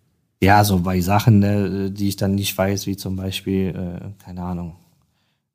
Ja, 0.42 0.64
so 0.64 0.80
bei 0.80 1.00
Sachen, 1.02 1.40
ne, 1.40 1.92
die 1.92 2.08
ich 2.10 2.16
dann 2.16 2.36
nicht 2.36 2.58
weiß, 2.58 2.88
wie 2.88 2.98
zum 2.98 3.16
Beispiel, 3.16 3.68
äh, 3.70 4.24
keine 4.24 4.42
Ahnung, 4.44 4.76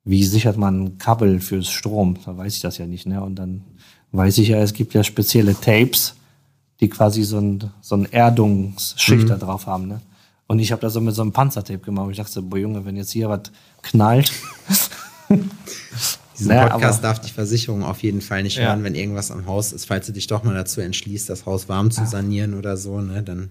wie 0.05 0.23
sichert 0.23 0.57
man 0.57 0.97
Kabel 0.97 1.39
fürs 1.41 1.69
Strom? 1.69 2.17
Da 2.25 2.35
weiß 2.37 2.55
ich 2.55 2.61
das 2.61 2.77
ja 2.77 2.87
nicht, 2.87 3.05
ne? 3.05 3.21
Und 3.21 3.35
dann 3.35 3.63
weiß 4.13 4.37
ich 4.39 4.47
ja, 4.49 4.57
es 4.59 4.73
gibt 4.73 4.93
ja 4.93 5.03
spezielle 5.03 5.53
Tapes, 5.53 6.15
die 6.79 6.89
quasi 6.89 7.23
so 7.23 7.39
ein, 7.39 7.71
so 7.81 7.95
ein 7.95 8.05
Erdungsschicht 8.11 9.29
da 9.29 9.35
drauf 9.37 9.65
haben, 9.67 9.87
ne? 9.87 10.01
Und 10.47 10.57
ich 10.59 10.71
habe 10.71 10.81
das 10.81 10.93
so 10.93 11.01
mit 11.01 11.13
so 11.13 11.21
einem 11.21 11.31
Panzertape 11.31 11.77
gemacht. 11.79 12.05
Und 12.05 12.11
ich 12.11 12.17
dachte, 12.17 12.31
so, 12.31 12.41
boah 12.41 12.57
Junge, 12.57 12.83
wenn 12.83 12.95
jetzt 12.95 13.11
hier 13.11 13.29
was 13.29 13.41
knallt. 13.83 14.31
Diesen 15.29 16.47
Naja, 16.47 16.69
Podcast 16.69 17.03
darf 17.03 17.19
die 17.19 17.29
Versicherung 17.31 17.83
auf 17.83 18.01
jeden 18.01 18.21
Fall 18.21 18.43
nicht 18.43 18.57
Ja. 18.57 18.69
hören, 18.69 18.83
wenn 18.83 18.95
irgendwas 18.95 19.29
am 19.29 19.45
Haus 19.45 19.71
ist. 19.73 19.85
Falls 19.85 20.07
du 20.07 20.13
dich 20.13 20.27
doch 20.27 20.43
mal 20.43 20.53
dazu 20.55 20.81
entschließt, 20.81 21.29
das 21.29 21.45
Haus 21.45 21.69
warm 21.69 21.91
zu 21.91 22.05
sanieren 22.05 22.53
oder 22.55 22.77
so, 22.77 22.99
ne, 23.01 23.21
dann 23.21 23.49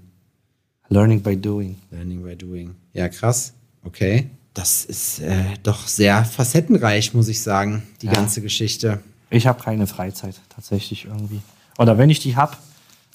Learning 0.89 1.23
by 1.23 1.37
doing. 1.37 1.77
Learning 1.91 2.23
by 2.23 2.35
doing. 2.35 2.75
Ja, 2.95 3.09
krass. 3.11 3.53
Okay. 3.85 4.31
Das 4.55 4.85
ist 4.87 5.21
äh, 5.21 5.45
doch 5.63 5.87
sehr 5.87 6.25
facettenreich, 6.25 7.13
muss 7.15 7.29
ich 7.29 7.43
sagen, 7.43 7.83
die 8.01 8.07
Ja. 8.07 8.13
ganze 8.15 8.41
Geschichte. 8.41 9.01
Ich 9.31 9.47
habe 9.47 9.63
keine 9.63 9.87
Freizeit, 9.87 10.41
tatsächlich 10.49 11.05
irgendwie. 11.05 11.43
Oder 11.79 11.99
wenn 11.99 12.09
ich 12.11 12.21
die 12.21 12.35
hab, 12.37 12.57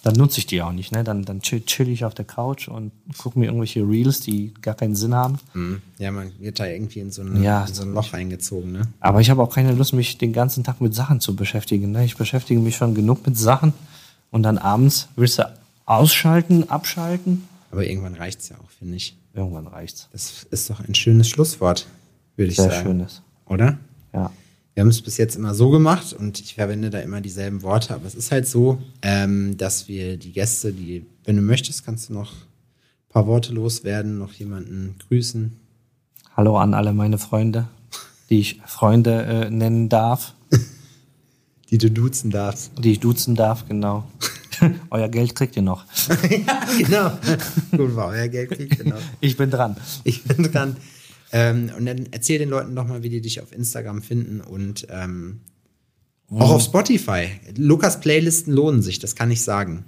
dann 0.03 0.15
nutze 0.15 0.39
ich 0.39 0.45
die 0.45 0.61
auch 0.61 0.73
nicht. 0.73 0.91
Ne? 0.91 1.03
Dann, 1.05 1.23
dann 1.23 1.41
chill, 1.41 1.61
chill 1.61 1.87
ich 1.87 2.03
auf 2.03 2.13
der 2.13 2.25
Couch 2.25 2.67
und 2.67 2.91
gucke 3.17 3.39
mir 3.39 3.45
irgendwelche 3.45 3.81
Reels, 3.81 4.19
die 4.19 4.53
gar 4.61 4.75
keinen 4.75 4.95
Sinn 4.95 5.15
haben. 5.15 5.39
Hm. 5.53 5.81
Ja, 5.97 6.11
man 6.11 6.33
wird 6.39 6.59
da 6.59 6.65
irgendwie 6.65 6.99
in 6.99 7.09
so, 7.09 7.21
eine, 7.21 7.41
Ja, 7.41 7.65
in 7.65 7.73
so 7.73 7.83
ein 7.83 7.93
Loch 7.93 8.11
reingezogen, 8.13 8.73
ne? 8.73 8.81
Aber 8.99 9.21
ich 9.21 9.29
habe 9.29 9.41
auch 9.41 9.53
keine 9.53 9.71
Lust, 9.71 9.93
mich 9.93 10.17
den 10.17 10.33
ganzen 10.33 10.65
Tag 10.65 10.81
mit 10.81 10.93
Sachen 10.93 11.21
zu 11.21 11.37
beschäftigen. 11.37 11.91
Ne? 11.91 12.03
Ich 12.03 12.17
beschäftige 12.17 12.59
mich 12.59 12.75
schon 12.75 12.93
genug 12.95 13.25
mit 13.25 13.37
Sachen 13.37 13.71
und 14.29 14.43
dann 14.43 14.57
abends 14.57 15.07
willst 15.15 15.39
du 15.39 15.49
ausschalten, 15.85 16.69
abschalten. 16.69 17.47
Aber 17.71 17.87
irgendwann 17.87 18.15
reicht's 18.15 18.49
ja 18.49 18.57
auch, 18.57 18.69
finde 18.77 18.97
ich. 18.97 19.17
Irgendwann 19.33 19.67
reicht's. 19.67 20.09
Das 20.11 20.45
ist 20.51 20.69
doch 20.69 20.81
ein 20.81 20.95
schönes 20.95 21.29
Schlusswort, 21.29 21.87
würde 22.35 22.51
ich 22.51 22.57
Sehr 22.57 22.69
sagen. 22.69 22.83
schönes. 22.83 23.21
Oder? 23.45 23.77
Ja. 24.13 24.31
Wir 24.73 24.81
haben 24.81 24.89
es 24.89 25.01
bis 25.01 25.17
jetzt 25.17 25.35
immer 25.35 25.53
so 25.53 25.69
gemacht 25.69 26.13
und 26.13 26.39
ich 26.39 26.55
verwende 26.55 26.89
da 26.89 26.99
immer 26.99 27.21
dieselben 27.21 27.61
Worte, 27.61 27.93
aber 27.93 28.07
es 28.07 28.15
ist 28.15 28.31
halt 28.31 28.47
so, 28.47 28.81
ähm, 29.03 29.55
dass 29.57 29.87
wir 29.87 30.17
die 30.17 30.31
Gäste, 30.31 30.73
die, 30.73 31.05
wenn 31.25 31.35
du 31.35 31.43
möchtest, 31.43 31.85
kannst 31.85 32.09
du 32.09 32.13
noch 32.13 32.31
ein 32.31 33.09
paar 33.09 33.27
Worte 33.27 33.53
loswerden, 33.53 34.17
noch 34.17 34.33
jemanden 34.33 34.95
grüßen. 35.07 35.53
Hallo 36.35 36.57
an 36.57 36.73
alle 36.73 36.91
meine 36.93 37.19
Freunde, 37.19 37.67
die 38.31 38.39
ich 38.39 38.61
Freunde 38.65 39.21
äh, 39.23 39.49
nennen 39.51 39.89
darf, 39.89 40.33
Die 41.69 41.77
du 41.77 41.91
duzen 41.91 42.31
darfst. 42.31 42.71
die 42.83 42.93
ich 42.93 42.99
duzen 42.99 43.35
darf, 43.35 43.67
genau. 43.67 44.05
Euer 44.89 45.09
Geld 45.09 45.35
kriegt 45.35 45.55
ihr 45.55 45.61
noch. 45.61 45.85
genau. 46.77 47.11
Gut, 47.71 47.95
war 47.95 48.07
euer 48.09 48.27
Geld 48.27 48.51
kriegt 48.51 48.77
ihr 48.79 48.85
noch. 48.89 49.01
Ich 49.19 49.35
bin 49.35 49.49
dran. 49.49 49.75
Ich 50.03 50.23
bin 50.23 50.43
dran. 50.51 50.77
Ähm, 51.33 51.71
und 51.75 51.85
dann 51.85 52.07
erzähl 52.11 52.39
den 52.39 52.49
Leuten 52.49 52.75
doch 52.75 52.87
mal, 52.87 53.03
wie 53.03 53.09
die 53.09 53.19
dich 53.19 53.41
auf 53.41 53.51
Instagram 53.51 54.01
finden 54.01 54.39
und 54.39 54.87
ähm, 54.89 55.41
auch 56.29 56.51
auf 56.51 56.63
Spotify. 56.63 57.27
Lukas 57.57 57.99
Playlisten 57.99 58.53
lohnen 58.53 58.81
sich, 58.81 58.99
das 58.99 59.15
kann 59.15 59.29
ich 59.29 59.43
sagen. 59.43 59.83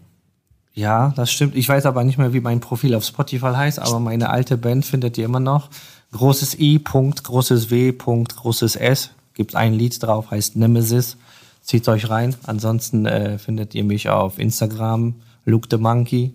Ja, 0.73 1.13
das 1.15 1.31
stimmt. 1.31 1.55
Ich 1.55 1.69
weiß 1.69 1.85
aber 1.85 2.03
nicht 2.03 2.17
mehr, 2.17 2.33
wie 2.33 2.41
mein 2.41 2.59
Profil 2.59 2.95
auf 2.95 3.05
Spotify 3.05 3.53
heißt, 3.53 3.79
aber 3.79 3.99
meine 3.99 4.29
alte 4.29 4.57
Band 4.57 4.85
findet 4.85 5.17
ihr 5.17 5.25
immer 5.25 5.39
noch. 5.39 5.69
Großes 6.11 6.59
I, 6.59 6.79
Punkt, 6.79 7.23
großes 7.23 7.69
W, 7.71 7.91
Punkt, 7.93 8.35
großes 8.35 8.75
S. 8.75 9.11
Gibt 9.33 9.55
ein 9.55 9.73
Lied 9.73 10.01
drauf, 10.03 10.31
heißt 10.31 10.55
Nemesis. 10.55 11.17
Zieht 11.61 11.87
euch 11.87 12.09
rein. 12.09 12.35
Ansonsten 12.43 13.05
äh, 13.05 13.37
findet 13.37 13.73
ihr 13.73 13.83
mich 13.83 14.09
auf 14.09 14.37
Instagram, 14.37 15.15
Luke 15.45 15.67
the 15.71 15.77
Monkey. 15.77 16.33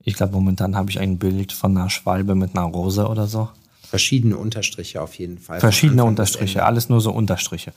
Ich 0.00 0.14
glaube, 0.14 0.32
momentan 0.32 0.76
habe 0.76 0.90
ich 0.90 1.00
ein 1.00 1.18
Bild 1.18 1.52
von 1.52 1.76
einer 1.76 1.90
Schwalbe 1.90 2.34
mit 2.34 2.56
einer 2.56 2.66
Rose 2.66 3.08
oder 3.08 3.26
so. 3.26 3.48
Verschiedene 3.88 4.36
Unterstriche 4.36 5.00
auf 5.00 5.14
jeden 5.14 5.38
Fall. 5.38 5.60
Verschiedene 5.60 6.04
Unterstriche, 6.04 6.64
alles 6.64 6.88
nur 6.88 7.00
so 7.00 7.10
Unterstriche. 7.10 7.72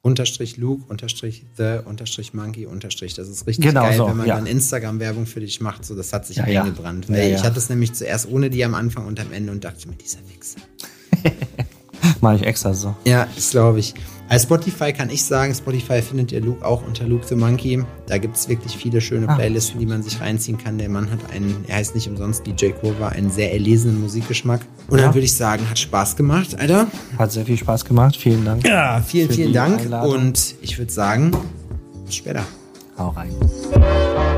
Unterstrich 0.00 0.56
Luke, 0.56 0.84
Unterstrich 0.88 1.44
The, 1.56 1.80
Unterstrich 1.84 2.32
Monkey, 2.32 2.66
Unterstrich. 2.66 3.14
Das 3.14 3.28
ist 3.28 3.46
richtig 3.46 3.64
Genau 3.64 3.82
geil, 3.82 3.96
so, 3.96 4.06
wenn 4.06 4.16
man 4.16 4.26
ja. 4.26 4.36
dann 4.36 4.46
Instagram-Werbung 4.46 5.26
für 5.26 5.40
dich 5.40 5.60
macht. 5.60 5.84
So, 5.84 5.96
das 5.96 6.12
hat 6.12 6.26
sich 6.26 6.36
Ja, 6.36 6.44
eingebrannt. 6.44 7.06
Ja, 7.08 7.14
Weil 7.16 7.30
ja. 7.30 7.36
ich 7.36 7.42
hatte 7.42 7.58
es 7.58 7.68
nämlich 7.68 7.94
zuerst 7.94 8.28
ohne 8.28 8.48
die 8.48 8.64
am 8.64 8.74
Anfang 8.74 9.06
und 9.06 9.18
am 9.18 9.32
Ende 9.32 9.50
und 9.52 9.64
dachte 9.64 9.88
mir, 9.88 9.96
dieser 9.96 10.20
Wichser. 10.28 10.60
Mache 12.20 12.36
ich 12.36 12.42
extra 12.42 12.74
so. 12.74 12.94
Ja, 13.04 13.26
das 13.34 13.50
glaube 13.50 13.80
ich. 13.80 13.94
Als 14.30 14.42
Spotify 14.42 14.92
kann 14.92 15.08
ich 15.08 15.24
sagen, 15.24 15.54
Spotify 15.54 16.02
findet 16.02 16.32
ihr 16.32 16.42
Luke 16.42 16.62
auch 16.64 16.86
unter 16.86 17.04
Luke 17.06 17.26
the 17.26 17.34
Monkey. 17.34 17.82
Da 18.06 18.18
gibt 18.18 18.36
es 18.36 18.46
wirklich 18.48 18.76
viele 18.76 19.00
schöne 19.00 19.26
Ah, 19.26 19.36
Playlisten, 19.36 19.80
die 19.80 19.86
man 19.86 20.02
sich 20.02 20.20
reinziehen 20.20 20.58
kann. 20.58 20.76
Der 20.76 20.90
Mann 20.90 21.10
hat 21.10 21.18
einen, 21.32 21.64
er 21.66 21.76
heißt 21.76 21.94
nicht 21.94 22.08
umsonst 22.08 22.46
DJ 22.46 22.70
Kurva, 22.78 23.08
einen 23.08 23.30
sehr 23.30 23.52
erlesenen 23.54 24.00
Musikgeschmack. 24.02 24.60
Und 24.88 24.98
dann 24.98 25.08
Ja. 25.10 25.14
würde 25.14 25.24
ich 25.24 25.34
sagen, 25.34 25.68
hat 25.70 25.78
Spaß 25.78 26.16
gemacht, 26.16 26.58
Alter. 26.60 26.88
Hat 27.18 27.32
sehr 27.32 27.46
viel 27.46 27.56
Spaß 27.56 27.86
gemacht. 27.86 28.16
Vielen 28.16 28.44
Dank. 28.44 28.66
Ja, 28.68 29.00
vielen, 29.00 29.30
vielen 29.30 29.52
Dank. 29.54 29.80
Einladung. 29.80 30.12
Und 30.14 30.56
ich 30.60 30.76
würde 30.76 30.92
sagen, 30.92 31.30
bis 32.04 32.16
später. 32.16 32.44
Hau 32.98 33.08
rein. 33.10 34.37